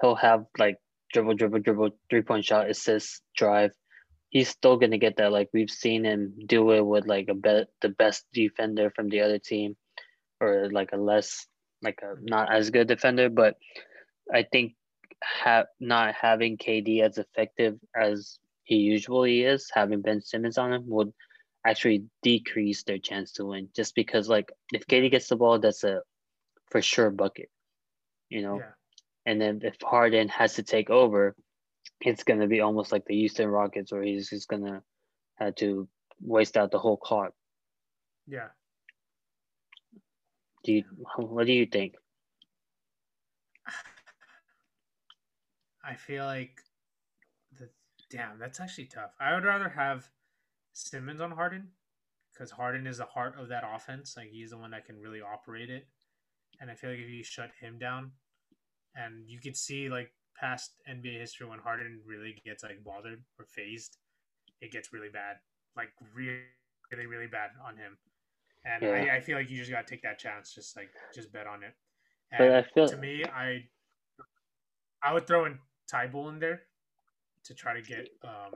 he'll 0.01 0.16
have 0.16 0.45
like 0.59 0.78
dribble, 1.13 1.35
dribble, 1.35 1.61
dribble, 1.61 1.91
three 2.09 2.23
point 2.23 2.45
shot, 2.45 2.71
assist, 2.71 3.23
drive. 3.37 3.73
He's 4.31 4.49
still 4.49 4.77
gonna 4.77 4.99
get 4.99 5.17
that. 5.17 5.33
Like 5.33 5.49
we've 5.53 5.71
seen 5.71 6.05
him 6.05 6.35
do 6.47 6.71
it 6.73 6.87
with 6.87 7.07
like 7.07 7.29
a 7.29 7.35
bet 7.35 7.69
the 7.81 7.89
best 7.89 8.25
defender 8.33 8.91
from 8.95 9.09
the 9.09 9.21
other 9.23 9.39
team, 9.39 9.77
or 10.41 10.69
like 10.71 10.93
a 10.93 10.97
less 10.97 11.47
like 11.83 12.01
a 12.03 12.15
not 12.23 12.53
as 12.53 12.71
good 12.71 12.87
defender. 12.87 13.29
But 13.29 13.57
I 14.33 14.45
think 14.45 14.75
have 15.23 15.67
not 15.81 16.15
having 16.15 16.57
KD 16.57 17.03
as 17.03 17.19
effective 17.19 17.79
as 17.95 18.39
he 18.65 18.77
usually 18.77 19.43
is, 19.43 19.71
having 19.75 20.01
Ben 20.01 20.21
Simmons 20.21 20.59
on 20.59 20.73
him 20.73 20.85
would 20.87 21.13
actually 21.67 22.05
decrease 22.23 22.85
their 22.85 22.99
chance 22.99 23.33
to 23.33 23.45
win. 23.47 23.69
Just 23.75 23.95
because, 23.95 24.29
like, 24.29 24.53
if 24.73 24.87
KD 24.87 25.11
gets 25.11 25.29
the 25.29 25.37
ball, 25.37 25.59
that's 25.59 25.85
a 25.85 26.03
for 26.71 26.81
sure 26.81 27.11
bucket, 27.11 27.51
you 28.29 28.43
know. 28.43 28.59
Yeah. 28.59 28.71
And 29.27 29.41
then 29.41 29.61
if 29.62 29.77
Harden 29.83 30.29
has 30.29 30.55
to 30.55 30.62
take 30.62 30.91
over, 30.91 31.35
it's 32.01 32.25
gonna 32.25 32.47
be 32.47 32.61
almost 32.61 32.93
like 32.93 33.05
the 33.05 33.14
Houston 33.16 33.49
Rockets, 33.49 33.93
where 33.93 34.03
he's 34.03 34.31
just 34.31 34.49
gonna 34.49 34.83
have 35.37 35.55
to 35.57 35.89
waste 36.21 36.57
out 36.57 36.71
the 36.71 36.79
whole 36.79 36.97
clock. 36.97 37.33
Yeah. 38.27 38.49
Do 40.64 40.73
you? 40.73 40.85
What 41.16 41.47
do 41.47 41.53
you 41.53 41.66
think? 41.66 41.95
I 45.83 45.95
feel 45.95 46.25
like 46.25 46.61
the, 47.59 47.68
Damn, 48.11 48.39
that's 48.39 48.61
actually 48.61 48.87
tough. 48.87 49.12
I 49.18 49.35
would 49.35 49.45
rather 49.45 49.68
have 49.68 50.09
Simmons 50.73 51.21
on 51.21 51.31
Harden 51.31 51.68
because 52.33 52.51
Harden 52.51 52.87
is 52.87 52.99
the 52.99 53.05
heart 53.05 53.35
of 53.39 53.49
that 53.49 53.64
offense. 53.66 54.14
Like 54.16 54.31
he's 54.31 54.51
the 54.51 54.59
one 54.59 54.71
that 54.73 54.87
can 54.87 55.01
really 55.01 55.21
operate 55.21 55.71
it. 55.71 55.87
And 56.61 56.71
I 56.71 56.75
feel 56.75 56.91
like 56.91 56.99
if 56.99 57.09
you 57.09 57.25
shut 57.25 57.51
him 57.61 57.79
down, 57.79 58.12
and 58.95 59.28
you 59.28 59.38
can 59.41 59.55
see 59.55 59.88
like 59.88 60.12
past 60.38 60.72
NBA 60.88 61.18
history 61.18 61.47
when 61.47 61.59
Harden 61.59 62.01
really 62.07 62.41
gets 62.45 62.62
like 62.62 62.82
bothered 62.84 63.22
or 63.38 63.45
phased, 63.45 63.99
it 64.61 64.72
gets 64.72 64.93
really 64.93 65.09
bad. 65.09 65.36
Like 65.76 65.91
really, 66.14 66.41
really, 66.91 67.07
really 67.07 67.26
bad 67.26 67.51
on 67.64 67.76
him. 67.76 67.99
and 68.64 68.82
Yeah. 68.82 69.12
I, 69.12 69.16
I 69.16 69.20
feel 69.20 69.36
like 69.36 69.51
you 69.51 69.59
just 69.59 69.70
gotta 69.70 69.86
take 69.86 70.03
that 70.03 70.18
chance. 70.18 70.55
Just 70.55 70.76
like 70.76 70.91
just 71.14 71.32
bet 71.32 71.47
on 71.47 71.62
it. 71.62 71.74
And 72.32 72.66
feel 72.74 72.88
to 72.88 72.97
me, 72.97 73.24
I 73.24 73.64
I 75.03 75.12
would 75.12 75.26
throw 75.26 75.45
in 75.47 75.59
Thybulle 75.93 76.30
in 76.30 76.38
there 76.38 76.62
to 77.45 77.55
try 77.55 77.74
to 77.74 77.82
get 77.82 78.09
um 78.24 78.53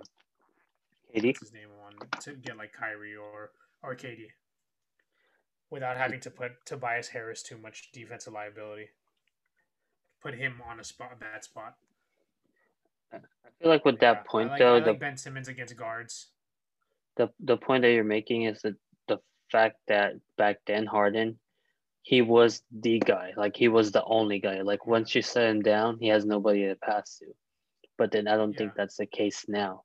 KD. 1.14 1.26
what's 1.26 1.41
his 1.41 1.53
name 1.53 1.68
on 1.87 2.20
to 2.20 2.35
get 2.35 2.57
like 2.57 2.72
Kyrie 2.72 3.16
or 3.16 3.53
or 3.82 3.95
KD 3.95 4.26
without 5.70 5.97
having 5.97 6.20
to 6.20 6.30
put 6.30 6.53
Tobias 6.66 7.09
Harris 7.09 7.43
too 7.43 7.59
much 7.59 7.91
defensive 7.93 8.32
liability. 8.32 8.89
Put 10.25 10.35
him 10.35 10.62
on 10.66 10.81
a 10.81 10.85
spot, 10.85 11.11
a 11.12 11.16
bad 11.16 11.45
spot. 11.45 11.77
I 13.12 13.18
feel 13.61 13.68
like 13.68 13.85
with 13.85 14.01
that 14.01 14.16
Yeah, 14.16 14.22
point 14.22 14.49
like, 14.49 14.59
though, 14.59 14.77
I 14.77 14.81
the 14.81 14.95
Ben 14.95 15.18
Simmons 15.18 15.49
against 15.49 15.77
guards. 15.77 16.29
the 17.16 17.29
the 17.41 17.59
point 17.59 17.83
that 17.83 17.93
you're 17.93 18.05
making 18.05 18.45
is 18.45 18.62
that 18.62 18.75
the 19.07 19.18
fact 19.53 19.77
that 19.89 20.14
back 20.39 20.61
then 20.66 20.87
Harden, 20.87 21.39
he 22.03 22.22
was 22.22 22.62
the 22.72 22.99
guy. 23.01 23.35
Like 23.37 23.55
he 23.55 23.68
was 23.68 23.93
the 23.93 24.03
only 24.03 24.41
guy. 24.41 24.62
Like 24.62 24.87
once 24.87 25.14
you 25.14 25.20
set 25.20 25.51
him 25.51 25.61
down, 25.61 25.99
he 26.01 26.09
has 26.09 26.25
nobody 26.25 26.66
to 26.68 26.75
pass 26.77 27.18
to. 27.18 27.27
But 27.99 28.11
then 28.11 28.27
I 28.27 28.37
don't 28.37 28.57
think 28.57 28.72
that's 28.75 28.97
the 28.97 29.07
case 29.07 29.45
now. 29.47 29.85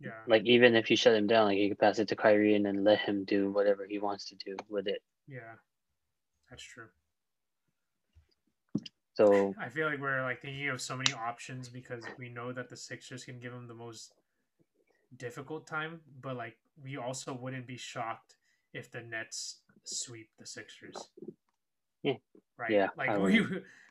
Yeah, 0.00 0.10
Like 0.26 0.42
even 0.44 0.74
if 0.74 0.90
you 0.90 0.96
shut 0.96 1.14
him 1.14 1.26
down, 1.28 1.46
like 1.46 1.58
you 1.58 1.68
could 1.68 1.78
pass 1.78 1.98
it 1.98 2.08
to 2.08 2.16
Kyrie 2.16 2.54
and 2.56 2.66
then 2.66 2.84
let 2.84 2.98
him 2.98 3.24
do 3.24 3.50
whatever 3.52 3.86
he 3.88 3.98
wants 3.98 4.26
to 4.30 4.34
do 4.34 4.56
with 4.68 4.88
it. 4.88 5.02
yeah, 5.28 5.54
that's 6.48 6.62
true. 6.62 6.88
So 9.20 9.54
I 9.60 9.68
feel 9.68 9.86
like 9.86 10.00
we're 10.00 10.22
like 10.22 10.40
thinking 10.40 10.68
of 10.68 10.80
so 10.80 10.96
many 10.96 11.12
options 11.12 11.68
because 11.68 12.04
we 12.18 12.30
know 12.30 12.52
that 12.52 12.70
the 12.70 12.76
Sixers 12.76 13.24
can 13.24 13.38
give 13.38 13.52
them 13.52 13.68
the 13.68 13.74
most 13.74 14.14
difficult 15.16 15.66
time, 15.66 16.00
but 16.22 16.36
like 16.36 16.56
we 16.82 16.96
also 16.96 17.34
wouldn't 17.34 17.66
be 17.66 17.76
shocked 17.76 18.36
if 18.72 18.90
the 18.90 19.02
Nets 19.02 19.58
sweep 19.84 20.30
the 20.38 20.46
Sixers. 20.46 20.96
Yeah. 22.02 22.14
Right. 22.56 22.70
Yeah, 22.70 22.88
Like 22.96 23.10
I 23.10 23.18
we, 23.18 23.40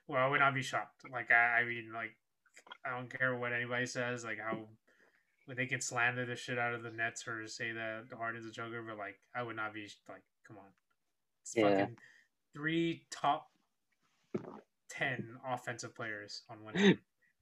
well, 0.07 0.23
I 0.23 0.27
would 0.27 0.39
not 0.39 0.55
be 0.55 0.63
shocked. 0.63 1.03
Like 1.11 1.29
I, 1.31 1.61
I 1.61 1.65
mean, 1.65 1.91
like 1.93 2.15
I 2.83 2.89
don't 2.89 3.15
care 3.15 3.37
what 3.37 3.53
anybody 3.53 3.85
says. 3.85 4.23
Like 4.23 4.39
how 4.39 4.67
when 5.45 5.57
they 5.57 5.67
can 5.67 5.81
slander 5.81 6.25
the 6.25 6.35
shit 6.35 6.57
out 6.57 6.73
of 6.73 6.81
the 6.81 6.91
Nets 6.91 7.27
or 7.27 7.45
say 7.47 7.71
that 7.71 8.05
the 8.09 8.15
Harden's 8.15 8.47
a 8.47 8.51
joker, 8.51 8.83
but 8.87 8.97
like 8.97 9.19
I 9.35 9.43
would 9.43 9.55
not 9.55 9.75
be 9.75 9.87
like, 10.07 10.23
come 10.47 10.57
on, 10.57 10.71
it's 11.43 11.55
Yeah. 11.55 11.69
fucking 11.69 11.97
three 12.53 13.05
top 13.11 13.47
ten 14.89 15.37
offensive 15.47 15.95
players 15.95 16.43
on 16.49 16.63
one 16.63 16.73
team. 16.73 16.99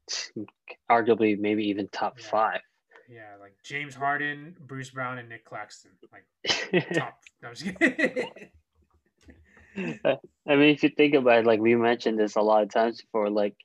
arguably 0.92 1.38
maybe 1.38 1.66
even 1.66 1.88
top 1.90 2.18
Yeah. 2.20 2.28
five. 2.28 2.62
Yeah, 3.10 3.36
like 3.40 3.56
James 3.64 3.96
Harden, 3.96 4.56
Bruce 4.60 4.90
Brown, 4.90 5.18
and 5.18 5.30
Nick 5.30 5.46
Claxton. 5.46 5.92
Like 6.12 6.26
top. 6.94 7.20
No. 7.42 7.52
I 9.78 10.56
mean, 10.56 10.70
if 10.74 10.84
you 10.84 10.90
think 10.90 11.14
about 11.14 11.40
it, 11.40 11.46
like 11.46 11.60
we 11.60 11.76
mentioned 11.76 12.20
this 12.20 12.36
a 12.36 12.42
lot 12.42 12.64
of 12.64 12.70
times 12.70 13.02
before, 13.02 13.30
like 13.30 13.56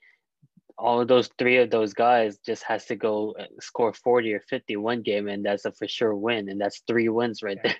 all 0.79 1.01
of 1.01 1.09
those 1.09 1.29
three 1.39 1.59
of 1.59 1.71
those 1.71 1.95
guys 1.95 2.39
just 2.39 2.63
has 2.65 2.85
to 2.87 2.97
go 2.97 3.35
uh, 3.39 3.45
score 3.61 3.93
40 3.93 4.35
or 4.35 4.41
50 4.41 4.77
one 4.77 5.03
game, 5.03 5.29
and 5.29 5.45
that's 5.45 5.65
a 5.65 5.73
for 5.73 5.89
sure 5.89 6.15
win. 6.15 6.49
And 6.49 6.61
that's 6.61 6.83
three 6.87 7.09
wins 7.09 7.43
right 7.43 7.59
Yeah. 7.65 7.73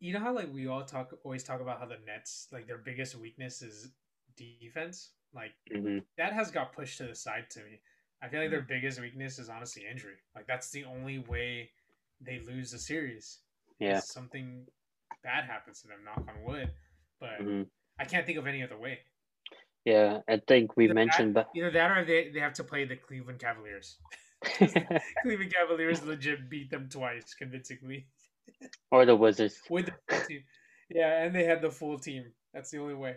You 0.00 0.12
know 0.12 0.20
how 0.20 0.34
like 0.34 0.52
we 0.52 0.66
all 0.66 0.84
talk 0.84 1.12
always 1.24 1.44
talk 1.44 1.60
about 1.60 1.78
how 1.78 1.86
the 1.86 1.98
Nets 2.06 2.48
like 2.52 2.66
their 2.66 2.78
biggest 2.78 3.14
weakness 3.14 3.62
is 3.62 3.90
defense. 4.36 5.10
Like 5.34 5.52
there. 5.70 5.80
hmm 5.80 5.98
that 6.18 6.32
has 6.32 6.50
got 6.50 6.72
pushed 6.74 6.98
to 6.98 7.04
the 7.04 7.14
side 7.14 7.50
to 7.50 7.60
me. 7.60 7.80
I 8.22 8.28
feel 8.28 8.40
like 8.40 8.50
their 8.50 8.62
biggest 8.62 9.00
weakness 9.00 9.38
is 9.38 9.48
honestly 9.48 9.84
injury. 9.90 10.16
Like 10.34 10.46
that's 10.46 10.70
the 10.70 10.84
only 10.84 11.18
way 11.18 11.70
they 12.20 12.40
lose 12.46 12.72
the 12.72 12.78
series. 12.78 13.38
Yeah. 13.78 14.00
something 14.00 14.66
bad 15.22 15.44
happens 15.44 15.80
to 15.82 15.88
them. 15.88 15.98
Knock 16.04 16.24
on 16.28 16.44
wood, 16.44 16.70
but 17.20 17.38
hmm 17.40 17.62
I 17.98 18.04
can't 18.04 18.26
think 18.26 18.38
of 18.38 18.46
any 18.46 18.62
other 18.62 18.78
way. 18.78 19.00
Yeah. 19.84 20.20
I 20.28 20.40
think 20.46 20.76
we 20.76 20.84
Either 20.84 20.94
mentioned, 20.94 21.36
that, 21.36 21.48
either 21.54 21.70
that 21.70 21.90
or 21.90 22.04
they, 22.04 22.30
they 22.30 22.40
have 22.40 22.54
to 22.54 22.64
play 22.64 22.84
the 22.84 22.96
Cleveland 22.96 23.38
Cavaliers. 23.38 23.96
Cleveland 25.22 25.52
Cavaliers 25.52 26.02
legit 26.04 26.48
beat 26.50 26.70
them 26.70 26.88
twice 26.88 27.34
convincingly 27.34 28.06
or 28.90 29.04
the 29.06 29.16
Wizards. 29.16 29.60
with 29.68 29.86
the 29.86 29.92
full 30.08 30.26
team. 30.26 30.42
Yeah, 30.88 31.22
and 31.24 31.34
they 31.34 31.44
had 31.44 31.62
the 31.62 31.70
full 31.70 31.98
team. 31.98 32.32
That's 32.52 32.70
the 32.70 32.78
only 32.78 32.94
way. 32.94 33.14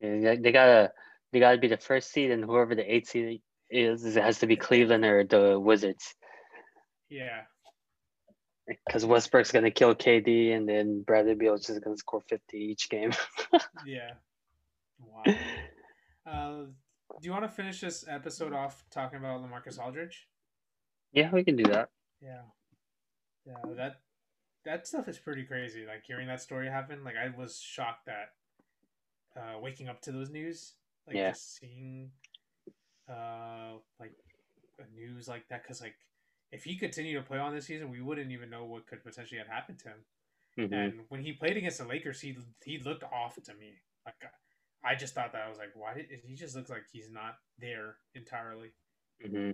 Yeah, 0.00 0.34
they 0.38 0.52
gotta 0.52 0.92
they 1.32 1.40
gotta 1.40 1.58
be 1.58 1.68
the 1.68 1.76
first 1.78 2.12
seed, 2.12 2.30
and 2.30 2.44
whoever 2.44 2.74
the 2.74 2.94
eighth 2.94 3.08
seed 3.08 3.40
is, 3.70 4.04
it 4.04 4.22
has 4.22 4.38
to 4.40 4.46
be 4.46 4.56
Cleveland 4.56 5.04
or 5.04 5.24
the 5.24 5.58
Wizards. 5.58 6.14
Yeah, 7.08 7.42
Because 8.66 9.04
Westbrook's 9.06 9.52
gonna 9.52 9.70
kill 9.70 9.94
KD, 9.94 10.52
and 10.54 10.68
then 10.68 11.02
Bradley 11.02 11.34
Beal's 11.34 11.66
just 11.66 11.82
gonna 11.82 11.96
score 11.96 12.20
50 12.28 12.56
each 12.58 12.88
game. 12.90 13.12
yeah. 13.86 14.12
Wow. 14.98 15.22
Uh, 16.26 16.64
do 17.20 17.26
you 17.28 17.32
want 17.32 17.44
to 17.44 17.50
finish 17.50 17.82
this 17.82 18.02
episode 18.08 18.54
off 18.54 18.82
talking 18.90 19.18
about 19.18 19.42
Lamarcus 19.42 19.78
Aldridge? 19.78 20.26
yeah, 21.12 21.30
we 21.30 21.44
can 21.44 21.54
do 21.54 21.64
that. 21.64 21.90
Yeah, 22.22 22.40
yeah. 23.46 23.56
That 23.76 23.96
that 24.64 24.86
stuff 24.86 25.08
is 25.08 25.18
pretty 25.18 25.44
crazy. 25.44 25.86
Like 25.86 26.04
hearing 26.04 26.28
that 26.28 26.40
story 26.40 26.68
happen, 26.68 27.04
like 27.04 27.16
I 27.16 27.28
was 27.36 27.60
shocked 27.60 28.06
that 28.06 28.30
uh, 29.36 29.58
waking 29.60 29.88
up 29.88 30.00
to 30.02 30.12
those 30.12 30.30
news, 30.30 30.74
like 31.06 31.16
Yeah. 31.16 31.32
just 31.32 31.56
seeing 31.56 32.10
uh 33.08 33.74
like 34.00 34.14
a 34.80 34.94
news 34.94 35.28
like 35.28 35.48
that, 35.48 35.62
because 35.62 35.80
like 35.80 35.96
if 36.52 36.64
he 36.64 36.76
continued 36.76 37.20
to 37.20 37.26
play 37.26 37.38
on 37.38 37.54
this 37.54 37.66
season, 37.66 37.90
we 37.90 38.00
wouldn't 38.00 38.32
even 38.32 38.50
know 38.50 38.64
what 38.64 38.86
could 38.86 39.02
potentially 39.04 39.38
have 39.38 39.48
happened 39.48 39.78
to 39.80 39.88
him. 39.90 40.04
Mhm. 40.56 40.72
And 40.72 41.00
when 41.08 41.22
he 41.22 41.32
played 41.32 41.56
against 41.56 41.78
the 41.78 41.86
Lakers, 41.86 42.20
he 42.20 42.36
he 42.64 42.78
looked 42.78 43.04
off 43.04 43.36
to 43.42 43.54
me. 43.54 43.74
Like 44.06 44.16
I 44.84 44.94
just 44.94 45.14
thought 45.14 45.32
that 45.32 45.42
I 45.42 45.48
was 45.48 45.58
like, 45.58 45.72
why 45.74 45.94
did 45.94 46.06
he 46.24 46.34
just 46.34 46.56
looks 46.56 46.70
like 46.70 46.84
he's 46.92 47.10
not 47.10 47.36
there 47.58 47.96
entirely? 48.14 48.72
hmm 49.22 49.52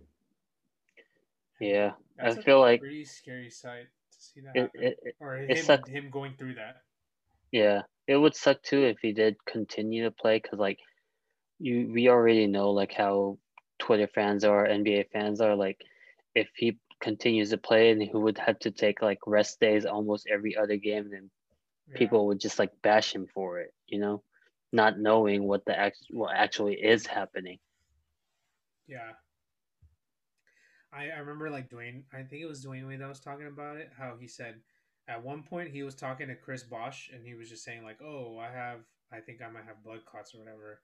Yeah, 1.61 1.93
That's 2.17 2.37
I 2.37 2.43
feel 2.43 2.61
like 2.61 2.81
pretty 2.81 3.05
scary 3.05 3.51
sight 3.51 3.89
see 4.21 4.41
that 4.43 4.55
it, 4.55 4.61
happen, 4.61 4.83
it, 4.83 4.99
it- 5.03 5.17
or 5.21 5.37
him 5.37 5.79
him 5.87 6.11
going 6.11 6.37
through 6.37 6.55
that. 6.55 6.83
yeah, 7.53 7.83
it 8.07 8.17
would 8.17 8.35
suck 8.35 8.63
too 8.63 8.85
if 8.85 8.99
he 9.01 9.13
did 9.13 9.37
continue 9.47 10.05
to 10.05 10.11
play 10.11 10.39
because 10.39 10.59
like 10.59 10.79
you, 11.59 11.91
we 11.93 12.09
already 12.09 12.47
know 12.47 12.71
like 12.71 12.93
how 12.93 13.39
Twitter 13.79 14.09
fans 14.09 14.45
are, 14.45 14.67
NBA 14.67 15.05
fans 15.13 15.41
are. 15.41 15.57
Like 15.57 15.79
if 16.35 16.49
he 16.57 16.79
continues 17.01 17.51
to 17.51 17.59
play, 17.59 17.91
and 17.91 18.03
he 18.03 18.11
would 18.13 18.39
have 18.39 18.59
to 18.61 18.71
take 18.71 19.03
like 19.03 19.19
rest 19.27 19.61
days 19.61 19.87
almost 19.87 20.29
every 20.33 20.57
other 20.57 20.77
game, 20.77 21.11
then 21.11 21.31
Yeah. 21.87 21.95
people 21.95 22.27
would 22.29 22.41
just 22.41 22.59
like 22.59 22.73
bash 22.83 23.15
him 23.15 23.27
for 23.35 23.61
it, 23.61 23.73
you 23.87 23.99
know, 24.01 24.23
not 24.73 24.99
knowing 24.99 25.45
what 25.47 25.65
the 25.67 25.79
act 25.79 25.99
what 26.11 26.35
actually 26.37 26.75
is 26.75 27.07
happening. 27.07 27.59
Yeah. 28.87 29.13
I, 30.93 31.09
I 31.11 31.19
remember 31.19 31.51
like 31.51 31.71
Dwyane, 31.71 32.03
I 32.13 32.23
think 32.23 32.43
it 32.43 32.49
was 32.49 32.65
Dwyane 32.65 32.87
Wade 32.89 33.01
that 33.01 33.09
was 33.09 33.21
talking 33.21 33.47
about 33.47 33.77
it. 33.77 33.91
How 33.97 34.17
he 34.19 34.27
said 34.27 34.57
at 35.09 35.23
one 35.23 35.43
point 35.43 35.71
he 35.71 35.83
was 35.83 35.95
talking 35.95 36.29
to 36.29 36.35
Chris 36.35 36.63
Bosh 36.63 37.11
and 37.13 37.25
he 37.25 37.35
was 37.35 37.49
just 37.49 37.65
saying, 37.65 37.85
like, 37.85 38.01
oh, 38.03 38.39
I 38.39 38.51
have, 38.51 38.81
I 39.13 39.21
think 39.21 39.41
I 39.43 39.51
might 39.51 39.65
have 39.65 39.83
blood 39.85 40.05
clots 40.05 40.35
or 40.35 40.39
whatever. 40.39 40.81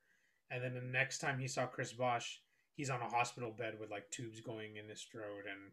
And 0.49 0.63
then 0.63 0.73
the 0.73 0.81
next 0.81 1.19
time 1.19 1.39
he 1.39 1.47
saw 1.47 1.65
Chris 1.65 1.93
Bosh, 1.93 2.41
he's 2.75 2.89
on 2.89 3.01
a 3.01 3.09
hospital 3.09 3.51
bed 3.51 3.75
with 3.79 3.91
like 3.91 4.09
tubes 4.11 4.39
going 4.39 4.77
in 4.77 4.87
his 4.87 5.03
throat 5.03 5.43
and 5.49 5.71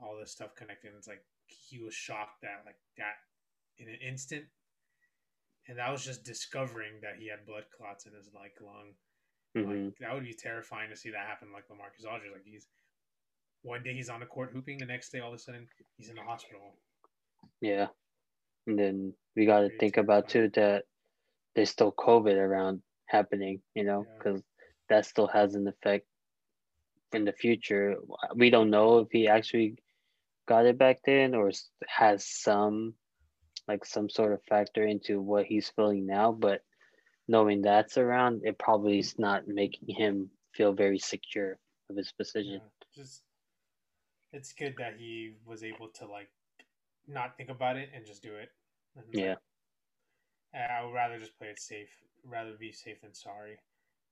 all 0.00 0.16
this 0.18 0.32
stuff 0.32 0.54
connected. 0.54 0.88
And 0.88 0.96
It's 0.98 1.08
like 1.08 1.24
he 1.46 1.78
was 1.78 1.94
shocked 1.94 2.42
that, 2.42 2.62
like, 2.64 2.76
that 2.96 3.16
in 3.78 3.88
an 3.88 3.98
instant. 4.06 4.44
And 5.68 5.78
that 5.78 5.90
was 5.90 6.04
just 6.04 6.24
discovering 6.24 7.00
that 7.02 7.16
he 7.18 7.28
had 7.28 7.44
blood 7.46 7.64
clots 7.76 8.06
in 8.06 8.12
his 8.14 8.30
like 8.34 8.56
lung. 8.60 8.94
hmm 9.54 9.88
Like 9.88 9.98
that 10.00 10.14
would 10.14 10.24
be 10.24 10.34
terrifying 10.34 10.90
to 10.90 10.96
see 10.96 11.10
that 11.10 11.26
happen. 11.26 11.52
Like 11.52 11.68
Lamarcus 11.68 12.06
Aldridge, 12.10 12.32
like 12.32 12.44
he's 12.44 12.66
one 13.66 13.82
day 13.82 13.92
he's 13.94 14.08
on 14.08 14.20
the 14.20 14.26
court 14.26 14.50
hooping, 14.52 14.78
the 14.78 14.86
next 14.86 15.10
day 15.10 15.20
all 15.20 15.28
of 15.28 15.34
a 15.34 15.38
sudden 15.38 15.66
he's 15.96 16.08
in 16.08 16.14
the 16.16 16.22
hospital. 16.22 16.74
Yeah, 17.60 17.88
and 18.66 18.78
then 18.78 19.12
we 19.34 19.46
got 19.46 19.60
to 19.60 19.70
think 19.78 19.96
about 19.96 20.28
too 20.28 20.50
that 20.54 20.84
there's 21.54 21.70
still 21.70 21.92
COVID 21.92 22.36
around 22.36 22.82
happening, 23.06 23.60
you 23.74 23.84
know, 23.84 24.06
Yeah. 24.06 24.14
because 24.18 24.42
that 24.88 25.06
still 25.06 25.26
has 25.28 25.54
an 25.54 25.66
effect 25.66 26.06
in 27.12 27.24
the 27.24 27.32
future. 27.32 27.96
We 28.34 28.50
don't 28.50 28.70
know 28.70 28.98
if 29.00 29.08
he 29.10 29.28
actually 29.28 29.76
got 30.46 30.66
it 30.66 30.78
back 30.78 31.00
then 31.04 31.34
or 31.34 31.50
has 31.88 32.24
some 32.24 32.94
like 33.68 33.84
some 33.84 34.08
sort 34.08 34.32
of 34.32 34.42
factor 34.44 34.86
into 34.86 35.20
what 35.20 35.44
he's 35.46 35.68
feeling 35.70 36.06
now, 36.06 36.30
but 36.30 36.62
knowing 37.26 37.62
that's 37.62 37.98
around, 37.98 38.42
it 38.44 38.58
probably 38.58 39.00
is 39.00 39.18
not 39.18 39.48
making 39.48 39.88
him 39.92 40.30
feel 40.52 40.72
very 40.72 40.98
secure 40.98 41.58
of 41.90 41.96
his 41.96 42.12
position. 42.12 42.60
Yeah, 42.62 42.68
just 42.94 43.22
it's 44.32 44.52
good 44.52 44.76
that 44.78 44.96
he 44.98 45.34
was 45.44 45.62
able 45.62 45.88
to 45.88 46.06
like 46.06 46.28
not 47.06 47.36
think 47.36 47.48
about 47.50 47.76
it 47.76 47.90
and 47.94 48.04
just 48.04 48.22
do 48.22 48.34
it. 48.34 48.50
And, 48.96 49.06
like, 49.08 49.16
Yeah. 49.16 49.36
I 50.54 50.82
would 50.84 50.94
rather 50.94 51.18
just 51.18 51.36
play 51.38 51.48
it 51.48 51.60
safe, 51.60 52.02
rather 52.24 52.54
be 52.56 52.72
safe 52.72 53.00
than 53.02 53.14
sorry. 53.14 53.58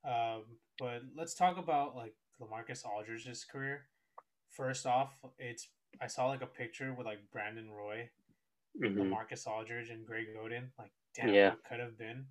Um, 0.05 0.59
but 0.79 1.03
let's 1.15 1.35
talk 1.35 1.57
about 1.57 1.97
like 1.97 2.15
Lamarcus 2.41 2.85
Aldridge's 2.85 3.45
career. 3.45 3.89
First 4.51 4.87
off, 4.87 5.25
it's 5.39 5.69
I 6.01 6.07
saw 6.07 6.27
like 6.27 6.43
a 6.43 6.47
picture 6.47 6.93
with 6.93 7.07
like 7.07 7.31
Brandon 7.31 7.71
Roy 7.71 8.11
Mhm. 8.77 9.09
Marcus 9.09 9.47
Aldridge 9.47 9.91
and 9.91 10.05
Greg 10.07 10.27
Oden. 10.37 10.71
Like, 10.79 10.93
damn, 11.15 11.33
Yeah. 11.33 11.55
could 11.65 11.81
have 11.81 11.97
been. 11.97 12.27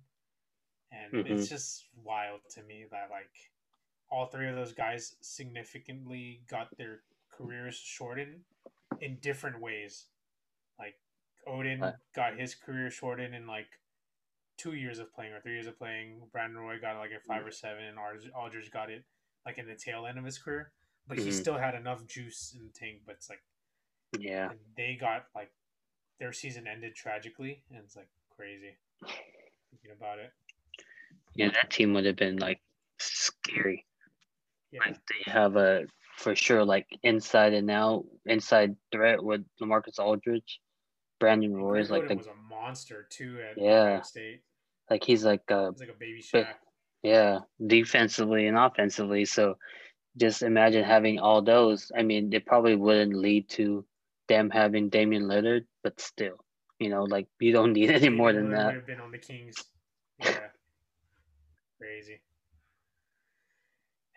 And 0.92 1.12
Mhm. 1.12 1.30
it's 1.30 1.48
just 1.48 1.88
wild 1.94 2.48
to 2.50 2.62
me 2.62 2.84
that 2.84 3.10
like 3.10 3.50
all 4.10 4.26
three 4.26 4.48
of 4.48 4.54
those 4.54 4.72
guys 4.72 5.16
significantly 5.22 6.44
got 6.46 6.76
their 6.76 7.02
careers 7.36 7.76
shortened 7.76 8.40
in 9.00 9.16
different 9.20 9.60
ways. 9.60 10.06
Like 10.78 10.96
Oden 11.46 11.80
Right. 11.80 11.94
got 12.14 12.38
his 12.38 12.54
career 12.54 12.90
shortened 12.90 13.34
in 13.34 13.46
like 13.46 13.68
two 14.56 14.74
years 14.74 14.98
of 14.98 15.12
playing 15.12 15.32
or 15.32 15.40
three 15.40 15.52
years 15.54 15.66
of 15.66 15.78
playing. 15.78 16.28
Brandon 16.32 16.58
Roy 16.58 16.78
got 16.80 16.96
like 16.98 17.10
at 17.10 17.20
Mm-hmm. 17.22 17.32
five 17.32 17.46
or 17.46 17.50
seven, 17.50 17.84
and 17.84 17.98
Ald- 17.98 18.30
Aldridge 18.34 18.70
got 18.70 18.90
it 18.90 19.04
like 19.44 19.58
in 19.58 19.66
the 19.66 19.74
tail 19.74 20.06
end 20.06 20.18
of 20.18 20.24
his 20.24 20.38
career. 20.38 20.72
But 21.06 21.18
he 21.18 21.28
Mhm. 21.28 21.32
still 21.32 21.58
had 21.58 21.74
enough 21.74 22.06
juice 22.06 22.54
in 22.54 22.66
the 22.66 22.72
tank. 22.72 23.02
But 23.04 23.16
it's 23.16 23.28
like 23.28 23.42
Yeah. 24.18 24.52
they 24.76 24.96
got 24.96 25.26
like 25.34 25.52
their 26.18 26.32
season 26.32 26.66
ended 26.66 26.94
tragically, 26.94 27.62
and 27.70 27.78
it's 27.84 27.96
like 27.96 28.08
crazy 28.30 28.78
thinking 29.70 29.90
about 29.90 30.18
it. 30.18 30.32
Yeah, 31.34 31.50
that 31.50 31.70
team 31.70 31.92
would 31.94 32.06
have 32.06 32.16
been 32.16 32.36
like 32.38 32.62
scary. 32.98 33.86
Yeah, 34.70 34.80
Like 34.80 35.04
they 35.06 35.30
have 35.30 35.56
a 35.56 35.86
for 36.16 36.34
sure 36.34 36.64
like 36.64 36.86
inside 37.02 37.52
and 37.54 37.70
out 37.70 38.04
inside 38.26 38.76
threat 38.92 39.22
with 39.22 39.44
Lamarcus 39.60 39.98
Aldridge, 39.98 40.60
Brandon 41.20 41.54
Roy 41.54 41.80
is 41.80 41.90
like 41.90 42.08
the 42.08 42.16
was 42.16 42.26
a 42.26 42.34
monster 42.34 43.06
too 43.10 43.38
at 43.48 43.58
Yeah. 43.58 44.02
State. 44.02 44.42
like 44.90 45.04
he's 45.04 45.24
like 45.24 45.42
He 45.48 45.54
uh 45.54 45.70
was 45.70 45.80
like 45.80 45.88
a 45.90 45.98
baby 45.98 46.22
Shaq. 46.22 46.46
yeah 47.02 47.40
defensively 47.66 48.46
and 48.46 48.56
offensively. 48.56 49.24
So 49.24 49.56
just 50.16 50.42
imagine 50.42 50.84
having 50.84 51.18
all 51.18 51.42
those. 51.42 51.90
I 51.96 52.02
mean, 52.02 52.32
it 52.32 52.46
probably 52.46 52.76
wouldn't 52.76 53.14
lead 53.14 53.48
to 53.50 53.84
them 54.28 54.50
having 54.50 54.88
Damian 54.88 55.24
Lillard, 55.24 55.66
but 55.82 56.00
still, 56.00 56.36
you 56.78 56.88
know, 56.88 57.02
like 57.04 57.26
you 57.40 57.52
don't 57.52 57.72
need 57.72 57.90
any 57.90 58.08
more 58.08 58.32
than 58.32 58.50
that. 58.50 58.74
have 58.74 58.86
been 58.86 59.00
on 59.00 59.10
the 59.10 59.18
Kings. 59.18 59.56
Yeah, 60.18 60.48
crazy. 61.78 62.20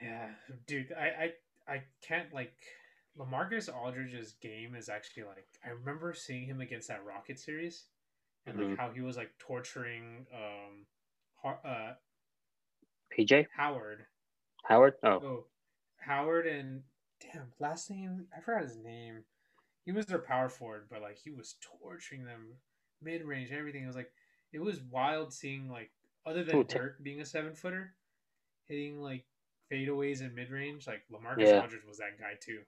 Yeah, 0.01 0.29
dude, 0.67 0.93
I, 0.93 1.05
I 1.25 1.31
I 1.67 1.83
can't 2.01 2.33
like 2.33 2.55
Lamarcus 3.17 3.67
Aldridge's 3.73 4.33
game 4.41 4.75
is 4.75 4.89
actually 4.89 5.23
like 5.23 5.47
I 5.65 5.69
remember 5.69 6.13
seeing 6.13 6.45
him 6.45 6.61
against 6.61 6.87
that 6.87 7.03
Rocket 7.05 7.39
series, 7.39 7.85
and 8.45 8.57
like 8.57 8.67
Mhm. 8.67 8.77
how 8.77 8.91
he 8.91 9.01
was 9.01 9.17
like 9.17 9.37
torturing 9.37 10.27
um, 10.33 10.85
Har- 11.41 11.61
uh 11.65 11.93
PJ 13.11 13.47
Howard. 13.55 14.05
Howard. 14.63 14.95
Oh, 15.03 15.23
Oh, 15.23 15.45
Howard 15.97 16.47
and 16.47 16.83
damn 17.19 17.51
last 17.59 17.89
name 17.89 18.27
I 18.35 18.39
forgot 18.41 18.63
his 18.63 18.77
name. 18.77 19.23
He 19.85 19.91
was 19.91 20.05
their 20.05 20.19
power 20.19 20.49
forward, 20.49 20.87
but 20.89 21.01
like 21.01 21.17
he 21.17 21.31
was 21.31 21.55
torturing 21.61 22.25
them 22.25 22.59
mid 23.01 23.23
range, 23.23 23.51
everything. 23.51 23.83
It 23.83 23.87
was 23.87 23.95
like 23.95 24.11
it 24.53 24.59
was 24.59 24.81
wild 24.81 25.33
seeing 25.33 25.69
like 25.69 25.91
other 26.25 26.43
than 26.43 26.57
Ooh, 26.57 26.63
Dirk 26.63 27.01
being 27.01 27.21
a 27.21 27.25
seven 27.25 27.53
footer, 27.55 27.95
hitting 28.67 29.01
like 29.01 29.25
fadeaways 29.71 30.21
in 30.21 30.33
mid 30.35 30.49
range. 30.51 30.87
Like 30.87 31.01
Lamarcus 31.11 31.45
Yeah. 31.47 31.61
Aldridge 31.61 31.85
was 31.87 31.97
that 31.97 32.17
guy 32.19 32.33
too. 32.41 32.59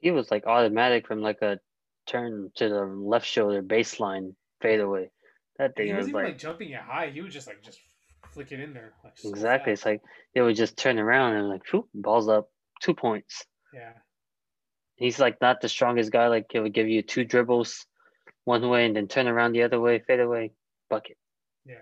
he 0.00 0.10
was 0.10 0.30
like 0.30 0.46
automatic 0.46 1.06
from 1.06 1.20
like 1.20 1.40
a 1.42 1.58
turn 2.06 2.50
to 2.56 2.68
the 2.68 2.84
left 2.84 3.26
shoulder 3.26 3.62
baseline 3.62 4.34
fadeaway. 4.60 5.10
That 5.58 5.76
thing 5.76 5.86
he 5.88 5.92
was 5.94 6.10
like 6.10 6.24
like 6.24 6.38
jumping 6.38 6.70
it 6.70 6.80
high. 6.80 7.10
He 7.10 7.20
was 7.20 7.32
just 7.32 7.46
like 7.46 7.62
just 7.62 7.78
flick 8.32 8.50
it 8.52 8.60
in 8.60 8.74
there. 8.74 8.92
Like 9.04 9.16
so 9.16 9.28
exactly. 9.30 9.72
fast. 9.72 9.80
It's 9.80 9.86
like 9.86 10.02
they 10.34 10.40
would 10.42 10.56
just 10.56 10.76
turn 10.76 10.98
around 10.98 11.34
and 11.36 11.48
like, 11.48 11.62
whoop, 11.72 11.88
balls 11.94 12.28
up, 12.28 12.50
two 12.82 12.94
points. 12.94 13.44
yeah, 13.72 13.92
He's 14.96 15.18
like 15.20 15.40
not 15.40 15.60
the 15.60 15.68
strongest 15.68 16.10
guy. 16.12 16.26
Like 16.28 16.46
he 16.50 16.58
would 16.58 16.74
give 16.74 16.88
you 16.88 17.02
two 17.02 17.24
dribbles, 17.24 17.86
one 18.44 18.68
way 18.68 18.84
and 18.86 18.96
then 18.96 19.06
turn 19.08 19.28
around 19.28 19.52
the 19.52 19.62
other 19.62 19.80
way, 19.80 20.00
fade 20.06 20.20
away, 20.20 20.52
bucket. 20.90 21.16
Yeah. 21.64 21.76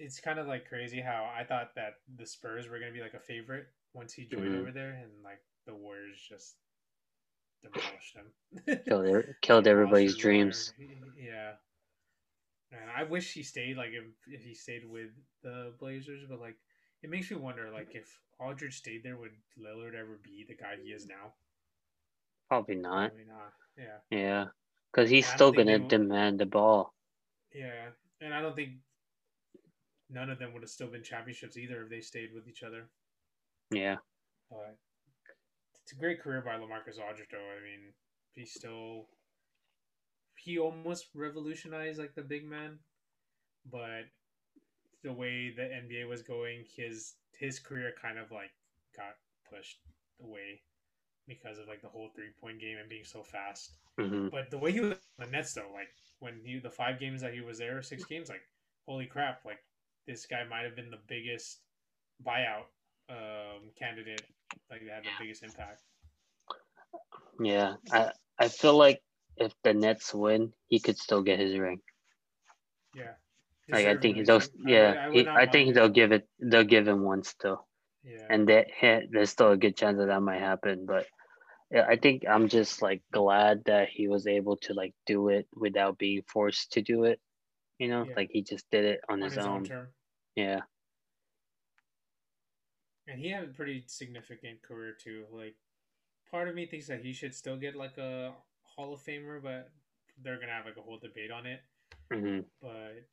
It 0.00 0.04
it's 0.04 0.20
kind 0.20 0.38
of 0.38 0.46
like 0.46 0.68
crazy 0.68 1.00
how 1.00 1.30
I 1.38 1.44
thought 1.44 1.74
that 1.76 1.94
the 2.16 2.26
Spurs 2.26 2.68
were 2.68 2.78
gonna 2.78 2.92
be 2.92 3.00
like 3.02 3.14
a 3.14 3.20
favorite 3.20 3.68
once 3.92 4.12
he 4.12 4.24
joined 4.24 4.54
Mhm. 4.54 4.60
over 4.60 4.72
there, 4.72 4.92
and 4.92 5.22
like 5.22 5.42
the 5.66 5.74
Warriors 5.74 6.20
just 6.28 6.56
demolished 7.62 8.14
them. 8.14 8.32
Killed, 8.86 9.06
er- 9.06 9.36
killed 9.42 9.66
everybody's 9.66 10.16
Demolished 10.16 10.26
everywhere. 10.26 10.44
dreams. 10.44 10.74
Yeah. 11.16 11.52
And 12.72 12.90
I 12.90 13.02
wish 13.02 13.32
he 13.32 13.42
stayed 13.42 13.76
like 13.76 13.90
if, 13.92 14.04
if 14.26 14.42
he 14.44 14.54
stayed 14.54 14.88
with 14.88 15.10
the 15.42 15.74
Blazers, 15.78 16.24
but 16.28 16.40
like 16.40 16.56
it 17.02 17.10
makes 17.10 17.30
me 17.30 17.36
wonder 17.36 17.70
like 17.70 17.94
if 17.94 18.20
Aldridge 18.38 18.78
stayed 18.78 19.02
there, 19.02 19.16
would 19.16 19.32
Lillard 19.58 19.94
ever 19.94 20.18
be 20.22 20.44
the 20.48 20.54
guy 20.54 20.76
he 20.82 20.90
is 20.92 21.06
now? 21.06 21.34
Probably 22.48 22.76
not. 22.76 23.10
Probably 23.10 23.26
not. 23.26 23.52
Yeah. 23.76 23.98
Yeah, 24.10 24.46
because 24.90 25.10
he's 25.10 25.26
I 25.26 25.34
still 25.34 25.52
gonna 25.52 25.78
demand 25.78 26.38
the 26.40 26.46
ball. 26.46 26.94
Yeah, 27.52 27.90
and 28.20 28.32
I 28.32 28.40
don't 28.40 28.54
think 28.54 28.78
none 30.10 30.30
of 30.30 30.38
them 30.38 30.52
would 30.52 30.62
have 30.62 30.70
still 30.70 30.88
been 30.88 31.02
championships 31.02 31.56
either 31.56 31.82
if 31.82 31.90
they 31.90 32.00
stayed 32.00 32.34
with 32.34 32.48
each 32.48 32.62
other. 32.62 32.90
Yeah, 33.70 33.96
But 34.50 34.76
it's 35.82 35.92
a 35.92 35.96
great 35.96 36.20
career 36.20 36.40
by 36.42 36.56
Lamarcus 36.56 36.98
Aldridge, 37.00 37.28
though. 37.30 37.38
I 37.38 37.62
mean, 37.62 37.92
he 38.34 38.44
still 38.46 39.06
he 40.36 40.58
almost 40.58 41.08
revolutionized 41.14 41.98
like 41.98 42.14
the 42.14 42.22
big 42.22 42.44
man, 42.44 42.78
but 43.70 44.04
the 45.02 45.12
way 45.12 45.50
the 45.50 45.72
NBA 45.74 46.08
was 46.08 46.22
going, 46.22 46.64
his 46.76 47.14
his 47.38 47.60
career 47.60 47.92
kind 48.00 48.18
of 48.18 48.30
like 48.32 48.52
got 48.96 49.16
pushed 49.50 49.80
away 50.22 50.62
because 51.28 51.58
of 51.58 51.68
like 51.68 51.82
the 51.82 51.88
whole 51.88 52.10
three 52.14 52.30
point 52.40 52.60
game 52.60 52.78
and 52.78 52.88
being 52.88 53.04
so 53.04 53.22
fast. 53.22 53.72
hmm 53.98 54.28
But 54.30 54.50
the 54.50 54.58
way 54.58 54.72
he 54.72 54.80
was 54.80 54.92
on 54.92 55.26
the 55.26 55.32
Nets, 55.32 55.54
though, 55.54 55.70
like 55.74 55.90
when 56.20 56.40
he 56.44 56.58
the 56.58 56.70
five 56.70 57.00
games 57.00 57.22
that 57.22 57.34
he 57.34 57.40
was 57.40 57.58
there, 57.58 57.82
six 57.82 58.04
games, 58.04 58.28
like 58.28 58.42
holy 58.86 59.06
crap, 59.06 59.44
like 59.44 59.60
this 60.06 60.26
guy 60.26 60.44
might 60.48 60.64
have 60.64 60.76
been 60.76 60.90
the 60.90 61.02
biggest 61.08 61.60
buyout 62.26 62.68
um, 63.08 63.70
candidate, 63.78 64.22
like 64.70 64.80
that 64.86 64.94
had 64.94 65.04
the 65.04 65.16
biggest 65.18 65.42
impact. 65.42 65.82
yeah. 67.40 67.74
I 67.92 68.12
I 68.38 68.48
feel 68.48 68.76
like 68.76 69.02
if 69.36 69.52
the 69.62 69.74
Nets 69.74 70.14
win, 70.14 70.52
he 70.68 70.80
could 70.80 70.98
still 70.98 71.22
get 71.22 71.38
his 71.38 71.58
ring. 71.58 71.80
Yeah, 72.94 73.14
Like 73.70 73.86
I 73.86 73.96
think 73.96 74.16
Deservedly 74.16 74.24
they'll, 74.24 74.40
too. 74.40 74.48
I 74.66 74.70
yeah. 74.70 75.06
I 75.06 75.10
he, 75.12 75.28
I 75.28 75.46
think 75.46 75.74
they'll 75.74 75.88
give 75.88 76.12
it. 76.12 76.28
They'll 76.40 76.64
give 76.64 76.86
him 76.88 77.02
one 77.02 77.22
still, 77.22 77.66
Yeah, 78.04 78.26
and 78.28 78.48
that 78.48 78.66
there's 79.10 79.30
still 79.30 79.52
a 79.52 79.56
good 79.56 79.76
chance 79.76 79.98
that 79.98 80.06
that 80.06 80.22
might 80.22 80.40
happen. 80.40 80.86
But 80.86 81.06
yeah, 81.70 81.86
I 81.88 81.96
think 81.96 82.24
I'm 82.28 82.48
just 82.48 82.82
like 82.82 83.02
glad 83.12 83.64
that 83.66 83.88
he 83.88 84.08
was 84.08 84.26
able 84.26 84.56
to 84.58 84.74
like 84.74 84.94
do 85.06 85.28
it 85.28 85.46
without 85.54 85.98
being 85.98 86.22
forced 86.22 86.72
to 86.72 86.82
do 86.82 87.04
it. 87.04 87.20
You 87.80 87.88
know, 87.88 88.08
Yeah. 88.08 88.14
like 88.16 88.30
he 88.32 88.42
just 88.42 88.70
did 88.70 88.84
it 88.84 89.00
on, 89.08 89.22
on 89.22 89.30
his, 89.30 89.34
his 89.34 89.46
own 89.46 89.56
own. 89.56 89.64
term, 89.64 89.88
Yeah, 90.36 90.60
and 93.08 93.18
he 93.18 93.30
had 93.30 93.44
a 93.44 93.48
pretty 93.48 93.84
significant 93.86 94.62
career 94.62 94.94
too. 95.02 95.26
Like, 95.32 95.56
part 96.30 96.48
of 96.48 96.54
me 96.54 96.66
thinks 96.66 96.86
that 96.88 97.00
he 97.04 97.12
should 97.12 97.34
still 97.34 97.56
get 97.56 97.74
like 97.74 97.98
a 97.98 98.32
Hall 98.62 98.94
of 98.94 99.00
Famer, 99.00 99.42
but 99.42 99.70
they're 100.22 100.38
gonna 100.38 100.52
have 100.52 100.66
like 100.66 100.76
a 100.76 100.82
whole 100.82 100.98
debate 100.98 101.30
on 101.32 101.46
it. 101.46 101.60
hmm 102.12 102.40
but 102.60 103.06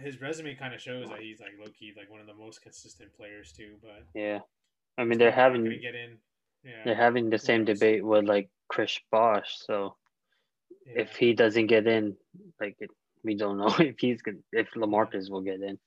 his 0.00 0.20
resume 0.20 0.54
kind 0.54 0.74
of 0.74 0.80
shows 0.80 1.08
that 1.08 1.20
he's 1.20 1.40
like 1.40 1.52
low 1.58 1.70
key 1.78 1.92
like 1.96 2.10
one 2.10 2.20
of 2.20 2.26
the 2.26 2.34
most 2.34 2.62
consistent 2.62 3.12
players 3.14 3.52
too. 3.52 3.76
But 3.82 4.04
yeah. 4.14 4.40
I 4.98 5.04
mean, 5.04 5.18
they're 5.18 5.32
probably 5.32 5.58
not 5.60 5.64
gonna 5.64 5.70
having 5.70 5.80
get 5.82 5.94
in. 5.94 6.18
Yeah, 6.64 6.82
they're 6.84 6.94
having 6.96 7.30
the 7.30 7.38
same 7.38 7.64
debate 7.64 8.04
with 8.04 8.24
like 8.24 8.50
Chris 8.68 8.98
Bosh. 9.12 9.56
So 9.64 9.96
yeah. 10.86 11.02
if 11.02 11.16
he 11.16 11.34
doesn't 11.34 11.68
get 11.68 11.86
in, 11.86 12.16
like 12.60 12.76
it, 12.80 12.90
we 13.24 13.34
don't 13.36 13.58
know 13.58 13.74
if 13.78 13.96
he's 13.98 14.22
good. 14.22 14.42
If 14.52 14.68
Lamarcus 14.76 15.30
will 15.30 15.42
get 15.42 15.60
in. 15.62 15.78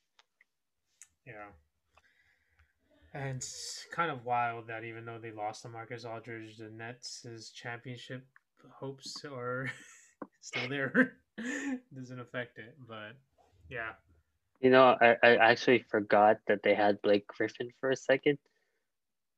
yeah. 1.26 1.48
And 3.14 3.36
it's 3.38 3.86
kind 3.92 4.10
of 4.10 4.24
wild 4.24 4.68
that 4.68 4.86
even 4.86 5.04
though 5.06 5.20
they 5.22 5.32
lost 5.32 5.64
to 5.64 5.70
Marcus 5.70 6.06
Aldridge, 6.06 6.58
the 6.58 6.70
Nets' 6.70 7.52
championship 7.54 8.26
hopes 8.80 9.26
are 9.26 9.70
still 10.42 10.70
there. 10.70 11.18
Doesn't 11.94 12.20
affect 12.22 12.58
it, 12.58 12.78
but 12.88 13.14
yeah, 13.70 13.92
You 14.62 14.70
know, 14.70 14.96
I, 15.02 15.18
I 15.24 15.36
actually 15.36 15.84
forgot 15.90 16.38
that 16.48 16.64
they 16.64 16.74
had 16.74 17.02
Blake 17.02 17.28
Griffin 17.28 17.70
for 17.82 17.90
a 17.90 17.96
second. 17.98 18.38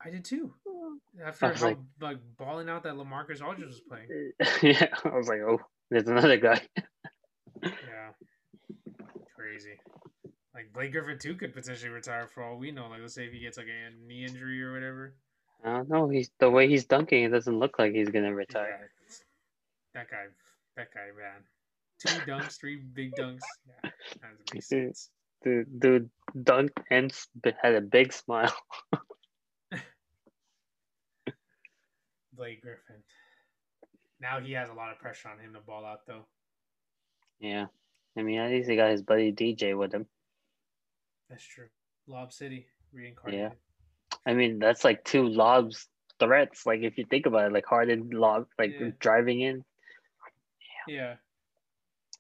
I 0.06 0.10
did 0.12 0.26
too. 0.26 0.54
Oh. 0.68 0.98
After 1.26 1.46
I 1.48 1.52
was 1.52 1.62
how 1.62 1.68
like- 1.68 1.78
like, 2.02 2.18
balling 2.38 2.70
out 2.70 2.84
that 2.84 2.94
Lamarcus 2.96 3.42
Aldridge 3.42 3.68
was 3.70 3.82
playing. 3.90 4.34
yeah, 4.62 4.88
I 5.04 5.16
was 5.18 5.28
like, 5.28 5.40
oh, 5.40 5.60
there's 5.90 6.08
another 6.08 6.38
guy. 6.38 6.62
Yeah. 7.64 8.12
Crazy. 9.36 9.80
Like 10.54 10.72
Blake 10.74 10.92
Griffin 10.92 11.18
too 11.18 11.36
could 11.36 11.54
potentially 11.54 11.90
retire 11.90 12.28
for 12.28 12.44
all 12.44 12.58
we 12.58 12.72
know. 12.72 12.88
Like 12.88 13.02
let's 13.02 13.16
say 13.16 13.26
if 13.26 13.34
he 13.34 13.40
gets 13.40 13.58
like 13.58 13.68
a 13.68 14.08
knee 14.08 14.26
injury 14.26 14.62
or 14.64 14.74
whatever. 14.74 15.16
I 15.64 15.78
don't 15.78 15.90
know. 15.90 16.10
He's 16.10 16.30
the 16.40 16.50
way 16.50 16.68
he's 16.68 16.86
dunking. 16.86 17.24
It 17.24 17.30
doesn't 17.30 17.58
look 17.58 17.80
like 17.80 17.94
he's 17.94 18.10
gonna 18.10 18.34
retire. 18.34 18.92
Yeah. 19.08 19.16
That 19.94 20.12
guy 20.12 20.26
that 20.78 20.94
guy 20.94 21.08
man. 21.18 21.44
Two 22.00 22.10
dunks, 22.32 22.60
three 22.60 22.76
big 22.76 23.14
dunks. 23.16 23.42
Yeah. 23.66 23.90
That 24.22 24.32
doesn't 24.32 24.54
make 24.54 24.64
sense. 24.64 25.10
Dude, 25.44 25.80
dude 25.80 26.10
dunked 26.38 26.78
and 26.90 27.12
had 27.62 27.76
a 27.76 27.82
big 27.82 28.14
smile. 28.14 28.54
Blake 32.36 32.62
Griffin. 32.62 33.04
now 34.20 34.40
he 34.40 34.54
has 34.54 34.70
a 34.70 34.74
lot 34.74 34.92
of 34.92 34.98
pressure 35.00 35.30
on 35.30 35.38
him 35.40 35.54
to 35.54 35.60
ball 35.60 35.86
out 35.86 36.06
though. 36.08 36.26
Yeah. 37.44 37.66
I 38.18 38.22
mean, 38.24 38.40
at 38.40 38.50
least 38.50 38.70
he 38.70 38.76
got 38.78 38.92
his 38.92 39.02
buddy 39.02 39.32
DJ 39.34 39.78
with 39.78 39.94
him. 39.94 40.06
That's 41.30 41.44
true. 41.44 41.68
Lob 42.08 42.32
City 42.32 42.68
reincarnated. 42.94 43.52
Yeah. 43.52 44.20
I 44.26 44.34
mean, 44.34 44.60
that's 44.60 44.84
like 44.84 45.04
two 45.04 45.28
lobs 45.28 45.88
threats. 46.20 46.66
Like 46.66 46.82
if 46.82 46.98
you 46.98 47.06
think 47.10 47.26
about 47.26 47.48
it, 47.48 47.54
like 47.54 47.66
Harden 47.66 48.10
lob, 48.12 48.48
like 48.58 48.72
Yeah. 48.80 48.92
driving 49.00 49.42
in, 49.42 49.66
Yeah. 50.88 51.16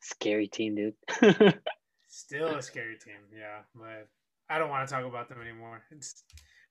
scary 0.01 0.47
team, 0.47 0.75
dude. 0.75 0.95
Still 2.09 2.55
a 2.55 2.61
scary 2.61 2.97
team, 2.97 3.21
yeah. 3.35 3.61
But 3.73 4.09
I 4.49 4.57
don't 4.59 4.69
want 4.69 4.87
to 4.87 4.93
talk 4.93 5.05
about 5.05 5.29
them 5.29 5.41
anymore. 5.41 5.83
It's 5.91 6.23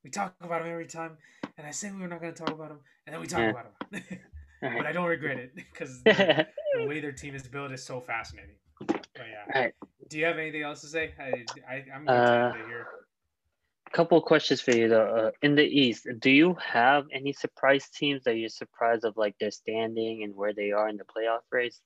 we 0.05 0.11
talk 0.11 0.35
about 0.41 0.63
them 0.63 0.71
every 0.71 0.87
time, 0.87 1.17
and 1.57 1.67
I 1.67 1.71
say 1.71 1.91
we 1.91 2.03
were 2.03 2.09
not 2.09 2.21
going 2.21 2.35
to 2.35 2.39
talk 2.39 2.53
about 2.55 2.69
them, 2.69 2.81
and 3.07 3.15
then 3.15 3.21
we 3.21 3.27
talk 3.27 3.41
Yeah. 3.41 3.51
about 3.51 3.91
them. 3.91 4.03
but 4.61 4.87
I 4.87 4.93
don't 4.93 5.07
regret 5.09 5.39
it 5.39 5.55
because 5.55 6.03
the, 6.83 6.89
way 6.89 7.01
their 7.01 7.13
team 7.13 7.35
is 7.35 7.47
built 7.49 7.73
is 7.73 7.83
so 7.83 8.01
fascinating. 8.01 8.57
But 8.79 9.01
yeah, 9.17 9.61
right, 9.61 9.75
do 10.09 10.19
you 10.19 10.25
have 10.25 10.39
anything 10.39 10.63
else 10.63 10.81
to 10.83 10.87
say? 10.87 11.13
I, 11.19 11.45
I 11.69 11.85
I'm 11.95 12.09
Uh, 12.09 12.13
excited 12.13 12.63
to 12.63 12.67
hear. 12.69 12.87
couple 13.93 14.19
of 14.19 14.25
questions 14.25 14.61
for 14.61 14.73
you 14.73 14.89
though. 14.89 15.07
Uh, 15.07 15.31
in 15.43 15.55
the 15.55 15.65
East, 15.65 16.07
do 16.19 16.31
you 16.31 16.55
have 16.55 17.07
any 17.13 17.33
surprise 17.33 17.89
teams 17.91 18.25
that 18.25 18.37
you're 18.37 18.49
surprised 18.49 19.05
of, 19.05 19.17
like 19.17 19.37
their 19.39 19.51
standing 19.51 20.23
and 20.23 20.35
where 20.35 20.55
they 20.55 20.73
are 20.73 20.89
in 20.89 20.97
the 20.97 21.05
playoff 21.05 21.41
race? 21.51 21.81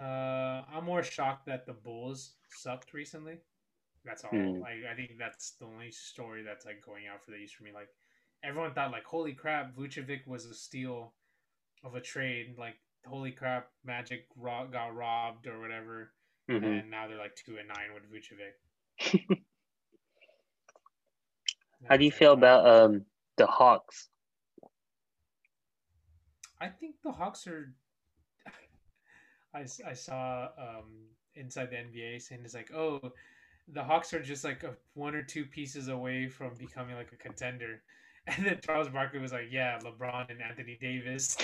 Uh, 0.00 0.62
I'm 0.72 0.84
more 0.84 1.02
shocked 1.02 1.46
that 1.46 1.66
the 1.66 1.72
Bulls 1.72 2.34
sucked 2.50 2.92
recently. 2.94 3.38
That's 4.04 4.24
all. 4.24 4.30
Hmm. 4.30 4.60
Like 4.60 4.84
I 4.90 4.94
think 4.94 5.12
that's 5.18 5.52
the 5.52 5.66
only 5.66 5.90
story 5.90 6.42
that's 6.42 6.64
like 6.64 6.84
going 6.84 7.06
out 7.12 7.24
for 7.24 7.32
the 7.32 7.38
East 7.38 7.56
for 7.56 7.64
me. 7.64 7.72
Like 7.74 7.88
everyone 8.44 8.72
thought, 8.72 8.92
like 8.92 9.04
holy 9.04 9.32
crap, 9.32 9.74
Vucevic 9.76 10.26
was 10.26 10.46
a 10.46 10.54
steal 10.54 11.14
of 11.84 11.94
a 11.94 12.00
trade. 12.00 12.56
Like 12.58 12.76
holy 13.06 13.32
crap, 13.32 13.70
Magic 13.84 14.26
ro- 14.36 14.68
got 14.70 14.94
robbed 14.94 15.46
or 15.46 15.60
whatever, 15.60 16.12
Mhm. 16.48 16.80
and 16.80 16.90
now 16.90 17.06
they're 17.08 17.18
like 17.18 17.36
two 17.36 17.58
and 17.58 17.68
nine 17.68 17.94
with 17.94 18.10
Vucevic. 18.10 18.54
How 21.88 21.96
do 21.96 22.04
you 22.04 22.12
feel 22.12 22.32
about 22.32 22.66
um 22.66 23.06
the 23.36 23.46
Hawks? 23.46 24.08
I 26.60 26.68
think 26.68 26.96
the 27.02 27.12
Hawks 27.12 27.46
are. 27.46 27.72
i, 29.54 29.60
I 29.86 29.92
saw 29.94 30.48
um, 30.58 31.06
inside 31.34 31.70
the 31.70 31.76
NBA 31.76 32.20
saying 32.20 32.42
it's 32.44 32.54
like, 32.54 32.72
oh, 32.74 33.12
the 33.68 33.82
Hawks 33.82 34.12
are 34.12 34.22
just 34.22 34.44
like 34.44 34.64
a, 34.64 34.74
one 34.94 35.14
or 35.14 35.22
two 35.22 35.44
pieces 35.44 35.88
away 35.88 36.28
from 36.28 36.54
becoming 36.58 36.96
like 36.96 37.12
a 37.12 37.16
contender. 37.16 37.82
And 38.36 38.46
then 38.46 38.58
Charles 38.64 38.88
Barkley 38.88 39.20
was 39.20 39.32
like, 39.32 39.48
yeah, 39.50 39.78
LeBron 39.78 40.30
and 40.30 40.42
Anthony 40.42 40.76
Davis. 40.80 41.36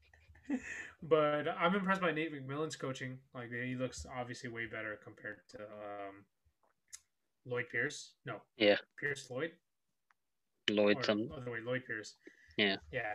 but 1.02 1.46
I'm 1.48 1.74
impressed 1.74 2.00
by 2.00 2.12
Nate 2.12 2.32
McMillan's 2.32 2.76
coaching. 2.76 3.18
Like 3.34 3.50
he 3.50 3.74
looks 3.74 4.06
obviously 4.18 4.48
way 4.48 4.66
better 4.66 4.98
compared 5.04 5.38
to 5.50 5.58
um, 5.58 6.24
Lloyd 7.44 7.66
Pierce. 7.70 8.12
No, 8.24 8.36
Yeah. 8.56 8.76
Pierce 8.98 9.28
Lloyd 9.30 9.50
Lloyd, 10.70 10.98
or 10.98 11.04
some 11.04 11.28
other 11.36 11.50
way, 11.50 11.58
Lloyd 11.64 11.82
Pierce. 11.86 12.14
Yeah. 12.56 12.76
Yeah. 12.92 13.14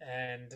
And 0.00 0.52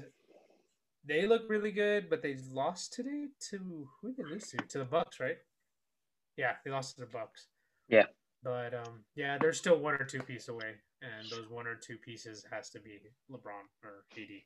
they 1.04 1.26
look 1.26 1.42
really 1.48 1.70
good, 1.72 2.08
but 2.10 2.22
they 2.22 2.36
lost 2.50 2.92
today 2.92 3.26
to 3.50 3.88
who 4.00 4.12
did 4.12 4.16
they 4.16 4.30
lose 4.30 4.48
to? 4.50 4.56
To 4.56 4.78
the 4.78 4.84
Bucks, 4.84 5.20
right? 5.20 5.36
Yeah, 6.36 6.52
they 6.64 6.70
lost 6.70 6.96
to 6.96 7.02
the 7.02 7.06
Bucks. 7.06 7.46
Yeah. 7.88 8.06
But 8.42 8.74
um, 8.74 9.04
yeah, 9.14 9.38
they're 9.40 9.52
still 9.52 9.78
one 9.78 9.94
or 9.94 10.04
two 10.04 10.20
pieces 10.20 10.48
away, 10.48 10.74
and 11.02 11.30
those 11.30 11.48
one 11.48 11.66
or 11.66 11.76
two 11.76 11.96
pieces 11.98 12.44
has 12.50 12.70
to 12.70 12.80
be 12.80 13.00
LeBron 13.30 13.66
or 13.84 14.04
KD. 14.14 14.44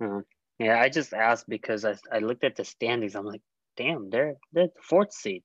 Hmm. 0.00 0.20
Yeah, 0.58 0.80
I 0.80 0.88
just 0.88 1.12
asked 1.12 1.48
because 1.48 1.84
I, 1.84 1.94
I 2.12 2.18
looked 2.18 2.44
at 2.44 2.56
the 2.56 2.64
standings. 2.64 3.14
I'm 3.14 3.26
like, 3.26 3.42
damn, 3.76 4.10
they're 4.10 4.34
they're 4.52 4.68
the 4.68 4.82
fourth 4.82 5.12
seed. 5.12 5.42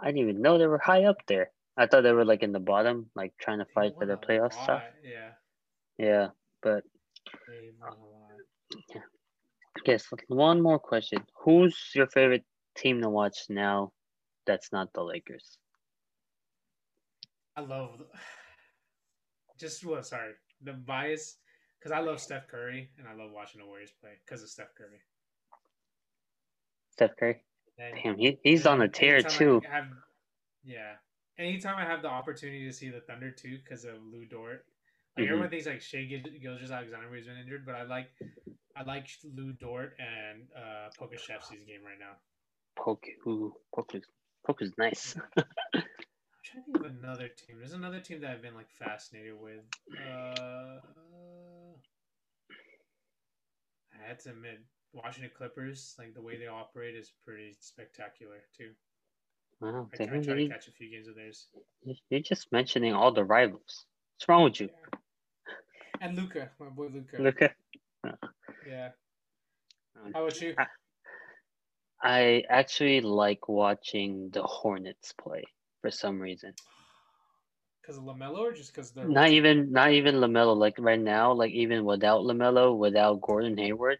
I 0.00 0.06
didn't 0.06 0.28
even 0.28 0.42
know 0.42 0.58
they 0.58 0.66
were 0.66 0.78
high 0.78 1.04
up 1.04 1.18
there. 1.26 1.50
I 1.76 1.86
thought 1.86 2.02
they 2.02 2.12
were 2.12 2.24
like 2.24 2.42
in 2.42 2.52
the 2.52 2.60
bottom, 2.60 3.10
like 3.14 3.32
trying 3.38 3.58
to 3.58 3.66
fight 3.74 3.92
for 3.98 4.06
the 4.06 4.16
playoff 4.16 4.52
stuff. 4.52 4.82
Yeah, 5.02 5.32
Yeah, 5.98 6.28
but 6.62 6.84
won 7.80 8.38
yes, 9.86 10.06
one 10.28 10.60
more 10.60 10.78
question. 10.78 11.24
Who's 11.44 11.92
your 11.94 12.06
favorite 12.06 12.44
team 12.76 13.00
to 13.02 13.08
watch 13.08 13.46
now 13.48 13.92
that's 14.46 14.72
not 14.72 14.92
the 14.92 15.02
Lakers? 15.02 15.58
I 17.56 17.60
love 17.60 18.02
just 19.58 19.84
well, 19.84 20.02
sorry, 20.02 20.32
the 20.62 20.72
bias 20.72 21.36
because 21.78 21.92
I 21.92 22.00
love 22.00 22.20
Steph 22.20 22.48
Curry 22.48 22.90
and 22.98 23.06
I 23.06 23.14
love 23.14 23.32
watching 23.32 23.60
the 23.60 23.66
Warriors 23.66 23.92
play 24.00 24.10
because 24.24 24.42
of 24.42 24.48
Steph 24.48 24.74
Curry. 24.76 25.00
Steph 26.90 27.16
Curry? 27.18 27.42
And, 27.78 27.94
Damn, 28.02 28.18
he, 28.18 28.38
he's 28.42 28.66
on 28.66 28.80
a 28.80 28.88
tear 28.88 29.20
too. 29.20 29.60
have, 29.68 29.84
yeah, 30.64 30.94
anytime 31.38 31.76
I 31.76 31.84
have 31.84 32.02
the 32.02 32.08
opportunity 32.08 32.64
to 32.66 32.72
see 32.72 32.88
the 32.88 33.00
Thunder 33.00 33.30
too 33.30 33.58
because 33.62 33.84
of 33.84 33.94
Lu 34.10 34.24
Dort. 34.24 34.64
Like 35.16 35.26
Mhm. 35.26 35.30
everyone 35.30 35.50
thinks 35.50 35.66
like 35.66 35.80
Shai 35.80 36.04
Gilgeous-Alexander 36.04 37.14
has 37.14 37.26
been 37.26 37.38
injured, 37.38 37.64
but 37.64 37.74
I 37.74 37.82
like 37.82 38.10
I 38.76 38.82
like 38.82 39.08
Lu 39.24 39.52
Dort 39.52 39.94
and 39.98 40.48
uh 40.54 40.90
Pokusevski's 40.98 41.64
game 41.66 41.82
right 41.84 41.98
now. 41.98 42.16
Poku, 42.78 43.52
Poku's, 43.74 44.04
is 44.60 44.72
nice. 44.78 45.16
Trying 46.56 46.64
to 46.64 46.72
think 46.72 46.86
of 46.86 47.04
another 47.04 47.28
team. 47.28 47.56
There's 47.58 47.72
another 47.74 48.00
team 48.00 48.20
that 48.22 48.30
I've 48.30 48.40
been 48.40 48.54
like 48.54 48.70
fascinated 48.70 49.34
with. 49.38 49.60
Uh, 49.92 50.80
I 53.92 54.08
had 54.08 54.18
to 54.20 54.30
admit, 54.30 54.60
Washington 54.94 55.30
Clippers, 55.36 55.94
like 55.98 56.14
the 56.14 56.22
way 56.22 56.38
they 56.38 56.46
operate, 56.46 56.94
is 56.94 57.12
pretty 57.26 57.56
spectacular 57.60 58.36
too. 58.56 58.70
Wow, 59.60 59.88
I, 60.00 60.02
I 60.02 60.06
try 60.06 60.18
to 60.20 60.48
catch 60.48 60.68
a 60.68 60.70
few 60.70 60.90
games 60.90 61.08
of 61.08 61.14
theirs. 61.14 61.48
you're 62.08 62.20
just 62.20 62.50
mentioning 62.52 62.94
all 62.94 63.12
the 63.12 63.24
rivals. 63.24 63.84
What's 64.14 64.28
wrong 64.28 64.44
with 64.44 64.60
you? 64.60 64.70
And 66.00 66.16
Luka, 66.16 66.50
my 66.58 66.70
boy 66.70 66.88
Luka. 66.92 67.50
At 68.04 68.18
Yeah. 68.66 68.88
Um, 69.96 70.12
How 70.14 70.22
about 70.22 70.40
you? 70.40 70.54
I- 70.56 70.66
I 72.02 72.42
actually 72.48 73.00
like 73.00 73.48
watching 73.48 74.30
the 74.30 74.42
Hornets 74.42 75.12
play 75.12 75.44
for 75.86 75.92
some 75.98 76.30
reason. 76.30 76.54
Because 77.82 77.98
of 77.98 78.04
Lamelo, 78.04 78.38
or 78.38 78.52
just 78.52 78.74
because 78.74 78.92
they're 78.92 79.08
Not 79.08 79.30
even 79.30 79.72
not 79.72 79.92
even 79.92 80.16
Lamelo. 80.16 80.56
Like 80.56 80.76
right 80.78 81.00
now, 81.00 81.32
like 81.32 81.52
even 81.52 81.84
without 81.84 82.22
Lamelo, 82.22 82.76
without 82.76 83.20
Gordon 83.20 83.56
Hayward, 83.58 83.98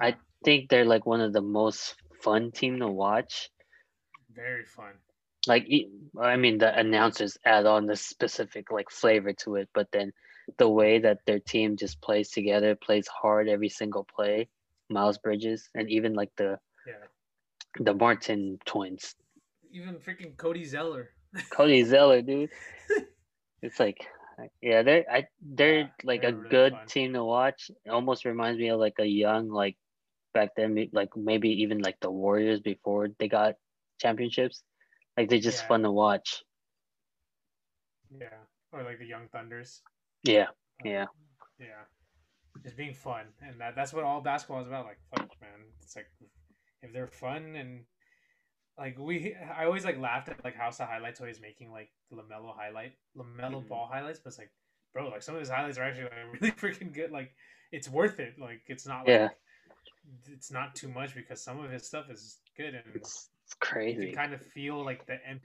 I 0.00 0.16
think 0.44 0.70
they're 0.70 0.84
like 0.84 1.06
one 1.06 1.20
of 1.20 1.32
the 1.32 1.42
most 1.42 1.96
fun 2.22 2.52
team 2.52 2.80
to 2.80 2.88
watch. 2.88 3.50
very 4.34 4.64
fun. 4.64 5.00
Like 5.46 5.68
I 6.20 6.36
mean, 6.36 6.58
the 6.58 6.78
announcers 6.78 7.38
add 7.44 7.66
on 7.66 7.86
the 7.86 7.96
specific 7.96 8.70
like 8.70 8.90
flavor 8.90 9.32
to 9.44 9.56
it, 9.56 9.68
but 9.74 9.90
then 9.92 10.12
the 10.58 10.68
way 10.68 10.98
that 11.00 11.26
their 11.26 11.40
team 11.40 11.76
just 11.76 12.00
plays 12.00 12.30
together, 12.30 12.74
plays 12.76 13.08
hard 13.08 13.48
every 13.48 13.68
single 13.68 14.04
play. 14.04 14.48
Miles 14.88 15.18
Bridges 15.18 15.70
and 15.74 15.90
even 15.90 16.14
like 16.14 16.36
the 16.36 16.60
Yeah. 16.86 17.08
the 17.80 17.94
Martin 17.94 18.58
twins, 18.66 19.16
Even 19.72 19.96
freaking 19.96 20.36
Cody 20.36 20.64
Zeller. 20.64 21.10
Cody 21.50 21.82
Zeller, 21.92 22.22
dude. 22.22 22.50
It's 23.62 23.78
like, 23.78 23.98
yeah, 24.62 24.82
they're 24.82 25.04
I 25.10 25.26
they're 25.40 25.80
Yeah, 25.80 25.86
like 26.04 26.22
they're 26.22 26.30
a 26.30 26.34
really 26.34 26.48
good 26.50 26.72
fun. 26.72 26.86
team 26.86 27.12
to 27.12 27.24
watch. 27.24 27.70
It 27.84 27.90
almost 27.90 28.24
reminds 28.24 28.58
me 28.58 28.68
of 28.68 28.80
like 28.80 28.98
a 28.98 29.04
young 29.06 29.48
like 29.48 29.76
back 30.34 30.50
then, 30.56 30.88
like 30.92 31.10
maybe 31.16 31.62
even 31.62 31.78
like 31.80 31.98
the 32.00 32.10
Warriors 32.10 32.60
before 32.60 33.08
they 33.18 33.28
got 33.28 33.54
championships. 34.00 34.62
Like 35.16 35.28
they're 35.28 35.38
just 35.38 35.62
Yeah. 35.62 35.68
fun 35.68 35.82
to 35.82 35.92
watch. 35.92 36.42
Yeah. 38.10 38.28
Or 38.72 38.82
like 38.82 38.98
the 38.98 39.06
Young 39.06 39.28
Thunders. 39.28 39.82
Yeah, 40.22 40.46
yeah, 40.84 41.06
Yeah. 41.58 41.84
Just 42.62 42.76
being 42.76 42.94
fun. 42.94 43.26
And 43.40 43.60
that, 43.60 43.74
that's 43.74 43.92
what 43.92 44.04
all 44.04 44.20
basketball 44.20 44.60
is 44.60 44.66
about. 44.68 44.84
Like, 44.84 44.98
fuck, 45.14 45.30
man. 45.40 45.50
It's 45.82 45.96
like, 45.96 46.10
if 46.82 46.92
they're 46.92 47.06
fun 47.06 47.56
and. 47.56 47.84
Like 48.78 48.98
we, 48.98 49.34
I 49.34 49.64
always 49.66 49.84
like 49.84 49.98
laughed 49.98 50.28
at 50.28 50.42
like 50.44 50.54
how 50.56 50.70
the 50.70 50.86
highlights 50.86 51.20
always 51.20 51.40
making 51.40 51.70
like 51.70 51.90
Lamelo 52.12 52.54
highlight, 52.56 52.94
Lamelo 53.16 53.60
Mhm. 53.60 53.68
ball 53.68 53.86
highlights, 53.90 54.18
but 54.18 54.28
it's 54.30 54.38
like, 54.38 54.50
bro, 54.92 55.08
like 55.08 55.22
some 55.22 55.34
of 55.34 55.40
his 55.40 55.50
highlights 55.50 55.78
are 55.78 55.82
actually 55.84 56.04
like 56.04 56.12
really 56.40 56.52
freaking 56.52 56.92
good. 56.92 57.10
Like 57.10 57.32
it's 57.72 57.88
worth 57.88 58.18
it. 58.20 58.38
Like 58.38 58.62
it's 58.68 58.86
not 58.86 59.04
like 59.06 59.08
Yeah. 59.08 59.28
it's 60.28 60.50
not 60.50 60.74
too 60.74 60.88
much 60.88 61.14
because 61.14 61.42
some 61.42 61.60
of 61.60 61.70
his 61.70 61.86
stuff 61.86 62.10
is 62.10 62.38
good 62.56 62.74
and 62.74 62.84
it's 62.94 63.28
it's 63.44 63.54
you 63.86 63.94
crazy. 63.94 64.06
can 64.06 64.14
kind 64.14 64.32
of 64.34 64.42
feel 64.42 64.84
like 64.84 65.06
the 65.06 65.14
em- 65.26 65.40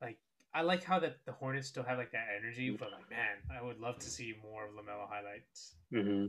like 0.00 0.18
I 0.54 0.62
like 0.62 0.84
how 0.84 0.98
that 1.00 1.16
the 1.26 1.32
Hornets 1.32 1.68
still 1.68 1.84
have 1.84 1.98
like 1.98 2.12
that 2.12 2.28
energy, 2.38 2.70
but 2.70 2.92
like 2.92 3.10
man, 3.10 3.36
I 3.50 3.62
would 3.62 3.78
love 3.80 3.98
to 4.00 4.10
see 4.10 4.34
more 4.42 4.64
of 4.66 4.72
Lamelo 4.72 5.08
highlights. 5.08 5.74
hmm 5.90 6.26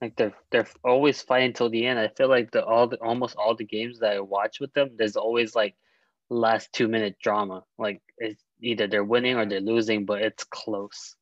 Like 0.00 0.16
they're 0.16 0.34
they're 0.50 0.68
always 0.84 1.22
fighting 1.22 1.54
till 1.54 1.70
the 1.70 1.86
end. 1.86 1.98
I 1.98 2.08
feel 2.08 2.28
like 2.28 2.50
the 2.50 2.64
all 2.64 2.86
the 2.86 2.96
almost 3.02 3.36
all 3.36 3.54
the 3.54 3.64
games 3.64 4.00
that 4.00 4.12
I 4.12 4.20
watch 4.20 4.60
with 4.60 4.72
them, 4.74 4.90
there's 4.96 5.16
always 5.16 5.54
like 5.54 5.74
last 6.28 6.72
two 6.72 6.86
minute 6.86 7.16
drama. 7.22 7.64
Like 7.78 8.02
it's 8.18 8.42
either 8.60 8.86
they're 8.86 9.04
winning 9.04 9.36
or 9.36 9.46
they're 9.46 9.60
losing, 9.60 10.04
but 10.04 10.20
it's 10.20 10.44
close. 10.44 11.16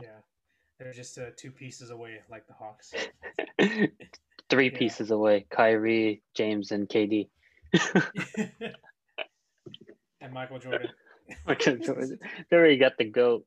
Yeah, 0.00 0.20
they're 0.78 0.92
just 0.92 1.18
uh, 1.18 1.30
two 1.36 1.50
pieces 1.50 1.90
away, 1.90 2.20
like 2.30 2.46
the 2.46 2.54
Hawks. 2.54 2.92
Three 4.50 4.70
Yeah. 4.70 4.78
pieces 4.78 5.10
away: 5.10 5.46
Kyrie, 5.50 6.22
James, 6.34 6.70
and 6.70 6.88
KD. 6.88 7.28
and 10.20 10.32
Michael 10.32 10.60
Jordan. 10.60 10.90
Michael 11.46 11.76
Jordan. 11.78 12.18
They 12.50 12.56
already 12.56 12.76
got 12.76 12.96
the 12.96 13.04
goat. 13.06 13.44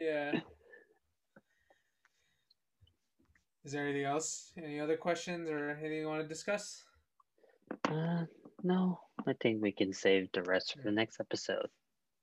Yeah. 0.00 0.40
Is 3.66 3.72
there 3.72 3.82
anything 3.82 4.04
else? 4.04 4.52
Any 4.56 4.78
other 4.78 4.96
questions 4.96 5.50
or 5.50 5.70
anything 5.70 5.98
you 5.98 6.06
want 6.06 6.22
to 6.22 6.28
discuss? 6.28 6.84
Uh, 7.88 8.22
no, 8.62 9.00
I 9.26 9.32
think 9.42 9.60
we 9.60 9.72
can 9.72 9.92
save 9.92 10.28
the 10.32 10.44
rest 10.44 10.76
for 10.76 10.82
the 10.82 10.92
next 10.92 11.18
episode. 11.18 11.66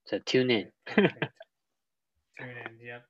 So 0.05 0.19
tune 0.19 0.49
in. 0.49 0.71
Tune 0.95 1.09
in, 2.39 2.79
yep. 2.81 3.03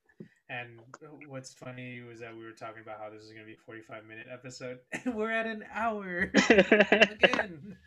And 0.49 0.79
what's 1.27 1.53
funny 1.53 2.01
was 2.01 2.19
that 2.21 2.35
we 2.35 2.43
were 2.43 2.51
talking 2.51 2.81
about 2.81 2.99
how 2.99 3.09
this 3.11 3.21
is 3.21 3.29
going 3.29 3.43
to 3.43 3.47
be 3.47 3.53
a 3.53 3.65
45 3.65 4.03
minute 4.05 4.25
episode, 4.31 4.79
and 4.91 5.13
we're 5.15 5.31
at 5.31 5.45
an 5.45 5.63
hour 5.73 6.31
again. 6.49 7.77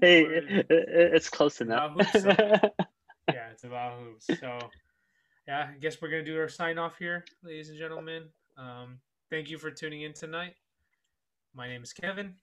hey, 0.00 0.24
We're- 0.24 0.64
it's 0.70 1.28
close 1.28 1.60
enough. 1.60 1.96
Yeah, 2.14 3.50
it's 3.52 3.64
about 3.64 4.00
hoops. 4.00 4.26
So, 4.40 4.58
yeah, 5.46 5.68
I 5.74 5.78
guess 5.78 6.00
we're 6.02 6.10
going 6.10 6.24
to 6.24 6.30
do 6.30 6.38
our 6.40 6.48
sign 6.48 6.78
off 6.78 6.96
here, 6.98 7.24
ladies 7.42 7.68
and 7.68 7.78
gentlemen. 7.78 8.24
Um, 8.58 8.98
thank 9.34 9.50
you 9.50 9.58
for 9.58 9.68
tuning 9.72 10.02
in 10.02 10.12
tonight. 10.12 10.54
My 11.56 11.66
name 11.66 11.82
is 11.82 11.92
Kevin, 11.92 12.34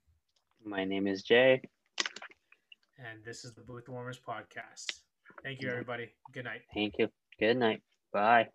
My 0.66 0.84
name 0.84 1.08
is 1.08 1.24
Jay. 1.24 1.62
and 3.00 3.24
this 3.24 3.46
is 3.46 3.54
the 3.54 3.62
Booth 3.62 3.88
Warmers 3.88 4.20
Podcast. 4.20 5.00
Thank 5.42 5.62
you, 5.62 5.70
everybody. 5.70 6.10
Good 6.34 6.44
night. 6.44 6.64
Thank 6.74 6.96
you. 7.00 7.08
Good 7.40 7.56
night. 7.56 7.82
Bye. 8.12 8.48